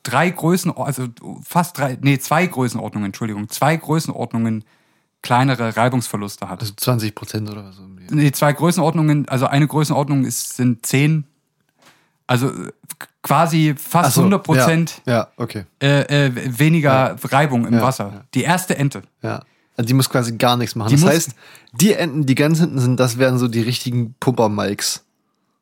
drei 0.04 0.30
Größen, 0.30 0.72
also 0.72 1.08
fast 1.44 1.78
drei, 1.78 1.98
nee, 2.02 2.20
zwei 2.20 2.46
Größenordnungen, 2.46 3.08
Entschuldigung, 3.08 3.50
zwei 3.50 3.78
Größenordnungen 3.78 4.66
kleinere 5.22 5.76
Reibungsverluste 5.76 6.50
hat. 6.50 6.62
Also 6.62 6.74
20 6.76 7.14
Prozent 7.16 7.50
oder 7.50 7.66
was. 7.66 7.76
Nee, 8.10 8.32
zwei 8.32 8.54
Größenordnungen, 8.54 9.28
also 9.30 9.46
eine 9.48 9.68
Größenordnung 9.68 10.26
ist, 10.26 10.56
sind 10.58 10.86
zehn, 10.86 11.26
also 12.28 12.48
äh, 12.50 12.72
quasi 13.22 13.76
fast 13.78 14.16
so, 14.16 14.22
100 14.22 14.44
Prozent 14.44 15.02
Ja, 15.06 15.14
ja, 15.14 15.28
okay. 15.38 15.66
äh, 15.82 16.26
äh, 16.26 16.32
weniger 16.60 17.16
Reibung 17.24 17.66
im 17.68 17.76
Ja, 17.76 17.82
Wasser. 17.82 18.12
ja. 18.14 18.22
Die 18.34 18.44
erste 18.44 18.78
Ente. 18.78 19.04
Ja. 19.22 19.44
Also 19.78 19.88
die 19.88 19.94
muss 19.94 20.10
quasi 20.10 20.36
gar 20.38 20.58
nichts 20.58 20.76
machen. 20.76 20.90
Die 20.90 21.02
das 21.02 21.06
heißt, 21.10 21.30
die 21.74 21.94
Enten, 21.94 22.26
die 22.26 22.36
ganz 22.36 22.60
hinten 22.60 22.80
sind, 22.80 23.00
das 23.00 23.18
wären 23.18 23.38
so 23.38 23.48
die 23.48 23.62
richtigen 23.62 24.16
Pumper-Mikes. 24.20 25.04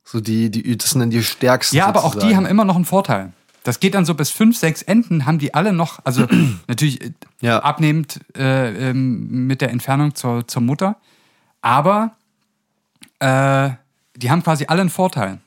So 0.04 0.20
die, 0.22 0.50
die, 0.50 0.76
das 0.76 0.90
sind 0.92 1.02
dann 1.02 1.12
die 1.12 1.22
stärksten. 1.24 1.76
Ja, 1.76 1.86
aber 1.86 2.00
auch 2.04 2.12
die 2.16 2.22
sozusagen. 2.22 2.38
haben 2.38 2.46
immer 2.48 2.66
noch 2.66 2.76
einen 2.76 2.86
Vorteil. 2.86 3.34
Das 3.64 3.80
geht 3.80 3.94
dann 3.94 4.06
so 4.06 4.14
bis 4.16 4.30
fünf, 4.30 4.58
sechs 4.58 4.82
Enten, 4.82 5.26
haben 5.26 5.38
die 5.40 5.54
alle 5.54 5.74
noch, 5.74 6.00
also 6.06 6.28
natürlich 6.68 7.02
äh, 7.04 7.12
Ja. 7.42 7.60
abnehmend 7.60 8.20
äh, 8.38 8.90
ähm, 8.90 9.48
mit 9.48 9.62
der 9.62 9.72
Entfernung 9.72 10.16
zur, 10.16 10.48
zur 10.48 10.62
Mutter. 10.62 10.98
Aber 11.62 12.16
äh, 13.20 13.70
die 14.16 14.32
haben 14.32 14.44
quasi 14.44 14.66
alle 14.68 14.82
einen 14.82 14.90
Vorteil. 14.90 15.40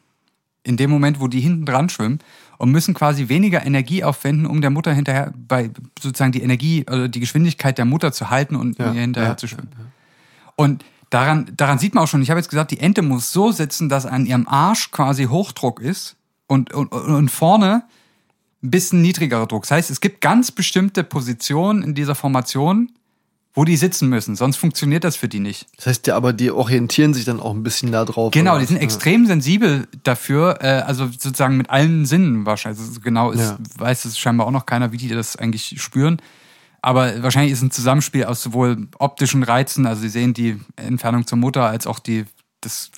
In 0.64 0.76
dem 0.76 0.90
Moment, 0.90 1.20
wo 1.20 1.26
die 1.26 1.40
hinten 1.40 1.64
dran 1.66 1.88
schwimmen 1.88 2.20
und 2.58 2.70
müssen 2.70 2.94
quasi 2.94 3.28
weniger 3.28 3.66
Energie 3.66 4.04
aufwenden, 4.04 4.46
um 4.46 4.60
der 4.60 4.70
Mutter 4.70 4.92
hinterher, 4.92 5.32
bei 5.36 5.70
sozusagen 6.00 6.30
die 6.32 6.42
Energie 6.42 6.84
oder 6.86 7.08
die 7.08 7.18
Geschwindigkeit 7.18 7.78
der 7.78 7.84
Mutter 7.84 8.12
zu 8.12 8.30
halten 8.30 8.54
und 8.54 8.78
Ja, 8.78 8.92
ihr 8.92 9.00
hinterher 9.00 9.30
ja, 9.30 9.36
zu 9.36 9.48
schwimmen. 9.48 9.70
Und 10.54 10.84
daran, 11.10 11.50
daran 11.56 11.78
sieht 11.78 11.94
man 11.94 12.04
auch 12.04 12.08
schon, 12.08 12.22
ich 12.22 12.30
habe 12.30 12.38
jetzt 12.38 12.50
gesagt, 12.50 12.70
die 12.70 12.78
Ente 12.78 13.02
muss 13.02 13.32
so 13.32 13.50
sitzen, 13.50 13.88
dass 13.88 14.06
an 14.06 14.26
ihrem 14.26 14.46
Arsch 14.46 14.92
quasi 14.92 15.24
Hochdruck 15.24 15.80
ist 15.80 16.14
und, 16.46 16.72
und, 16.72 16.92
und 16.92 17.30
vorne 17.30 17.82
ein 18.62 18.70
bisschen 18.70 19.02
niedrigerer 19.02 19.46
Druck. 19.46 19.62
Das 19.62 19.72
heißt, 19.72 19.90
es 19.90 20.00
gibt 20.00 20.20
ganz 20.20 20.52
bestimmte 20.52 21.04
Positionen 21.04 21.82
in 21.82 21.94
dieser 21.94 22.14
Formation, 22.14 22.92
wo 23.54 23.64
die 23.64 23.76
sitzen 23.76 24.08
müssen, 24.08 24.34
sonst 24.34 24.56
funktioniert 24.56 25.04
das 25.04 25.16
für 25.16 25.28
die 25.28 25.40
nicht. 25.40 25.66
Das 25.76 25.86
heißt 25.86 26.06
ja, 26.06 26.16
aber 26.16 26.32
die 26.32 26.50
orientieren 26.50 27.12
sich 27.12 27.26
dann 27.26 27.38
auch 27.38 27.52
ein 27.52 27.62
bisschen 27.62 27.92
da 27.92 28.04
drauf. 28.06 28.32
Genau, 28.32 28.52
oder 28.52 28.60
die 28.60 28.66
sind 28.66 28.76
was? 28.76 28.84
extrem 28.84 29.26
sensibel 29.26 29.86
dafür, 30.04 30.58
äh, 30.62 30.68
also 30.86 31.06
sozusagen 31.06 31.58
mit 31.58 31.68
allen 31.68 32.06
Sinnen 32.06 32.46
wahrscheinlich. 32.46 32.80
Also 32.80 33.00
genau 33.00 33.30
ist, 33.30 33.40
Ja. 33.40 33.58
weiß 33.76 34.06
es 34.06 34.18
scheinbar 34.18 34.46
auch 34.46 34.52
noch 34.52 34.64
keiner, 34.64 34.92
wie 34.92 34.96
die 34.96 35.08
das 35.08 35.36
eigentlich 35.36 35.82
spüren. 35.82 36.16
Aber 36.80 37.22
wahrscheinlich 37.22 37.52
ist 37.52 37.62
ein 37.62 37.70
Zusammenspiel 37.70 38.24
aus 38.24 38.42
sowohl 38.42 38.88
optischen 38.98 39.42
Reizen, 39.42 39.86
also 39.86 40.00
sie 40.00 40.08
sehen 40.08 40.32
die 40.32 40.58
Entfernung 40.76 41.26
zur 41.26 41.36
Mutter, 41.38 41.66
als 41.66 41.86
auch 41.86 41.98
die, 41.98 42.24
das 42.62 42.90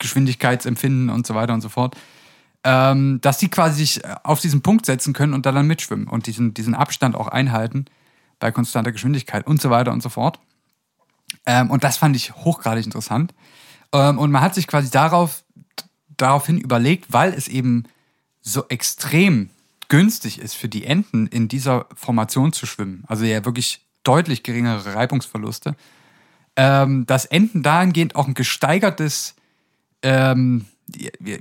Geschwindigkeitsempfinden 0.00 1.10
und 1.10 1.26
so 1.26 1.34
weiter 1.34 1.54
und 1.54 1.60
so 1.60 1.68
fort. 1.68 1.96
Ähm, 2.62 3.20
dass 3.22 3.38
die 3.38 3.48
quasi 3.48 3.78
sich 3.78 4.02
auf 4.22 4.40
diesen 4.40 4.60
Punkt 4.60 4.84
setzen 4.84 5.14
können 5.14 5.32
und 5.32 5.46
da 5.46 5.52
dann 5.52 5.66
mitschwimmen 5.66 6.08
und 6.08 6.26
diesen, 6.26 6.52
diesen 6.52 6.74
Abstand 6.74 7.16
auch 7.16 7.28
einhalten 7.28 7.86
bei 8.38 8.50
konstanter 8.52 8.92
Geschwindigkeit 8.92 9.46
und 9.46 9.62
so 9.62 9.70
weiter 9.70 9.92
und 9.92 10.02
so 10.02 10.10
fort. 10.10 10.38
Ähm, 11.46 11.70
und 11.70 11.84
das 11.84 11.96
fand 11.96 12.16
ich 12.16 12.34
hochgradig 12.34 12.84
interessant. 12.84 13.34
Ähm, 13.92 14.18
und 14.18 14.30
man 14.30 14.42
hat 14.42 14.54
sich 14.54 14.66
quasi 14.66 14.90
darauf, 14.90 15.42
daraufhin 16.16 16.58
überlegt, 16.58 17.12
weil 17.12 17.32
es 17.32 17.48
eben 17.48 17.84
so 18.42 18.66
extrem 18.68 19.50
günstig 19.88 20.38
ist 20.38 20.54
für 20.54 20.68
die 20.68 20.84
Enten 20.84 21.26
in 21.26 21.48
dieser 21.48 21.86
Formation 21.94 22.52
zu 22.52 22.66
schwimmen, 22.66 23.04
also 23.06 23.24
ja 23.24 23.44
wirklich 23.44 23.84
deutlich 24.02 24.42
geringere 24.42 24.94
Reibungsverluste, 24.94 25.76
ähm, 26.56 27.06
dass 27.06 27.26
Enten 27.26 27.62
dahingehend 27.62 28.16
auch 28.16 28.26
ein 28.26 28.34
gesteigertes 28.34 29.34
ähm, 30.02 30.66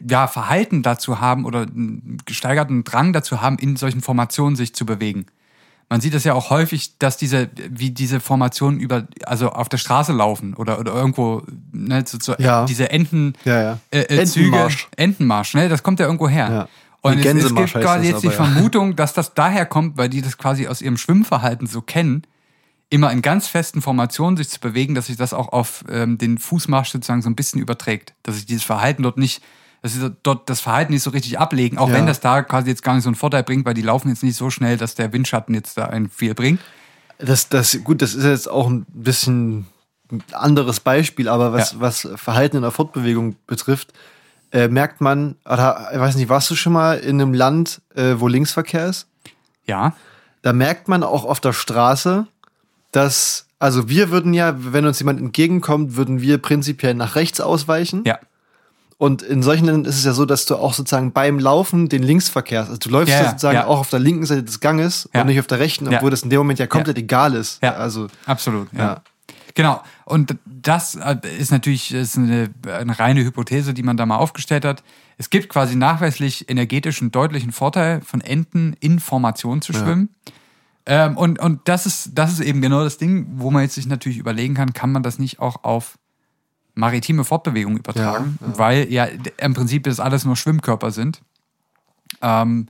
ja, 0.07 0.27
Verhalten 0.27 0.83
dazu 0.83 1.19
haben 1.19 1.45
oder 1.45 1.61
einen 1.61 2.17
gesteigerten 2.25 2.83
Drang 2.83 3.13
dazu 3.13 3.41
haben, 3.41 3.57
in 3.57 3.75
solchen 3.75 4.01
Formationen 4.01 4.55
sich 4.55 4.73
zu 4.73 4.85
bewegen. 4.85 5.25
Man 5.91 6.01
sieht 6.01 6.13
es 6.13 6.23
ja 6.23 6.33
auch 6.35 6.51
häufig, 6.51 6.99
dass 6.99 7.17
diese, 7.17 7.49
wie 7.69 7.89
diese 7.89 8.19
Formationen 8.19 8.79
über, 8.79 9.07
also 9.25 9.49
auf 9.49 9.69
der 9.69 9.77
Straße 9.77 10.13
laufen 10.13 10.53
oder, 10.53 10.79
oder 10.79 10.93
irgendwo, 10.93 11.41
ne, 11.71 12.03
so, 12.05 12.19
so 12.21 12.35
Ja. 12.37 12.65
diese 12.65 12.91
Enten, 12.91 13.33
Ja, 13.43 13.61
ja. 13.61 13.77
äh, 13.89 14.01
äh, 14.01 14.25
Züge, 14.25 14.45
Entenmarsch. 14.49 14.87
Entenmarsch, 14.97 15.53
ne, 15.55 15.67
das 15.67 15.81
kommt 15.81 15.99
ja 15.99 16.05
irgendwo 16.05 16.29
her. 16.29 16.49
Ja. 16.51 16.67
Und 17.01 17.25
es, 17.25 17.43
es 17.45 17.55
gibt 17.55 17.73
quasi 17.73 18.09
jetzt 18.09 18.23
die. 18.23 18.29
Vermutung, 18.29 18.95
dass 18.95 19.13
das 19.13 19.33
daher 19.33 19.65
kommt, 19.65 19.97
weil 19.97 20.09
die 20.09 20.21
das 20.21 20.37
quasi 20.37 20.67
aus 20.67 20.81
ihrem 20.81 20.97
Schwimmverhalten 20.97 21.65
so 21.65 21.81
kennen, 21.81 22.23
immer 22.89 23.11
in 23.11 23.21
ganz 23.21 23.47
festen 23.47 23.81
Formationen 23.81 24.37
sich 24.37 24.49
zu 24.49 24.59
bewegen, 24.59 24.95
dass 24.95 25.07
sich 25.07 25.17
das 25.17 25.33
auch 25.33 25.49
auf 25.49 25.83
ähm, 25.89 26.17
den 26.17 26.37
Fußmarsch 26.37 26.89
sozusagen 26.89 27.21
so 27.21 27.29
ein 27.29 27.35
bisschen 27.35 27.61
überträgt. 27.61 28.13
Dass 28.23 28.35
sich 28.35 28.45
dieses 28.45 28.63
Verhalten 28.63 29.03
dort 29.03 29.17
nicht, 29.17 29.43
dass 29.81 29.93
sie 29.93 30.15
dort 30.23 30.49
das 30.49 30.59
Verhalten 30.59 30.91
nicht 30.93 31.03
so 31.03 31.11
richtig 31.11 31.37
ablegen, 31.39 31.77
auch 31.77 31.89
Ja. 31.89 31.93
wenn 31.95 32.07
das 32.07 32.19
da 32.19 32.41
quasi 32.41 32.69
jetzt 32.69 32.83
gar 32.83 32.95
nicht 32.95 33.03
so 33.03 33.09
einen 33.09 33.15
Vorteil 33.15 33.43
bringt, 33.43 33.65
weil 33.65 33.73
die 33.75 33.81
laufen 33.83 34.09
jetzt 34.09 34.23
nicht 34.23 34.35
so 34.35 34.49
schnell, 34.49 34.77
dass 34.77 34.95
der 34.95 35.13
Windschatten 35.13 35.53
jetzt 35.53 35.77
da 35.77 35.85
ein 35.85 36.09
viel 36.09 36.33
bringt. 36.33 36.59
Das, 37.19 37.49
das, 37.49 37.77
gut, 37.83 38.01
das 38.01 38.13
ist 38.15 38.23
jetzt 38.25 38.49
auch 38.49 38.67
ein 38.69 38.85
bisschen 38.89 39.67
ein 40.11 40.23
anderes 40.31 40.79
Beispiel, 40.79 41.29
aber 41.29 41.53
was, 41.53 41.73
Ja. 41.73 41.81
was 41.81 42.07
Verhalten 42.15 42.55
in 42.57 42.61
der 42.63 42.71
Fortbewegung 42.71 43.35
betrifft, 43.45 43.93
äh, 44.51 44.67
merkt 44.67 44.99
man, 44.99 45.35
oder, 45.45 45.89
ich 45.93 45.99
weiß 45.99 46.15
nicht, 46.15 46.29
warst 46.29 46.49
du 46.49 46.55
schon 46.55 46.73
mal 46.73 46.97
in 46.97 47.21
einem 47.21 47.33
Land, 47.35 47.81
äh, 47.93 48.15
wo 48.17 48.27
Linksverkehr 48.27 48.87
ist? 48.87 49.05
Ja, 49.67 49.93
Da 50.41 50.53
merkt 50.53 50.87
man 50.87 51.03
auch 51.03 51.25
auf 51.25 51.39
der 51.41 51.53
Straße, 51.53 52.25
dass, 52.91 53.45
also 53.59 53.89
wir 53.89 54.09
würden 54.11 54.33
ja, 54.33 54.55
wenn 54.57 54.85
uns 54.85 54.99
jemand 54.99 55.19
entgegenkommt, 55.19 55.95
würden 55.95 56.21
wir 56.21 56.37
prinzipiell 56.37 56.93
nach 56.93 57.15
rechts 57.15 57.41
ausweichen. 57.41 58.03
ja. 58.05 58.19
Und 58.97 59.21
in 59.21 59.41
solchen 59.43 59.63
Ländern 59.63 59.85
ist 59.85 59.95
es 59.97 60.03
ja 60.03 60.11
so, 60.11 60.25
dass 60.25 60.43
du 60.45 60.57
auch 60.57 60.73
sozusagen 60.73 61.13
beim 61.13 61.39
Laufen 61.39 61.87
den 61.87 62.03
Linksverkehr, 62.03 62.59
also 62.61 62.75
du 62.75 62.89
läufst 62.89 63.07
Ja, 63.13 63.15
ja, 63.19 63.23
ja, 63.23 63.29
sozusagen 63.29 63.55
ja. 63.55 63.65
auch 63.65 63.79
auf 63.79 63.89
der 63.89 63.99
linken 63.99 64.25
Seite 64.25 64.43
des 64.43 64.59
Ganges 64.59 65.07
Ja. 65.13 65.21
und 65.21 65.27
nicht 65.27 65.39
auf 65.39 65.47
der 65.47 65.59
rechten, 65.59 65.89
Ja. 65.89 65.99
obwohl 65.99 66.11
das 66.11 66.23
in 66.23 66.29
dem 66.29 66.39
Moment 66.39 66.59
ja 66.59 66.67
komplett 66.67 66.97
egal 66.97 67.33
ist. 67.33 67.63
Ja, 67.63 67.75
Also, 67.75 68.07
absolut. 68.25 68.67
Ja. 68.73 68.79
Ja. 68.79 69.01
Genau. 69.55 69.81
Und 70.03 70.35
das 70.45 70.95
äh, 70.95 71.15
ist 71.39 71.51
natürlich 71.53 71.93
ist 71.93 72.17
eine, 72.17 72.49
eine 72.67 72.99
reine 72.99 73.23
Hypothese, 73.23 73.73
die 73.73 73.83
man 73.83 73.95
da 73.95 74.05
mal 74.05 74.17
aufgestellt 74.17 74.65
hat. 74.65 74.83
Es 75.17 75.29
gibt 75.29 75.47
quasi 75.47 75.77
nachweislich 75.77 76.49
energetischen 76.49 77.09
deutlichen 77.09 77.53
Vorteil 77.53 78.01
von 78.01 78.19
Enten 78.19 78.75
in 78.81 78.99
Formation 78.99 79.61
zu 79.61 79.71
schwimmen. 79.71 80.09
Ähm, 80.85 81.17
und 81.17 81.39
und 81.39 81.61
das, 81.65 81.85
ist, 81.85 82.11
das 82.13 82.31
ist 82.31 82.39
eben 82.39 82.61
genau 82.61 82.83
das 82.83 82.97
Ding, 82.97 83.27
wo 83.35 83.51
man 83.51 83.63
jetzt 83.63 83.75
sich 83.75 83.85
natürlich 83.85 84.17
überlegen 84.17 84.55
kann, 84.55 84.73
kann 84.73 84.91
man 84.91 85.03
das 85.03 85.19
nicht 85.19 85.39
auch 85.39 85.63
auf 85.63 85.97
maritime 86.75 87.23
Fortbewegung 87.23 87.77
übertragen, 87.77 88.37
Ja, 88.41 88.57
weil 88.57 88.91
ja 88.91 89.07
im 89.37 89.53
Prinzip 89.53 89.83
das 89.83 89.99
alles 89.99 90.25
nur 90.25 90.35
Schwimmkörper 90.35 90.91
sind. 90.91 91.21
Ähm, 92.21 92.67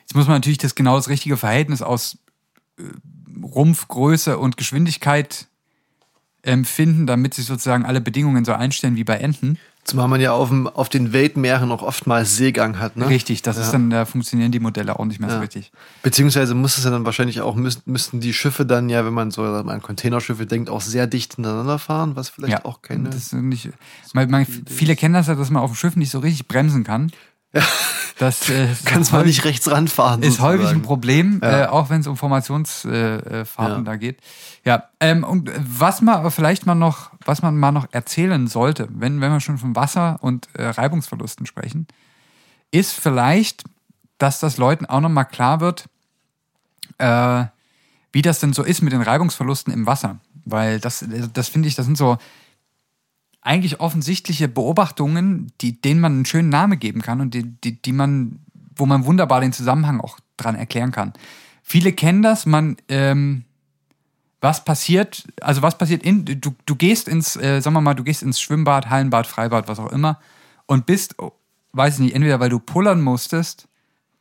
jetzt 0.00 0.14
muss 0.14 0.26
man 0.26 0.36
natürlich 0.36 0.58
das 0.58 0.74
genau 0.74 0.96
das 0.96 1.08
richtige 1.08 1.36
Verhältnis 1.36 1.82
aus 1.82 2.18
äh, 2.78 2.82
Rumpfgröße 3.42 4.38
und 4.38 4.56
Geschwindigkeit 4.56 5.48
ähm, 6.44 6.64
finden, 6.64 7.06
damit 7.06 7.34
sich 7.34 7.46
sozusagen 7.46 7.84
alle 7.84 8.00
Bedingungen 8.00 8.44
so 8.44 8.52
einstellen 8.52 8.96
wie 8.96 9.04
bei 9.04 9.16
Enten. 9.16 9.58
Zumal 9.88 10.06
man 10.06 10.20
ja 10.20 10.32
auf, 10.32 10.50
dem, 10.50 10.66
auf 10.66 10.88
den 10.88 11.12
Weltmeeren 11.12 11.72
auch 11.72 11.82
oftmals 11.82 12.36
Seegang 12.36 12.78
hat, 12.78 12.96
ne? 12.96 13.08
Richtig, 13.08 13.42
das 13.42 13.56
ist 13.56 13.70
dann, 13.72 13.88
da 13.90 14.04
funktionieren 14.04 14.52
die 14.52 14.60
Modelle 14.60 14.98
auch 14.98 15.04
nicht 15.06 15.18
mehr 15.18 15.30
so 15.30 15.36
Ja. 15.36 15.40
richtig. 15.40 15.72
Beziehungsweise 16.02 16.54
muss 16.54 16.76
es 16.76 16.84
ja 16.84 16.90
dann 16.90 17.04
wahrscheinlich 17.06 17.40
auch, 17.40 17.56
müssten, 17.56 17.90
müssten 17.90 18.20
die 18.20 18.34
Schiffe 18.34 18.66
dann 18.66 18.88
ja, 18.90 19.04
wenn 19.06 19.14
man 19.14 19.30
so 19.30 19.42
an 19.42 19.82
Containerschiffe 19.82 20.46
denkt, 20.46 20.68
auch 20.68 20.82
sehr 20.82 21.06
dicht 21.06 21.36
hintereinander 21.36 21.78
fahren, 21.78 22.16
was 22.16 22.28
vielleicht 22.28 22.52
Ja, 22.52 22.64
auch 22.64 22.82
keine. 22.82 23.08
das 23.08 23.32
nicht, 23.32 23.70
man, 24.12 24.30
man, 24.30 24.44
viele 24.44 24.94
kennen 24.94 25.14
das 25.14 25.26
ja, 25.26 25.34
dass 25.34 25.50
man 25.50 25.62
auf 25.62 25.70
dem 25.72 25.76
Schiff 25.76 25.96
nicht 25.96 26.10
so 26.10 26.18
richtig 26.18 26.46
bremsen 26.48 26.84
kann. 26.84 27.10
Das 28.20 28.50
äh, 28.50 28.66
Kannst 28.84 29.12
häufig- 29.12 29.26
nicht 29.28 29.44
rechts 29.44 29.70
ranfahren. 29.70 30.24
ist 30.24 30.40
häufig 30.40 30.62
ein 30.62 30.66
sozusagen. 30.66 30.82
Problem, 30.82 31.40
Ja. 31.40 31.62
äh, 31.62 31.66
auch 31.68 31.88
wenn 31.88 32.00
es 32.00 32.08
um 32.08 32.16
Formationsfahrten 32.16 33.32
äh, 33.32 33.44
Fahrten 33.44 33.84
Ja. 33.84 33.92
da 33.92 33.96
geht. 33.96 34.18
Ja, 34.64 34.88
ähm, 34.98 35.22
und 35.22 35.52
was 35.56 36.00
man 36.02 36.16
aber 36.16 36.32
vielleicht 36.32 36.66
mal 36.66 36.74
noch, 36.74 37.12
was 37.24 37.42
man 37.42 37.56
mal 37.56 37.70
noch 37.70 37.86
erzählen 37.92 38.48
sollte, 38.48 38.88
wenn, 38.90 39.20
wenn 39.20 39.30
wir 39.30 39.38
schon 39.38 39.56
von 39.58 39.76
Wasser 39.76 40.18
und 40.20 40.48
äh, 40.54 40.66
Reibungsverlusten 40.66 41.46
sprechen, 41.46 41.86
ist 42.72 42.92
vielleicht, 42.92 43.62
dass 44.18 44.40
das 44.40 44.56
Leuten 44.56 44.84
auch 44.84 45.00
noch 45.00 45.08
mal 45.10 45.22
klar 45.24 45.60
wird, 45.60 45.84
äh, 46.98 47.44
wie 48.10 48.22
das 48.22 48.40
denn 48.40 48.52
so 48.52 48.64
ist 48.64 48.82
mit 48.82 48.92
den 48.92 49.02
Reibungsverlusten 49.02 49.72
im 49.72 49.86
Wasser. 49.86 50.18
Weil 50.44 50.80
das, 50.80 51.04
das 51.34 51.48
finde 51.48 51.68
ich, 51.68 51.76
das 51.76 51.86
sind 51.86 51.96
so 51.96 52.18
eigentlich 53.40 53.80
offensichtliche 53.80 54.48
Beobachtungen, 54.48 55.52
die, 55.60 55.80
denen 55.80 56.00
man 56.00 56.12
einen 56.12 56.26
schönen 56.26 56.48
Namen 56.48 56.78
geben 56.78 57.02
kann 57.02 57.20
und 57.20 57.34
die, 57.34 57.44
die, 57.44 57.80
die 57.80 57.92
man, 57.92 58.40
wo 58.76 58.86
man 58.86 59.04
wunderbar 59.04 59.40
den 59.40 59.52
Zusammenhang 59.52 60.00
auch 60.00 60.18
dran 60.36 60.54
erklären 60.54 60.92
kann. 60.92 61.12
Viele 61.62 61.92
kennen 61.92 62.22
das, 62.22 62.46
man, 62.46 62.76
ähm, 62.88 63.44
was 64.40 64.64
passiert, 64.64 65.24
also 65.40 65.62
was 65.62 65.78
passiert 65.78 66.02
in, 66.02 66.24
du, 66.24 66.54
du 66.64 66.76
gehst 66.76 67.08
ins, 67.08 67.36
äh, 67.36 67.60
sagen 67.60 67.74
wir 67.74 67.80
mal, 67.80 67.94
du 67.94 68.04
gehst 68.04 68.22
ins 68.22 68.40
Schwimmbad, 68.40 68.88
Hallenbad, 68.88 69.26
Freibad, 69.26 69.68
was 69.68 69.78
auch 69.78 69.90
immer 69.92 70.18
und 70.66 70.86
bist, 70.86 71.16
oh, 71.18 71.32
weiß 71.72 71.94
ich 71.94 72.00
nicht, 72.00 72.14
entweder 72.14 72.38
weil 72.40 72.50
du 72.50 72.58
pullern 72.60 73.00
musstest 73.00 73.68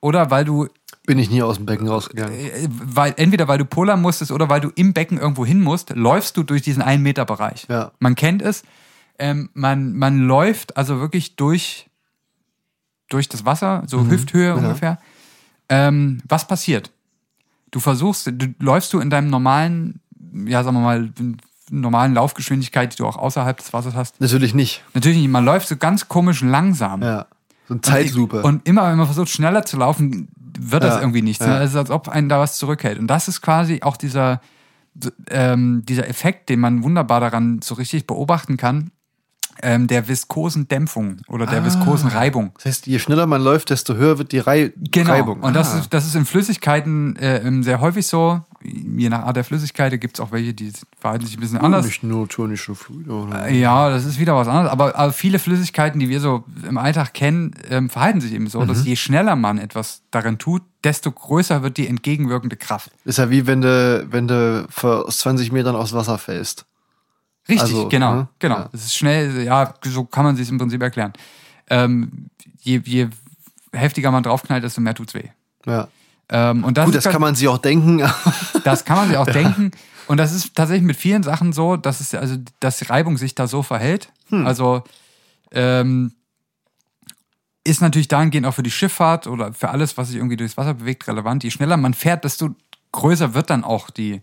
oder 0.01 0.31
weil 0.31 0.45
du 0.45 0.67
Bin 1.05 1.19
ich 1.19 1.29
nie 1.29 1.43
aus 1.43 1.57
dem 1.57 1.65
Becken 1.65 1.87
rausgegangen. 1.87 2.33
äh, 2.33 2.67
weil 2.69 3.13
entweder 3.17 3.47
weil 3.47 3.57
du 3.57 3.65
pullern 3.65 4.01
musstest 4.01 4.31
oder 4.31 4.49
weil 4.49 4.61
du 4.61 4.71
im 4.75 4.93
Becken 4.93 5.17
irgendwo 5.17 5.45
hin 5.45 5.61
musst, 5.61 5.91
läufst 5.91 6.37
du 6.37 6.43
durch 6.43 6.61
diesen 6.61 6.81
einen 6.81 7.03
Meter 7.03 7.25
Bereich. 7.25 7.67
Ja. 7.69 7.91
Man 7.99 8.15
kennt 8.15 8.41
es. 8.41 8.63
Ähm, 9.19 9.49
man, 9.53 9.93
man 9.93 10.19
läuft 10.19 10.77
also 10.77 10.99
wirklich 10.99 11.35
durch, 11.35 11.89
durch 13.09 13.29
das 13.29 13.45
Wasser, 13.45 13.83
so 13.87 14.05
Hüfthöhe 14.07 14.55
ungefähr. 14.55 14.99
Ähm, 15.69 16.21
was 16.27 16.47
passiert? 16.47 16.91
Du 17.71 17.79
versuchst, 17.79 18.27
du 18.27 18.53
läufst 18.59 18.93
du 18.93 18.99
in 18.99 19.09
deinem 19.09 19.29
normalen, 19.29 19.99
ja, 20.45 20.63
sagen 20.63 20.77
wir 20.77 20.81
mal, 20.81 21.09
normalen 21.69 22.13
Laufgeschwindigkeit, 22.13 22.93
die 22.93 22.97
du 22.97 23.05
auch 23.05 23.17
außerhalb 23.17 23.57
des 23.57 23.73
Wassers 23.73 23.95
hast. 23.95 24.21
Natürlich 24.21 24.53
nicht. 24.53 24.83
Natürlich 24.93 25.17
nicht, 25.17 25.29
man 25.29 25.43
läuft 25.43 25.67
so 25.67 25.75
ganz 25.75 26.07
komisch 26.07 26.41
langsam. 26.41 27.01
Ja. 27.01 27.25
So 27.67 27.73
eine 27.73 27.81
Zeitlupe. 27.81 28.43
Und 28.43 28.65
immer, 28.67 28.89
wenn 28.89 28.97
man 28.97 29.07
versucht, 29.07 29.29
schneller 29.29 29.65
zu 29.65 29.75
laufen, 29.77 30.29
wird 30.57 30.83
das 30.83 30.95
Ja, 30.95 31.01
irgendwie 31.01 31.21
nichts. 31.21 31.45
ja. 31.45 31.57
Ne? 31.57 31.63
Es 31.63 31.71
ist, 31.71 31.75
als 31.75 31.91
ob 31.91 32.07
einen 32.07 32.29
da 32.29 32.39
was 32.39 32.57
zurückhält. 32.57 32.97
Und 32.97 33.07
das 33.07 33.27
ist 33.27 33.41
quasi 33.41 33.81
auch 33.81 33.97
dieser, 33.97 34.39
ähm, 35.29 35.83
dieser 35.85 36.07
Effekt, 36.07 36.47
den 36.47 36.61
man 36.61 36.83
wunderbar 36.83 37.19
daran 37.19 37.61
so 37.61 37.75
richtig 37.75 38.07
beobachten 38.07 38.55
kann, 38.55 38.91
ähm, 39.63 39.87
der 39.87 40.07
viskosen 40.07 40.67
Dämpfung 40.67 41.17
oder 41.27 41.45
der 41.45 41.61
Ah. 41.61 41.65
viskosen 41.65 42.09
Reibung. 42.09 42.51
das 42.55 42.65
heißt, 42.65 42.87
je 42.87 42.99
schneller 42.99 43.25
man 43.27 43.41
läuft, 43.41 43.69
desto 43.69 43.95
höher 43.95 44.17
wird 44.17 44.31
die 44.31 44.39
Rei 44.39 44.71
Genau. 44.77 45.11
Reibung. 45.11 45.39
Und 45.41 45.55
das, 45.55 45.73
Ah. 45.73 45.79
ist, 45.79 45.93
das 45.93 46.05
ist 46.05 46.15
in 46.15 46.25
Flüssigkeiten 46.25 47.15
äh, 47.17 47.37
ähm, 47.39 47.63
sehr 47.63 47.79
häufig 47.81 48.07
so. 48.07 48.41
Je 48.63 49.07
nach 49.09 49.23
Art 49.23 49.35
der 49.35 49.43
Flüssigkeit 49.43 49.99
gibt 50.01 50.17
es 50.17 50.19
auch 50.19 50.31
welche, 50.31 50.53
die 50.53 50.73
verhalten 50.99 51.25
sich 51.25 51.37
ein 51.37 51.41
bisschen 51.41 51.59
anders. 51.59 51.85
Nicht 51.85 52.03
nur 52.03 52.27
tonische 52.27 52.73
Fluide. 52.75 53.11
Oder? 53.11 53.47
Ja, 53.49 53.89
das 53.89 54.03
ist 54.05 54.19
wieder 54.19 54.35
was 54.35 54.47
anderes. 54.47 54.69
Aber, 54.71 54.95
aber 54.95 55.13
viele 55.13 55.37
Flüssigkeiten, 55.39 55.99
die 55.99 56.09
wir 56.09 56.19
so 56.19 56.43
im 56.67 56.77
Alltag 56.77 57.13
kennen, 57.13 57.53
ähm, 57.69 57.89
verhalten 57.89 58.19
sich 58.19 58.33
eben 58.33 58.47
so, 58.47 58.59
Mhm. 58.61 58.67
dass 58.67 58.83
je 58.85 58.95
schneller 58.95 59.35
man 59.35 59.57
etwas 59.59 60.01
darin 60.11 60.37
tut, 60.39 60.63
desto 60.83 61.11
größer 61.11 61.61
wird 61.63 61.77
die 61.77 61.87
entgegenwirkende 61.87 62.55
Kraft. 62.57 62.91
Ist 63.05 63.19
ja 63.19 63.29
wie 63.29 63.45
wenn 63.47 63.61
du, 63.61 64.05
wenn 64.09 64.27
du 64.27 64.65
vor- 64.69 65.05
aus 65.07 65.19
20 65.19 65.51
Metern 65.51 65.75
aufs 65.75 65.93
Wasser 65.93 66.17
fällst. 66.17 66.65
Richtig, 67.49 67.61
Also, 67.61 67.89
genau, 67.89 68.15
ne? 68.15 68.27
genau. 68.39 68.57
Ja. 68.57 68.69
Es 68.73 68.85
ist 68.85 68.95
schnell, 68.95 69.43
ja, 69.43 69.73
so 69.83 70.03
kann 70.03 70.25
man 70.25 70.35
sich 70.35 70.49
im 70.49 70.57
Prinzip 70.57 70.81
erklären. 70.81 71.13
Ähm, 71.69 72.29
je, 72.59 72.81
je 72.83 73.07
heftiger 73.71 74.11
man 74.11 74.23
draufknallt, 74.23 74.63
desto 74.63 74.81
mehr 74.81 74.95
tut's 74.95 75.13
weh. 75.13 75.29
Ja. 75.65 75.87
Ähm, 76.29 76.63
und 76.63 76.77
das, 76.77 76.85
Gut, 76.85 76.95
das 76.95 77.05
kann 77.05 77.21
man 77.21 77.35
sich 77.35 77.47
auch 77.47 77.57
denken. 77.57 78.03
Das 78.63 78.85
kann 78.85 78.97
man 78.97 79.07
sich 79.07 79.17
auch 79.17 79.25
denken. 79.25 79.71
Und 80.07 80.17
das 80.17 80.33
ist 80.33 80.55
tatsächlich 80.55 80.85
mit 80.85 80.95
vielen 80.95 81.23
Sachen 81.23 81.53
so, 81.53 81.77
dass 81.77 81.99
es 81.99 82.13
also, 82.13 82.37
dass 82.59 82.77
die 82.79 82.85
Reibung 82.85 83.17
sich 83.17 83.35
da 83.35 83.47
so 83.47 83.63
verhält. 83.63 84.11
Hm. 84.29 84.45
Also 84.45 84.83
ähm, 85.51 86.13
ist 87.63 87.81
natürlich 87.81 88.07
dahingehend 88.07 88.47
auch 88.47 88.53
für 88.53 88.63
die 88.63 88.71
Schifffahrt 88.71 89.27
oder 89.27 89.53
für 89.53 89.69
alles, 89.69 89.97
was 89.97 90.07
sich 90.07 90.17
irgendwie 90.17 90.37
durchs 90.37 90.55
Wasser 90.57 90.75
bewegt, 90.75 91.07
relevant. 91.07 91.43
Je 91.43 91.51
schneller 91.51 91.77
man 91.77 91.93
fährt, 91.93 92.23
desto 92.23 92.55
größer 92.93 93.33
wird 93.33 93.49
dann 93.49 93.63
auch 93.65 93.89
die, 93.89 94.21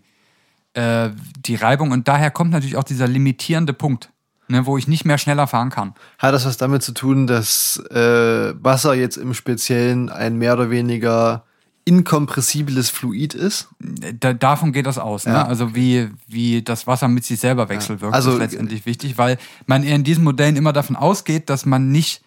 äh, 0.75 1.09
die 1.45 1.55
Reibung. 1.55 1.91
Und 1.91 2.07
daher 2.07 2.31
kommt 2.31 2.51
natürlich 2.51 2.77
auch 2.77 2.83
dieser 2.83 3.07
limitierende 3.07 3.73
Punkt, 3.73 4.11
ne, 4.47 4.65
wo 4.65 4.77
ich 4.77 4.87
nicht 4.87 5.05
mehr 5.05 5.17
schneller 5.17 5.47
fahren 5.47 5.69
kann. 5.69 5.93
Hat 6.19 6.33
das 6.33 6.45
was 6.45 6.57
damit 6.57 6.83
zu 6.83 6.93
tun, 6.93 7.27
dass 7.27 7.77
äh, 7.91 8.53
Wasser 8.63 8.93
jetzt 8.93 9.17
im 9.17 9.33
Speziellen 9.33 10.09
ein 10.09 10.37
mehr 10.37 10.53
oder 10.53 10.69
weniger 10.69 11.43
inkompressibles 11.85 12.89
Fluid 12.89 13.35
ist? 13.35 13.69
Da, 13.79 14.33
davon 14.33 14.73
geht 14.73 14.87
das 14.87 14.97
aus. 14.97 15.25
Ne? 15.25 15.33
Ja. 15.33 15.45
Also 15.45 15.75
wie, 15.75 16.09
wie 16.27 16.63
das 16.63 16.87
Wasser 16.87 17.07
mit 17.07 17.23
sich 17.23 17.39
selber 17.39 17.69
wechselwirkt, 17.69 18.13
Also, 18.13 18.33
ist 18.33 18.39
letztendlich 18.39 18.85
wichtig, 18.85 19.17
weil 19.17 19.37
man 19.67 19.83
in 19.83 20.03
diesen 20.03 20.23
Modellen 20.23 20.55
immer 20.55 20.73
davon 20.73 20.95
ausgeht, 20.95 21.49
dass 21.49 21.65
man 21.65 21.91
nicht, 21.91 22.23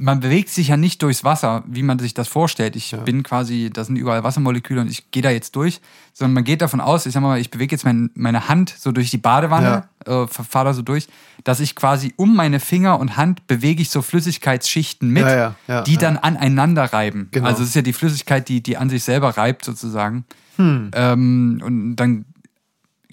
man 0.00 0.20
bewegt 0.20 0.48
sich 0.48 0.68
ja 0.68 0.76
nicht 0.76 1.02
durchs 1.02 1.24
Wasser, 1.24 1.64
wie 1.66 1.82
man 1.82 1.98
sich 1.98 2.14
das 2.14 2.28
vorstellt. 2.28 2.76
Ich 2.76 2.96
bin 3.04 3.24
quasi, 3.24 3.68
da 3.72 3.82
sind 3.82 3.96
überall 3.96 4.22
Wassermoleküle 4.22 4.80
und 4.80 4.88
ich 4.88 5.10
gehe 5.10 5.22
da 5.22 5.30
jetzt 5.30 5.56
durch, 5.56 5.80
sondern 6.12 6.34
man 6.34 6.44
geht 6.44 6.62
davon 6.62 6.80
aus, 6.80 7.04
ich 7.04 7.12
sag 7.12 7.20
mal, 7.20 7.40
ich 7.40 7.50
bewege 7.50 7.74
jetzt 7.74 7.84
mein, 7.84 8.08
meine 8.14 8.48
Hand 8.48 8.72
so 8.78 8.92
durch 8.92 9.10
die 9.10 9.18
Badewanne, 9.18 9.88
äh, 10.06 10.28
fahre 10.28 10.66
da 10.66 10.72
so 10.72 10.82
durch, 10.82 11.08
dass 11.42 11.58
ich 11.58 11.74
quasi 11.74 12.14
um 12.16 12.36
meine 12.36 12.60
Finger 12.60 13.00
und 13.00 13.16
Hand 13.16 13.48
bewege 13.48 13.82
ich 13.82 13.90
so 13.90 14.00
Flüssigkeitsschichten 14.00 15.10
mit, 15.10 15.24
Ja, 15.24 15.36
ja, 15.36 15.54
ja, 15.66 15.82
die 15.82 15.94
ja. 15.94 15.98
dann 15.98 16.16
aneinander 16.16 16.84
reiben. 16.84 17.28
Genau. 17.32 17.48
Also 17.48 17.64
es 17.64 17.70
ist 17.70 17.74
ja 17.74 17.82
die 17.82 17.92
Flüssigkeit, 17.92 18.48
die, 18.48 18.62
die 18.62 18.76
an 18.76 18.90
sich 18.90 19.02
selber 19.02 19.30
reibt 19.30 19.64
sozusagen. 19.64 20.24
Hm. 20.56 20.92
Ähm, 20.94 21.60
und 21.64 21.96
dann 21.96 22.24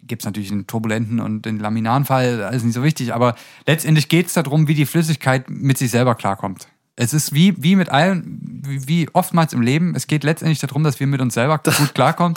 gibt 0.03 0.21
es 0.21 0.25
natürlich 0.27 0.49
den 0.49 0.67
turbulenten 0.67 1.19
und 1.19 1.47
den 1.47 1.57
laminaren 1.57 2.05
Fall, 2.05 2.43
alles 2.43 2.63
nicht 2.63 2.75
so 2.75 2.83
wichtig, 2.83 3.11
aber 3.15 3.33
letztendlich 3.65 4.07
geht 4.07 4.27
es 4.27 4.33
darum, 4.33 4.67
wie 4.67 4.75
die 4.75 4.86
Flüssigkeit 4.86 5.49
mit 5.49 5.79
sich 5.79 5.89
selber 5.89 6.13
klarkommt. 6.13 6.67
Es 6.97 7.13
ist 7.13 7.33
wie, 7.33 7.61
wie 7.61 7.75
mit 7.75 7.89
allen, 7.89 8.39
wie, 8.65 8.87
wie 8.87 9.09
oftmals 9.13 9.51
im 9.53 9.61
Leben, 9.61 9.95
es 9.95 10.07
geht 10.07 10.23
letztendlich 10.23 10.59
darum, 10.59 10.83
dass 10.83 10.99
wir 10.99 11.07
mit 11.07 11.21
uns 11.21 11.33
selber 11.33 11.57
gut 11.77 11.93
klarkommen. 11.93 12.35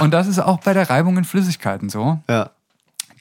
Und 0.00 0.10
das 0.12 0.26
ist 0.26 0.40
auch 0.40 0.60
bei 0.60 0.72
der 0.74 0.90
Reibung 0.90 1.16
in 1.18 1.24
Flüssigkeiten 1.24 1.88
so. 1.88 2.20
Ja. 2.28 2.50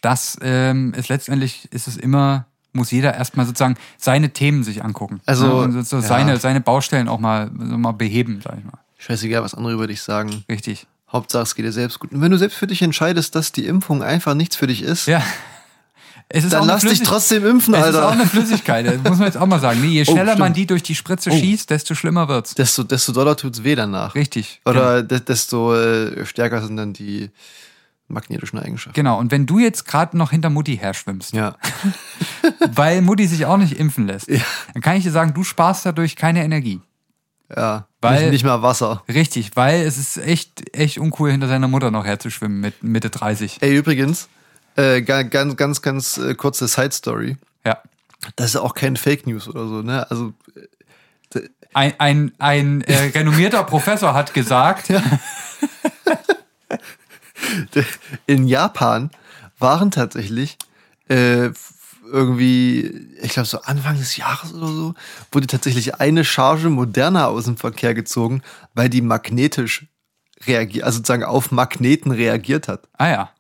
Das 0.01 0.37
ähm, 0.41 0.93
ist 0.95 1.09
letztendlich, 1.09 1.67
ist 1.71 1.87
es 1.87 1.97
immer, 1.97 2.45
muss 2.73 2.89
jeder 2.89 3.13
erstmal 3.13 3.45
sozusagen 3.45 3.75
seine 3.97 4.31
Themen 4.31 4.63
sich 4.63 4.83
angucken. 4.83 5.21
Also, 5.27 5.67
Ne? 5.67 5.83
So 5.83 5.97
ja. 5.97 6.01
seine, 6.01 6.37
seine 6.37 6.61
Baustellen 6.61 7.07
auch 7.07 7.19
mal, 7.19 7.51
so 7.55 7.77
mal 7.77 7.91
beheben, 7.91 8.41
sag 8.43 8.57
ich 8.57 8.65
mal. 8.65 8.79
Scheißegal, 8.97 9.43
was 9.43 9.53
andere 9.53 9.73
über 9.73 9.85
dich 9.87 10.01
sagen. 10.01 10.43
Richtig. 10.49 10.87
Hauptsache, 11.11 11.43
es 11.43 11.55
geht 11.55 11.65
dir 11.65 11.71
selbst 11.71 11.99
gut. 11.99 12.11
Und 12.11 12.21
wenn 12.21 12.31
du 12.31 12.37
selbst 12.37 12.57
für 12.57 12.67
dich 12.67 12.81
entscheidest, 12.81 13.35
dass 13.35 13.51
die 13.51 13.67
Impfung 13.67 14.01
einfach 14.01 14.33
nichts 14.33 14.55
für 14.55 14.67
dich 14.67 14.81
ist, 14.81 15.07
Ja. 15.07 15.21
Es 16.33 16.43
ist 16.45 16.53
Dann 16.53 16.65
lass 16.65 16.81
dich 16.83 17.01
trotzdem 17.03 17.45
impfen, 17.45 17.73
Es 17.73 17.87
ist 17.87 17.95
auch 17.95 18.03
Alter. 18.03 18.09
eine 18.11 18.25
Flüssigkeit, 18.25 18.85
das 18.85 18.97
muss 19.03 19.17
man 19.17 19.27
jetzt 19.27 19.37
auch 19.37 19.45
mal 19.47 19.59
sagen. 19.59 19.81
Nee, 19.81 19.87
je 19.87 20.01
Oh, 20.07 20.11
schneller 20.11 20.37
man 20.37 20.47
stimmt. 20.53 20.57
die 20.57 20.65
durch 20.67 20.83
die 20.83 20.95
Spritze 20.95 21.29
schießt, 21.31 21.69
desto 21.69 21.93
schlimmer 21.93 22.27
wird's. 22.29 22.55
Desto, 22.55 22.83
desto 22.83 23.11
doller 23.11 23.35
tut's 23.35 23.63
weh 23.63 23.75
danach. 23.75 24.15
Richtig. 24.15 24.61
Genau. 24.63 24.77
Oder 24.79 25.03
de 25.03 25.19
desto 25.19 25.75
äh, 25.75 26.25
stärker 26.25 26.61
sind 26.65 26.77
dann 26.77 26.93
die 26.93 27.29
magnetischen 28.07 28.59
Eigenschaften. 28.59 28.93
Genau, 28.95 29.19
und 29.19 29.31
wenn 29.31 29.45
du 29.45 29.59
jetzt 29.59 29.85
gerade 29.85 30.17
noch 30.17 30.31
hinter 30.31 30.49
Mutti 30.49 30.77
her 30.77 30.93
schwimmst, 30.93 31.33
Ja. 31.33 31.55
weil 32.75 33.01
Mutti 33.01 33.27
sich 33.27 33.45
auch 33.45 33.57
nicht 33.57 33.77
impfen 33.79 34.07
lässt, 34.07 34.29
dann 34.29 34.81
kann 34.81 34.97
ich 34.97 35.03
dir 35.03 35.11
sagen, 35.11 35.33
du 35.33 35.43
sparst 35.43 35.85
dadurch 35.85 36.15
keine 36.15 36.43
Energie. 36.43 36.81
Ja. 37.55 37.87
Weil- 38.01 38.21
nicht, 38.23 38.31
nicht 38.31 38.43
mal 38.45 38.61
Wasser. 38.61 39.03
Richtig, 39.07 39.51
weil 39.55 39.81
es 39.81 39.97
ist 39.97 40.17
echt, 40.17 40.75
echt 40.75 40.97
uncool, 40.97 41.31
hinter 41.31 41.47
seiner 41.47 41.67
Mutter 41.67 41.91
noch 41.91 42.05
herzuschwimmen 42.05 42.59
mit 42.59 42.83
Mitte 42.83 43.09
30. 43.09 43.57
Ey, 43.61 43.75
übrigens, 43.75 44.27
äh, 44.75 45.01
ga- 45.01 45.23
ganz, 45.23 45.55
ganz, 45.55 45.81
ganz 45.81 46.17
äh, 46.17 46.35
kurze 46.35 46.67
Side-Story. 46.67 47.37
Ja. 47.65 47.77
Das 48.35 48.47
ist 48.51 48.55
auch 48.57 48.73
kein 48.75 48.97
Fake 48.97 49.25
News 49.27 49.47
oder 49.47 49.67
so, 49.67 49.81
ne? 49.81 50.09
Also, 50.09 50.33
Ein, 51.73 51.93
ein, 51.99 52.31
ein 52.37 52.81
äh, 52.81 52.95
renommierter 53.15 53.63
Professor 53.63 54.13
hat 54.13 54.33
gesagt, 54.33 54.91
in 58.27 58.47
Japan 58.47 59.09
waren 59.57 59.91
tatsächlich 59.91 60.57
äh, 61.09 61.49
irgendwie, 62.11 63.07
ich 63.21 63.31
glaube 63.31 63.47
so 63.47 63.61
Anfang 63.61 63.97
des 63.97 64.17
Jahres 64.17 64.53
oder 64.53 64.67
so, 64.67 64.93
wurde 65.31 65.47
tatsächlich 65.47 65.95
eine 65.95 66.25
Charge 66.25 66.69
moderner 66.69 67.27
aus 67.29 67.45
dem 67.45 67.57
Verkehr 67.57 67.93
gezogen, 67.93 68.41
weil 68.73 68.89
die 68.89 69.01
magnetisch 69.01 69.85
reagiert, 70.45 70.83
also 70.85 70.97
sozusagen 70.97 71.23
auf 71.23 71.51
Magneten 71.51 72.11
reagiert 72.11 72.67
hat. 72.67 72.87
ah 72.97 73.09
ja, 73.09 73.31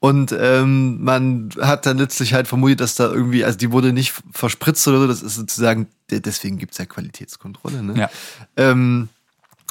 Und 0.00 0.34
ähm, 0.38 1.02
man 1.02 1.50
hat 1.60 1.86
dann 1.86 1.98
letztlich 1.98 2.34
halt 2.34 2.48
vermutet, 2.48 2.80
dass 2.80 2.94
da 2.94 3.04
irgendwie, 3.10 3.44
also 3.44 3.58
die 3.58 3.70
wurde 3.72 3.92
nicht 3.92 4.14
verspritzt 4.32 4.86
oder 4.88 5.00
so, 5.00 5.06
das 5.06 5.22
ist 5.22 5.34
sozusagen, 5.34 5.86
de- 6.10 6.20
deswegen 6.20 6.58
gibt's 6.58 6.78
ja 6.78 6.86
Qualitätskontrolle, 6.86 7.82
ne? 7.82 7.98
Ja. 7.98 8.10
Ähm, 8.56 9.08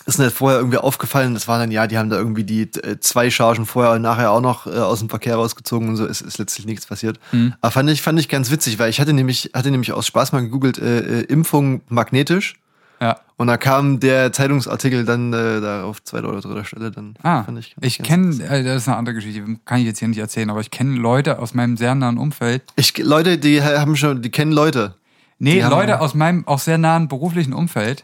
ist 0.05 0.17
mir 0.17 0.31
vorher 0.31 0.59
irgendwie 0.59 0.77
aufgefallen, 0.77 1.33
das 1.35 1.47
war 1.47 1.59
dann, 1.59 1.69
ja, 1.71 1.85
die 1.85 1.97
haben 1.97 2.09
da 2.09 2.17
irgendwie 2.17 2.43
die 2.43 2.61
äh, 2.61 2.99
zwei 2.99 3.29
Chargen 3.29 3.65
vorher 3.65 3.93
und 3.93 4.01
nachher 4.01 4.31
auch 4.31 4.41
noch 4.41 4.65
äh, 4.65 4.71
aus 4.71 4.99
dem 4.99 5.09
Verkehr 5.09 5.35
rausgezogen 5.35 5.89
und 5.89 5.97
so, 5.97 6.05
ist, 6.05 6.21
ist 6.21 6.37
letztlich 6.39 6.65
nichts 6.65 6.87
passiert. 6.87 7.19
Aber 7.61 7.71
fand 7.71 7.89
ich, 7.91 8.01
fand 8.01 8.19
ich 8.19 8.27
ganz 8.29 8.49
witzig, 8.49 8.79
weil 8.79 8.89
ich 8.89 8.99
hatte 8.99 9.13
nämlich, 9.13 9.51
hatte 9.53 9.69
nämlich 9.69 9.91
aus 9.91 10.07
Spaß 10.07 10.31
mal 10.31 10.41
gegoogelt, 10.41 10.79
äh, 10.79 11.19
äh, 11.19 11.21
Impfung 11.25 11.81
magnetisch. 11.89 12.55
Ja. 13.01 13.19
Und 13.37 13.47
da 13.47 13.55
kam 13.57 13.99
der 14.01 14.33
Zeitungsartikel 14.33 15.05
dann 15.05 15.31
äh, 15.31 15.61
da 15.61 15.83
auf 15.85 16.03
zweiter 16.03 16.27
oder 16.29 16.41
dritter 16.41 16.65
Stelle. 16.65 16.91
Dann 16.91 17.15
Ah, 17.23 17.43
fand 17.43 17.57
ich, 17.59 17.73
ich 17.79 17.99
kenne, 17.99 18.35
äh, 18.43 18.63
das 18.63 18.81
ist 18.81 18.87
eine 18.89 18.97
andere 18.97 19.15
Geschichte, 19.15 19.41
kann 19.63 19.79
ich 19.79 19.85
jetzt 19.85 19.99
hier 19.99 20.09
nicht 20.09 20.17
erzählen, 20.17 20.49
aber 20.49 20.59
ich 20.59 20.71
kenne 20.71 20.95
Leute 20.97 21.39
aus 21.39 21.53
meinem 21.53 21.77
sehr 21.77 21.95
nahen 21.95 22.17
Umfeld. 22.17 22.63
Ich, 22.75 22.97
Leute, 22.97 23.37
die 23.37 23.61
haben 23.63 23.95
schon, 23.95 24.21
die 24.21 24.29
kennen 24.29 24.51
Leute. 24.51 24.95
Nee, 25.37 25.53
Die 25.55 25.63
haben- 25.63 25.71
Leute 25.71 26.01
aus 26.01 26.13
meinem 26.15 26.45
auch 26.47 26.59
sehr 26.59 26.77
nahen 26.77 27.07
beruflichen 27.07 27.53
Umfeld, 27.53 28.03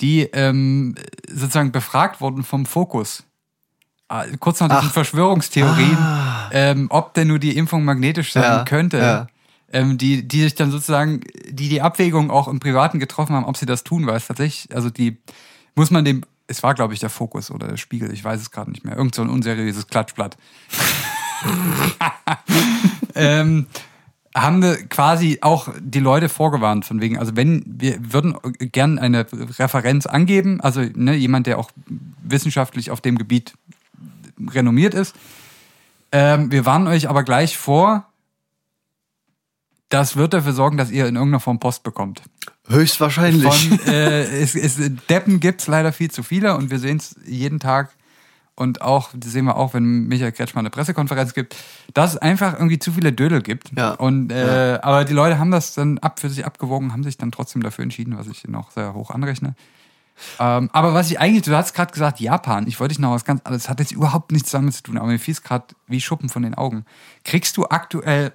die 0.00 0.22
ähm, 0.32 0.96
sozusagen 1.32 1.70
befragt 1.70 2.20
wurden 2.20 2.42
vom 2.42 2.66
Fokus. 2.66 3.22
Ah, 4.08 4.24
Kurz 4.40 4.58
nach 4.58 4.68
diesen 4.68 4.88
Ach. 4.88 4.92
Verschwörungstheorien, 4.92 5.98
ähm, 6.50 6.86
ob 6.90 7.14
denn 7.14 7.28
nur 7.28 7.38
die 7.38 7.56
Impfung 7.56 7.84
magnetisch 7.84 8.32
sein 8.32 8.42
Ja, 8.42 8.64
könnte. 8.64 8.98
ja. 8.98 9.26
Ähm, 9.74 9.98
die, 9.98 10.26
die 10.26 10.42
sich 10.42 10.54
dann 10.54 10.70
sozusagen, 10.70 11.20
die 11.48 11.68
die 11.68 11.82
Abwägung 11.82 12.30
auch 12.30 12.46
im 12.46 12.60
Privaten 12.60 13.00
getroffen 13.00 13.34
haben, 13.34 13.44
ob 13.44 13.56
sie 13.56 13.66
das 13.66 13.82
tun, 13.82 14.06
weil 14.06 14.16
es 14.16 14.28
tatsächlich, 14.28 14.72
also 14.72 14.88
die, 14.88 15.18
muss 15.74 15.90
man 15.90 16.04
dem, 16.04 16.24
es 16.46 16.62
war 16.62 16.74
glaube 16.74 16.94
ich 16.94 17.00
der 17.00 17.10
Fokus 17.10 17.50
oder 17.50 17.66
der 17.66 17.76
Spiegel, 17.76 18.12
ich 18.12 18.22
weiß 18.22 18.40
es 18.40 18.52
gerade 18.52 18.70
nicht 18.70 18.84
mehr, 18.84 18.96
irgend 18.96 19.16
so 19.16 19.22
ein 19.22 19.28
unseriöses 19.28 19.88
Klatschblatt. 19.88 20.36
ähm, 23.16 23.66
haben 24.32 24.62
wir 24.62 24.76
quasi 24.86 25.38
auch 25.40 25.68
die 25.80 25.98
Leute 25.98 26.28
vorgewarnt 26.28 26.84
von 26.84 27.00
wegen, 27.00 27.18
also 27.18 27.34
wenn 27.34 27.64
wir 27.66 27.96
würden 28.12 28.36
gern 28.58 29.00
eine 29.00 29.26
Referenz 29.58 30.06
angeben, 30.06 30.60
also 30.60 30.82
ne, 30.82 31.16
jemand, 31.16 31.48
der 31.48 31.58
auch 31.58 31.72
wissenschaftlich 32.22 32.92
auf 32.92 33.00
dem 33.00 33.18
Gebiet 33.18 33.54
renommiert 34.38 34.94
ist. 34.94 35.16
Ähm, 36.12 36.52
wir 36.52 36.64
warnen 36.64 36.86
euch 36.86 37.08
aber 37.08 37.24
gleich 37.24 37.56
vor, 37.56 38.06
das 39.88 40.16
wird 40.16 40.34
dafür 40.34 40.52
sorgen, 40.52 40.76
dass 40.76 40.90
ihr 40.90 41.06
in 41.06 41.16
irgendeiner 41.16 41.40
Form 41.40 41.60
Post 41.60 41.82
bekommt. 41.82 42.22
Höchstwahrscheinlich. 42.68 43.68
Von, 43.68 43.78
äh, 43.86 44.22
es, 44.40 44.54
es, 44.54 44.78
Deppen 45.08 45.40
gibt's 45.40 45.66
leider 45.66 45.92
viel 45.92 46.10
zu 46.10 46.22
viele 46.22 46.56
und 46.56 46.70
wir 46.70 46.78
sehen 46.78 46.96
es 46.96 47.16
jeden 47.26 47.60
Tag. 47.60 47.90
Und 48.56 48.82
auch, 48.82 49.10
das 49.14 49.32
sehen 49.32 49.46
wir 49.46 49.56
auch, 49.56 49.74
wenn 49.74 50.06
Michael 50.06 50.30
Kretschmann 50.30 50.62
eine 50.62 50.70
Pressekonferenz 50.70 51.34
gibt, 51.34 51.56
dass 51.92 52.12
es 52.12 52.18
einfach 52.18 52.54
irgendwie 52.54 52.78
zu 52.78 52.92
viele 52.92 53.12
Dödel 53.12 53.42
gibt. 53.42 53.76
Ja. 53.76 53.92
Und 53.92 54.30
äh, 54.30 54.78
aber 54.80 55.04
die 55.04 55.12
Leute 55.12 55.40
haben 55.40 55.50
das 55.50 55.74
dann 55.74 55.98
ab 55.98 56.20
für 56.20 56.30
sich 56.30 56.46
abgewogen, 56.46 56.92
haben 56.92 57.02
sich 57.02 57.18
dann 57.18 57.32
trotzdem 57.32 57.64
dafür 57.64 57.82
entschieden, 57.82 58.16
was 58.16 58.28
ich 58.28 58.44
auch 58.54 58.70
sehr 58.70 58.94
hoch 58.94 59.10
anrechne. 59.10 59.56
Ähm, 60.38 60.70
aber 60.72 60.94
was 60.94 61.10
ich 61.10 61.18
eigentlich, 61.18 61.42
du 61.42 61.56
hast 61.56 61.74
gerade 61.74 61.92
gesagt, 61.92 62.20
Japan, 62.20 62.68
ich 62.68 62.78
wollte 62.78 62.94
dich 62.94 63.00
noch 63.00 63.10
was 63.10 63.24
ganz 63.24 63.40
anderes, 63.44 63.68
hat 63.68 63.80
jetzt 63.80 63.90
überhaupt 63.90 64.30
nichts 64.30 64.52
damit 64.52 64.74
zu 64.74 64.84
tun, 64.84 64.98
aber 64.98 65.08
mir 65.08 65.18
fiel 65.18 65.32
es 65.32 65.42
gerade 65.42 65.66
wie 65.88 66.00
Schuppen 66.00 66.28
von 66.28 66.42
den 66.42 66.54
Augen. 66.54 66.84
Kriegst 67.24 67.56
du 67.56 67.66
aktuell 67.66 68.32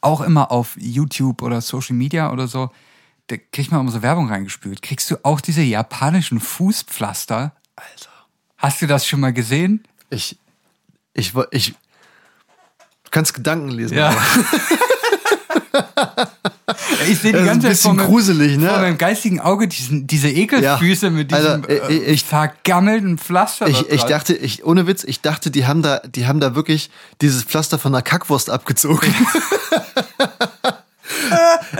auch 0.00 0.20
immer 0.20 0.50
auf 0.50 0.76
YouTube 0.78 1.42
oder 1.42 1.60
Social 1.60 1.96
Media 1.96 2.32
oder 2.32 2.48
so, 2.48 2.70
da 3.28 3.36
kriegt 3.36 3.70
man 3.70 3.80
immer 3.80 3.90
so 3.90 4.02
Werbung 4.02 4.28
reingespült. 4.28 4.82
Kriegst 4.82 5.10
du 5.10 5.16
auch 5.24 5.40
diese 5.40 5.62
japanischen 5.62 6.40
Fußpflaster? 6.40 7.52
Alter. 7.76 8.10
Hast 8.58 8.82
du 8.82 8.86
das 8.86 9.06
schon 9.06 9.20
mal 9.20 9.32
gesehen? 9.32 9.84
Ich, 10.10 10.38
ich, 11.14 11.32
ich, 11.50 11.72
du 11.72 13.10
kannst 13.10 13.34
Gedanken 13.34 13.70
lesen. 13.70 13.96
Ja. 13.96 14.14
ich 17.08 17.18
sehe 17.18 17.32
die 17.32 17.44
ganze 17.44 17.68
Zeit 17.68 17.78
vor 17.78 17.94
meinem- 17.94 18.06
gruselig, 18.06 18.58
ne? 18.58 18.68
vor 18.68 18.78
meinem 18.78 18.98
geistigen 18.98 19.40
Auge 19.40 19.68
diesen, 19.68 20.06
diese 20.06 20.28
Ekelfüße 20.30 21.06
Ja. 21.06 21.12
mit 21.12 21.30
diesem 21.30 21.46
Also, 21.64 21.68
äh, 21.68 21.96
äh, 21.96 22.12
ich- 22.12 22.24
vergammelten 22.24 23.18
Pflaster. 23.18 23.66
Ich, 23.68 23.88
ich 23.90 24.02
dachte, 24.04 24.34
ich, 24.34 24.64
ohne 24.64 24.86
Witz, 24.86 25.04
ich 25.04 25.20
dachte, 25.20 25.50
die 25.50 25.66
haben 25.66 25.82
da, 25.82 25.98
die 26.00 26.26
haben 26.26 26.40
da 26.40 26.54
wirklich 26.54 26.90
dieses 27.20 27.42
Pflaster 27.44 27.78
von 27.78 27.92
der 27.92 28.02
Kackwurst 28.02 28.50
abgezogen. 28.50 29.12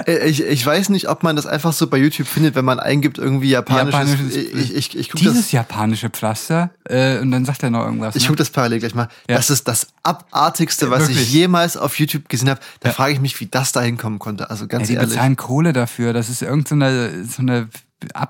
Äh, 0.07 0.29
ich, 0.29 0.43
ich 0.43 0.65
weiß 0.65 0.89
nicht, 0.89 1.09
ob 1.09 1.23
man 1.23 1.37
das 1.37 1.47
einfach 1.47 1.73
so 1.73 1.87
bei 1.87 1.99
YouTube 1.99 2.27
findet, 2.27 2.55
wenn 2.55 2.65
man 2.65 2.81
eingibt 2.81 3.19
irgendwie 3.19 3.51
japanisches. 3.51 3.93
Japanisches- 4.19 4.37
ich 4.37 4.75
ich, 4.75 4.99
ich 4.99 5.11
gucke 5.11 5.19
dieses 5.23 5.43
das, 5.43 5.53
japanische 5.53 6.09
Pflaster 6.11 6.71
äh, 6.85 7.19
und 7.19 7.31
dann 7.31 7.45
sagt 7.45 7.63
er 7.63 7.71
noch 7.71 7.85
irgendwas. 7.85 8.17
ich 8.17 8.23
ne? 8.23 8.29
guck 8.29 8.37
das 8.39 8.51
parallel 8.51 8.81
gleich 8.81 8.95
mal. 8.95 9.09
Ja. 9.29 9.37
Das 9.37 9.51
ist 9.51 9.69
das 9.69 9.89
abartigste, 10.03 10.91
was 10.91 11.03
Wirklich. 11.09 11.21
ich 11.23 11.33
jemals 11.33 11.77
auf 11.77 11.99
YouTube 11.99 12.29
gesehen 12.29 12.49
habe. 12.51 12.61
Da 12.81 12.91
frage 12.91 13.13
ich 13.13 13.21
mich, 13.21 13.39
wie 13.41 13.47
das 13.47 13.73
da 13.73 13.83
hinkommen 13.83 14.19
konnte. 14.19 14.51
Also 14.51 14.65
Ja, 14.65 14.69
ganz 14.69 14.89
die 14.89 14.95
ehrlich. 14.95 15.11
bezahlen 15.11 15.37
Kohle 15.37 15.73
dafür. 15.73 16.13
Das 16.13 16.29
ist 16.29 16.43
irgendeine 16.43 17.25
so 17.25 17.43
eine 17.43 17.69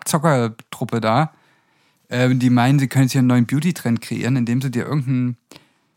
Abzockertruppe 0.03 1.01
da. 1.01 1.33
Ähm, 2.11 2.39
die 2.39 2.51
meinen, 2.51 2.79
sie 2.79 2.89
können 2.89 3.05
jetzt 3.05 3.13
hier 3.13 3.21
einen 3.21 3.29
neuen 3.29 3.47
Beauty-Trend 3.47 4.01
kreieren, 4.01 4.37
indem 4.37 4.61
sie 4.61 4.71
dir 4.71 4.85
irgendeinen, 4.85 5.37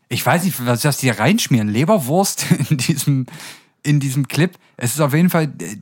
ich 0.08 0.24
weiß 0.24 0.44
nicht, 0.44 0.64
was 0.64 0.80
das 0.82 0.96
die 0.98 1.10
reinschmieren, 1.10 1.68
Leberwurst 1.68 2.46
in 2.70 2.78
diesem, 2.78 3.26
in 3.82 4.00
diesem 4.00 4.26
Clip. 4.28 4.52
Es 4.76 4.94
ist 4.94 5.00
auf 5.00 5.14
jeden 5.14 5.30
Fall, 5.30 5.44
äh, 5.60 5.76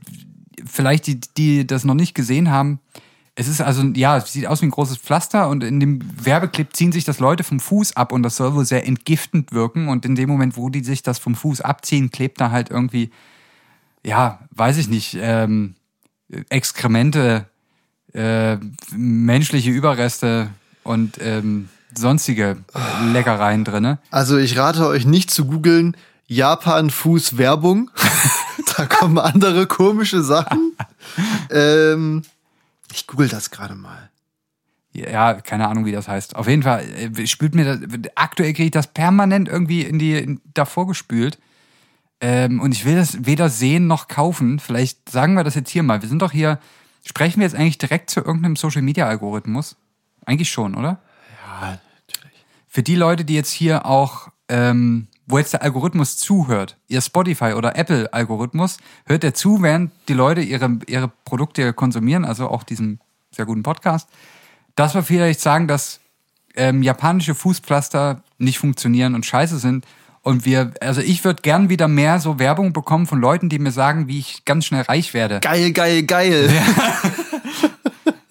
vielleicht 0.65 1.07
die, 1.07 1.19
die 1.37 1.67
das 1.67 1.83
noch 1.83 1.93
nicht 1.93 2.15
gesehen 2.15 2.49
haben, 2.49 2.79
es 3.37 3.49
ist 3.49 3.59
also, 3.59 3.83
ja, 3.95 4.15
es 4.15 4.31
sieht 4.31 4.47
aus 4.47 4.61
wie 4.61 4.67
ein 4.67 4.71
großes 4.71 4.97
Pflaster 4.97 5.49
und 5.49 5.61
in 5.61 5.81
dem 5.81 5.99
Werbeclip 6.25 6.73
ziehen 6.73 6.93
sich 6.93 7.03
das 7.03 7.19
Leute 7.19 7.43
vom 7.43 7.59
Fuß 7.59 7.97
ab 7.97 8.13
und 8.13 8.23
das 8.23 8.37
soll 8.37 8.55
wohl 8.55 8.63
sehr 8.63 8.87
entgiftend 8.87 9.51
wirken 9.51 9.89
und 9.89 10.05
in 10.05 10.15
dem 10.15 10.29
Moment, 10.29 10.55
wo 10.55 10.69
die 10.69 10.83
sich 10.83 11.03
das 11.03 11.19
vom 11.19 11.35
Fuß 11.35 11.59
abziehen, 11.59 12.11
klebt 12.11 12.39
da 12.39 12.51
halt 12.51 12.69
irgendwie 12.69 13.11
ja, 14.05 14.39
weiß 14.51 14.77
ich 14.77 14.87
nicht, 14.87 15.17
ähm, 15.19 15.75
Exkremente, 16.49 17.45
äh, 18.13 18.57
menschliche 18.95 19.71
Überreste 19.71 20.49
und 20.83 21.17
ähm, 21.19 21.69
sonstige 21.95 22.57
Leckereien 23.11 23.63
drinne. 23.63 23.99
Also 24.11 24.37
ich 24.37 24.57
rate 24.57 24.87
euch 24.87 25.05
nicht 25.05 25.31
zu 25.31 25.45
googeln 25.45 25.97
Japan 26.27 26.89
Fuß 26.89 27.37
Werbung. 27.37 27.89
da 28.77 28.85
kommen 28.85 29.17
andere 29.17 29.67
komische 29.67 30.23
Sachen. 30.23 30.73
ähm, 31.49 32.23
ich 32.91 33.07
google 33.07 33.27
das 33.27 33.51
gerade 33.51 33.75
mal. 33.75 34.09
Ja, 34.93 35.33
keine 35.33 35.67
Ahnung, 35.67 35.85
wie 35.85 35.91
das 35.91 36.07
heißt. 36.07 36.37
Auf 36.37 36.47
jeden 36.47 36.63
Fall 36.63 36.85
äh, 37.17 37.27
spült 37.27 37.53
mir 37.53 37.65
das, 37.65 37.79
aktuell 38.15 38.53
kriege 38.53 38.65
ich 38.65 38.71
das 38.71 38.87
permanent 38.87 39.49
irgendwie 39.49 39.81
in 39.81 39.99
die, 39.99 40.13
in, 40.13 40.41
davor 40.53 40.87
gespült. 40.87 41.37
Ähm, 42.21 42.61
und 42.61 42.71
ich 42.71 42.85
will 42.85 42.95
das 42.95 43.25
weder 43.25 43.49
sehen 43.49 43.87
noch 43.87 44.07
kaufen. 44.07 44.59
Vielleicht 44.59 45.09
sagen 45.09 45.33
wir 45.33 45.43
das 45.43 45.55
jetzt 45.55 45.69
hier 45.69 45.83
mal. 45.83 46.01
Wir 46.01 46.07
sind 46.07 46.21
doch 46.21 46.31
hier, 46.31 46.59
sprechen 47.05 47.41
wir 47.41 47.45
jetzt 47.45 47.55
eigentlich 47.55 47.77
direkt 47.77 48.09
zu 48.09 48.21
irgendeinem 48.21 48.55
Social 48.55 48.81
Media 48.81 49.05
Algorithmus? 49.05 49.75
Eigentlich 50.25 50.49
schon, 50.49 50.75
oder? 50.75 51.01
Ja, 51.43 51.77
natürlich. 52.07 52.45
für 52.69 52.81
die 52.81 52.95
Leute, 52.95 53.25
die 53.25 53.35
jetzt 53.35 53.51
hier 53.51 53.85
auch, 53.85 54.29
ähm, 54.47 55.07
wo 55.27 55.37
jetzt 55.37 55.53
der 55.53 55.63
Algorithmus 55.63 56.17
zuhört, 56.17 56.77
ihr 56.87 57.01
Spotify 57.01 57.53
oder 57.53 57.75
Apple 57.75 58.13
Algorithmus, 58.13 58.77
hört 59.05 59.23
der 59.23 59.33
zu, 59.33 59.61
während 59.61 59.91
die 60.07 60.13
Leute 60.13 60.41
ihre, 60.41 60.79
ihre 60.87 61.07
Produkte 61.25 61.73
konsumieren, 61.73 62.25
also 62.25 62.49
auch 62.49 62.63
diesen 62.63 62.99
sehr 63.31 63.45
guten 63.45 63.63
Podcast, 63.63 64.07
dass 64.75 64.93
wir 64.93 65.03
vielleicht 65.03 65.39
sagen, 65.39 65.67
dass 65.67 65.99
ähm, 66.55 66.83
japanische 66.83 67.35
Fußpflaster 67.35 68.21
nicht 68.37 68.59
funktionieren 68.59 69.15
und 69.15 69.25
scheiße 69.25 69.57
sind 69.59 69.85
Und 70.21 70.45
wir, 70.45 70.73
also 70.81 71.01
ich 71.01 71.23
würde 71.23 71.41
gern 71.41 71.69
wieder 71.69 71.87
mehr 71.87 72.19
so 72.19 72.39
Werbung 72.39 72.73
bekommen 72.73 73.05
von 73.07 73.19
Leuten, 73.19 73.49
die 73.49 73.59
mir 73.59 73.71
sagen, 73.71 74.07
wie 74.07 74.19
ich 74.19 74.45
ganz 74.45 74.65
schnell 74.65 74.81
reich 74.81 75.13
werde. 75.13 75.39
Geil, 75.39 75.71
geil, 75.71 76.03
geil. 76.03 76.49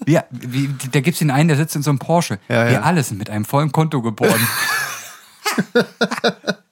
Ja, 0.07 0.25
wie, 0.31 0.71
da 0.91 1.01
gibt's 1.01 1.21
den 1.21 1.31
einen, 1.31 1.49
der 1.49 1.57
sitzt 1.57 1.77
in 1.77 1.83
so 1.83 1.91
einem 1.91 1.99
Porsche. 1.99 2.39
Ja, 2.49 2.65
ja. 2.65 2.71
Wir 2.71 2.85
alle 2.85 3.03
sind 3.03 3.19
mit 3.19 3.31
einem 3.31 3.45
vollen 3.45 3.73
Konto 3.73 4.03
geboren. 4.03 4.41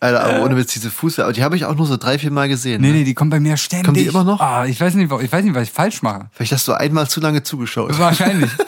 Alter, 0.00 0.24
aber 0.24 0.44
ohne 0.44 0.56
Witz, 0.56 0.72
diese 0.72 0.90
Fuß, 0.90 1.18
aber 1.18 1.32
die 1.32 1.42
habe 1.42 1.56
ich 1.56 1.64
auch 1.64 1.74
nur 1.74 1.86
so 1.86 1.96
drei, 1.96 2.18
vier 2.18 2.30
Mal 2.30 2.48
gesehen. 2.48 2.80
nee, 2.80 2.88
ne? 2.88 2.94
nee, 2.98 3.04
die 3.04 3.14
kommen 3.14 3.30
bei 3.30 3.40
mir 3.40 3.56
ständig. 3.56 3.86
Kommen 3.86 3.96
die 3.96 4.06
immer 4.06 4.22
noch? 4.24 4.40
Ah, 4.40 4.64
ich 4.64 4.80
weiß 4.80 4.94
nicht, 4.94 5.10
ich 5.10 5.32
weiß 5.32 5.44
nicht, 5.44 5.54
was 5.54 5.64
ich 5.64 5.72
falsch 5.72 6.02
mache. 6.02 6.28
Vielleicht 6.32 6.52
hast 6.52 6.68
du 6.68 6.72
einmal 6.72 7.08
zu 7.08 7.20
lange 7.20 7.42
zugeschaut. 7.42 7.98
Wahrscheinlich. 7.98 8.50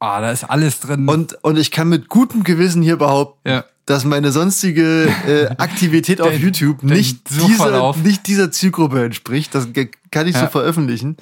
Ah, 0.00 0.20
da 0.20 0.30
ist 0.30 0.44
alles 0.44 0.80
drin. 0.80 1.08
Und, 1.08 1.34
und 1.42 1.58
ich 1.58 1.70
kann 1.70 1.88
mit 1.88 2.08
gutem 2.08 2.44
Gewissen 2.44 2.82
hier 2.82 2.96
behaupten, 2.96 3.48
Ja. 3.48 3.64
Dass 3.88 4.04
meine 4.04 4.32
sonstige 4.32 5.08
äh, 5.26 5.46
Aktivität 5.58 6.20
auf 6.20 6.32
YouTube 6.38 6.82
nicht 6.82 7.30
dieser, 7.30 7.94
nicht 7.96 8.26
dieser 8.26 8.50
Zielgruppe 8.50 9.04
entspricht. 9.04 9.54
Das 9.54 9.68
kann 10.10 10.26
ich 10.26 10.34
so 10.36 10.42
Ja. 10.42 10.48
veröffentlichen. 10.48 11.16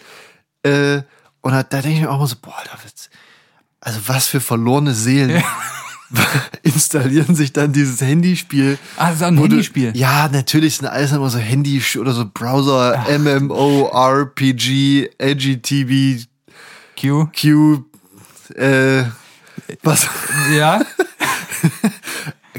Äh, 0.65 1.03
und 1.43 1.53
da, 1.53 1.63
da 1.63 1.81
denke 1.81 1.97
ich 1.97 2.01
mir 2.03 2.11
auch 2.11 2.19
mal 2.19 2.27
so, 2.27 2.37
boah, 2.43 2.55
da 2.65 2.73
wird's, 2.83 3.09
also 3.81 4.01
was 4.07 4.27
für 4.27 4.41
verlorene 4.41 4.95
Seelen 4.95 5.43
installieren 6.63 7.35
sich 7.37 7.53
dann 7.53 7.73
dieses 7.73 8.01
Handyspiel. 8.01 8.79
Ah, 8.97 9.09
das 9.11 9.17
ist 9.17 9.23
auch 9.23 9.27
ein 9.29 9.37
wo 9.39 9.43
du- 9.47 9.51
Handyspiel. 9.53 9.97
Ja, 9.97 10.29
natürlich 10.29 10.77
sind 10.77 10.87
alles 10.87 11.13
immer 11.13 11.31
so 11.31 11.39
Handy 11.39 11.81
oder 12.01 12.13
so 12.13 12.25
Browser, 12.33 13.05
MMO, 13.19 13.91
RPG, 13.93 15.11
LGTB, 15.19 16.27
Q. 17.01 17.29
Q, 17.41 17.85
äh, 18.57 19.05
was, 19.83 20.07
Ja. 20.57 20.81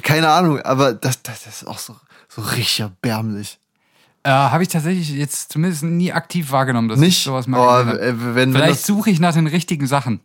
Keine 0.07 0.29
Ahnung, 0.29 0.61
aber 0.61 0.93
das, 0.93 1.21
das, 1.23 1.45
ist 1.47 1.67
auch 1.67 1.77
so, 1.79 1.95
so 2.29 2.41
richtig 2.41 2.79
erbärmlich. 2.79 3.59
Äh, 4.23 4.29
Habe 4.31 4.63
ich 4.63 4.69
tatsächlich 4.69 5.09
jetzt 5.09 5.51
zumindest 5.51 5.83
nie 5.83 6.11
aktiv 6.11 6.51
wahrgenommen, 6.51 6.87
dass 6.89 6.97
ich 6.99 7.05
Nicht? 7.05 7.23
sowas 7.23 7.45
Oh, 7.47 7.51
mal 7.51 7.85
gesehen 7.85 7.97
hab. 7.99 8.01
äh, 8.07 8.19
wenn, 8.19 8.35
wenn 8.35 8.53
Vielleicht 8.53 8.85
suche 8.85 9.09
ich 9.09 9.19
nach 9.19 9.33
den 9.33 9.47
richtigen 9.47 9.87
Sachen. 9.87 10.21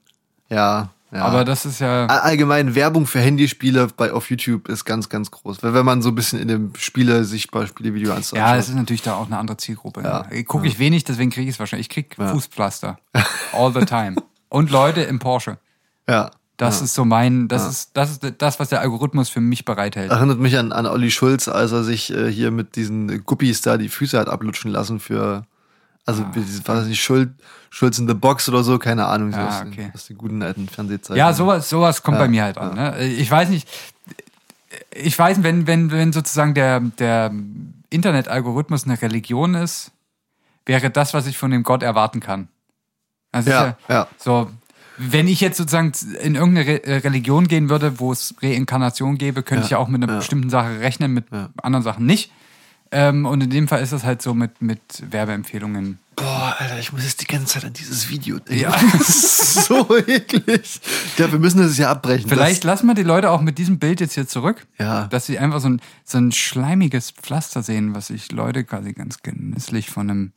ja, 0.49 0.91
ja. 1.15 1.25
Aber 1.27 1.45
das 1.45 1.67
ist 1.67 1.81
ja. 1.81 2.07
All- 2.07 2.21
Allgemein 2.21 2.75
Werbung 2.75 3.07
für 3.07 3.21
Handyspiele 3.21 3.89
bei, 3.95 4.13
auf 4.13 4.31
YouTube 4.31 4.69
ist 4.71 4.87
ganz, 4.87 5.11
ganz 5.11 5.31
groß. 5.31 5.63
Weil 5.63 5.75
wenn 5.75 5.85
man 5.85 6.01
so 6.01 6.09
ein 6.09 6.15
bisschen 6.15 6.39
in 6.41 6.49
dem 6.49 6.73
Spiele, 6.79 7.25
sichtbar 7.25 7.67
Spielevideo 7.67 8.15
anschaut. 8.15 8.39
Ja, 8.39 8.57
es 8.57 8.71
ist 8.71 8.75
natürlich 8.77 9.03
da 9.03 9.17
auch 9.17 9.27
eine 9.27 9.37
andere 9.37 9.59
Zielgruppe. 9.59 10.01
Ja. 10.03 10.27
Ja. 10.33 10.43
Gucke 10.45 10.67
ich 10.67 10.79
wenig, 10.79 11.05
deswegen 11.05 11.31
kriege 11.31 11.49
ich 11.51 11.57
es 11.57 11.59
wahrscheinlich. 11.61 11.89
Ich 11.89 11.91
krieg 11.91 12.17
Fußpflaster. 12.17 12.99
All 13.53 13.75
the 13.75 13.85
time. 13.85 14.17
Und 14.49 14.71
Leute 14.71 15.03
im 15.03 15.19
Porsche. 15.19 15.59
ja. 16.09 16.31
Das 16.59 16.81
ist 16.83 16.95
so 16.95 17.05
mein, 17.05 17.49
das 17.49 17.67
ist, 17.69 17.91
das 17.95 18.11
ist 18.13 18.35
das, 18.39 18.61
was 18.61 18.69
der 18.69 18.81
Algorithmus 18.83 19.29
für 19.29 19.41
mich 19.41 19.65
bereithält. 19.65 20.11
Erinnert 20.13 20.39
mich 20.39 20.57
an, 20.59 20.71
an 20.71 20.87
Olli 20.87 21.11
Schulz, 21.11 21.49
als 21.49 21.73
er 21.73 21.83
sich 21.83 22.13
äh, 22.15 22.31
hier 22.31 22.51
mit 22.51 22.77
diesen 22.77 23.25
Guppies 23.25 23.63
da 23.63 23.77
die 23.79 23.89
Füße 23.89 24.19
hat 24.19 24.29
ablutschen 24.29 24.71
lassen 24.71 25.01
für, 25.01 25.45
also 26.07 26.23
Ah. 26.23 26.33
war 26.67 26.75
das 26.77 26.87
nicht 26.87 27.03
Schuld, 27.03 27.31
Schulz 27.71 27.99
in 27.99 28.07
the 28.07 28.15
Box 28.15 28.49
oder 28.49 28.63
so, 28.63 28.79
keine 28.79 29.07
Ahnung, 29.07 29.33
so 29.33 29.39
Ja, 29.39 29.49
aus, 29.49 29.67
okay. 29.67 29.91
aus 29.95 30.07
den 30.07 30.19
guten 30.19 30.43
alten 30.43 30.69
Fernsehzeiten. 30.69 31.17
Ja, 31.17 31.33
sowas, 31.33 31.69
sowas 31.69 32.03
kommt 32.03 32.19
bei 32.19 32.29
mir 32.29 32.45
halt 32.45 32.59
an. 32.59 32.75
Ne? 32.75 33.03
Ich 33.07 33.31
weiß 33.31 33.49
nicht, 33.49 33.67
ich 34.95 35.19
weiß, 35.19 35.43
wenn, 35.43 35.67
wenn, 35.67 35.91
wenn 35.91 36.13
sozusagen 36.13 36.55
der, 36.55 36.81
der 36.81 37.33
Internetalgorithmus 37.91 38.85
eine 38.85 39.01
Religion 39.01 39.55
ist, 39.55 39.91
wäre 40.67 40.91
das, 40.91 41.13
was 41.15 41.27
ich 41.27 41.39
von 41.39 41.51
dem 41.51 41.63
Gott 41.63 41.83
erwarten 41.83 42.21
kann. 42.21 42.49
Also 43.33 43.51
Ja, 43.51 43.65
ist 43.69 43.77
ja. 43.89 44.07
So, 44.19 44.51
wenn 45.11 45.27
ich 45.29 45.41
jetzt 45.41 45.57
sozusagen 45.57 45.93
in 46.23 46.35
irgendeine 46.35 46.67
Re 46.67 46.85
äh, 46.85 46.97
Religion 46.99 47.49
gehen 47.49 47.69
würde, 47.69 47.99
wo 47.99 48.13
es 48.13 48.35
Reinkarnation 48.43 49.19
gäbe, 49.19 49.43
könnte 49.43 49.63
Ja, 49.63 49.65
ich 49.67 49.71
ja 49.73 49.79
auch 49.79 49.89
mit 49.89 50.03
einer 50.03 50.13
ja. 50.13 50.19
bestimmten 50.19 50.51
Sache 50.51 50.81
rechnen, 50.81 51.13
mit 51.13 51.27
Ja. 51.33 51.51
anderen 51.63 51.83
Sachen 51.83 52.07
nicht. 52.07 52.31
Ähm, 52.95 53.25
und 53.25 53.43
in 53.43 53.49
dem 53.49 53.69
Fall 53.69 53.83
ist 53.83 53.93
das 53.95 54.05
halt 54.05 54.21
so 54.21 54.35
mit, 54.35 54.61
mit 54.61 54.81
Werbeempfehlungen. 55.11 55.99
Boah, 56.15 56.55
Alter, 56.59 56.79
ich 56.79 56.93
muss 56.93 57.05
jetzt 57.05 57.23
die 57.23 57.27
ganze 57.27 57.55
Zeit 57.55 57.65
an 57.65 57.73
dieses 57.73 58.11
Video 58.11 58.39
denken. 58.39 58.63
Ja. 58.65 58.71
Das 58.93 59.09
ist 59.09 59.65
so 59.65 59.97
eklig. 59.97 60.81
Ja, 61.17 61.33
wir 61.33 61.39
müssen 61.39 61.59
das 61.59 61.79
ja 61.79 61.91
abbrechen. 61.91 62.29
Vielleicht 62.29 62.65
lassen 62.65 62.87
wir 62.87 62.95
die 62.95 63.03
Leute 63.03 63.31
auch 63.31 63.41
mit 63.41 63.57
diesem 63.57 63.79
Bild 63.79 64.01
jetzt 64.01 64.13
hier 64.15 64.29
zurück. 64.29 64.67
Ja. 64.79 65.07
Dass 65.07 65.25
sie 65.25 65.39
einfach 65.39 65.61
so 65.61 65.71
ein, 65.71 65.81
so 66.05 66.19
ein 66.19 66.33
schleimiges 66.33 67.13
Pflaster 67.13 67.63
sehen, 67.63 67.95
was 67.95 68.09
sich 68.09 68.31
Leute 68.31 68.63
quasi 68.65 68.93
ganz 68.93 69.23
genüsslich 69.23 69.89
von 69.89 70.11
einem, 70.11 70.33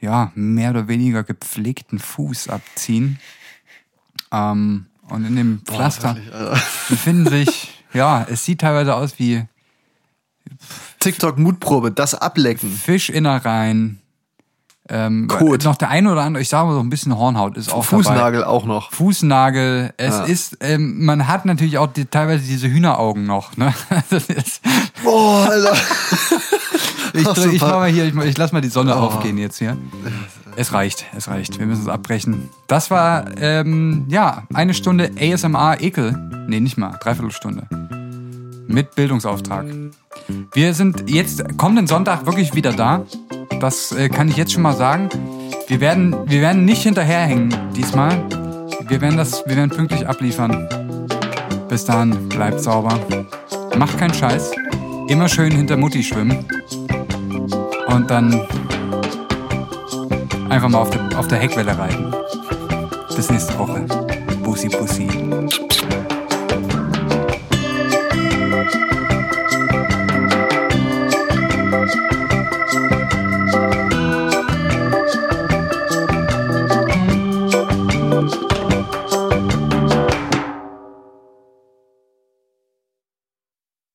ja, 0.00 0.32
mehr 0.34 0.70
oder 0.70 0.88
weniger 0.88 1.22
gepflegten 1.22 2.00
Fuß 2.00 2.48
abziehen. 2.48 3.20
Ähm, 4.32 4.86
und 5.08 5.24
in 5.24 5.36
dem 5.36 5.60
Pflaster 5.64 6.14
Boah, 6.30 6.58
befinden 6.88 7.28
sich, 7.28 7.82
ja, 7.92 8.26
es 8.28 8.44
sieht 8.44 8.60
teilweise 8.60 8.94
aus 8.94 9.18
wie 9.18 9.44
TikTok-Mutprobe, 11.00 11.90
das 11.92 12.14
Ablecken. 12.14 12.70
Fischinnereien. 12.70 14.00
Ähm, 14.88 15.26
Kot. 15.26 15.64
Noch 15.64 15.76
der 15.76 15.88
eine 15.90 16.12
oder 16.12 16.22
andere, 16.22 16.40
ich 16.42 16.48
sage 16.48 16.68
mal 16.68 16.74
so 16.74 16.80
ein 16.80 16.90
bisschen 16.90 17.16
Hornhaut 17.16 17.56
ist 17.56 17.70
auch 17.72 17.84
dabei. 17.84 18.04
Fußnagel 18.04 18.44
auch 18.44 18.64
noch. 18.66 18.92
Fußnagel. 18.92 19.92
Es 19.96 20.14
Ja. 20.14 20.24
ist, 20.24 20.58
ähm, 20.60 21.04
man 21.04 21.26
hat 21.26 21.44
natürlich 21.44 21.78
auch 21.78 21.92
die, 21.92 22.04
teilweise 22.04 22.44
diese 22.44 22.68
Hühneraugen 22.68 23.26
noch. 23.26 23.56
Ne? 23.56 23.74
Boah, 25.02 25.48
Alter. 25.50 25.76
ich 27.16 27.54
ich, 27.54 27.60
mach 27.60 27.70
mal 27.72 27.90
hier, 27.90 28.04
ich, 28.06 28.14
ich 28.14 28.38
lass 28.38 28.52
mal 28.52 28.60
die 28.60 28.68
Sonne 28.68 28.94
Oh. 28.96 29.00
aufgehen 29.00 29.38
jetzt 29.38 29.58
hier. 29.58 29.76
Es 30.56 30.72
reicht, 30.72 31.04
es 31.16 31.28
reicht. 31.28 31.58
Wir 31.58 31.66
müssen 31.66 31.82
es 31.82 31.88
abbrechen. 31.88 32.48
Das 32.66 32.90
war, 32.90 33.26
ähm, 33.40 34.04
ja, 34.08 34.44
eine 34.54 34.72
Stunde 34.74 35.10
ASMR 35.20 35.76
Ekel. 35.80 36.16
Nee, 36.48 36.60
nicht 36.60 36.78
mal, 36.78 36.96
dreiviertel 37.00 37.62
Mit 38.66 38.94
Bildungsauftrag. 38.94 39.66
Wir 40.54 40.74
sind 40.74 41.10
jetzt 41.10 41.58
kommenden 41.58 41.86
Sonntag 41.86 42.24
wirklich 42.26 42.54
wieder 42.54 42.72
da. 42.72 43.04
Das 43.60 43.92
äh, 43.92 44.08
kann 44.08 44.28
ich 44.28 44.36
jetzt 44.36 44.52
schon 44.52 44.62
mal 44.62 44.74
sagen. 44.76 45.08
Wir 45.68 45.80
werden, 45.80 46.14
wir 46.26 46.40
werden 46.40 46.64
nicht 46.64 46.82
hinterherhängen 46.82 47.54
diesmal. 47.76 48.22
Wir 48.88 49.00
werden 49.00 49.16
das, 49.16 49.42
wir 49.46 49.56
werden 49.56 49.70
pünktlich 49.70 50.06
abliefern. 50.08 50.68
Bis 51.68 51.84
dahin, 51.84 52.28
bleibt 52.28 52.60
sauber. 52.60 52.98
Macht 53.76 53.98
keinen 53.98 54.14
Scheiß. 54.14 54.52
Immer 55.08 55.28
schön 55.28 55.52
hinter 55.52 55.76
Mutti 55.76 56.02
schwimmen. 56.02 56.44
Und 57.86 58.10
dann 58.10 58.40
einfach 60.48 60.68
mal 60.68 60.78
auf 60.78 60.90
der, 60.90 61.18
auf 61.18 61.28
der 61.28 61.38
Heckwelle 61.38 61.76
reiten. 61.78 62.12
Bis 63.14 63.30
nächste 63.30 63.58
Woche. 63.58 63.86
Bussi, 64.42 64.68
Bussi. 64.68 65.08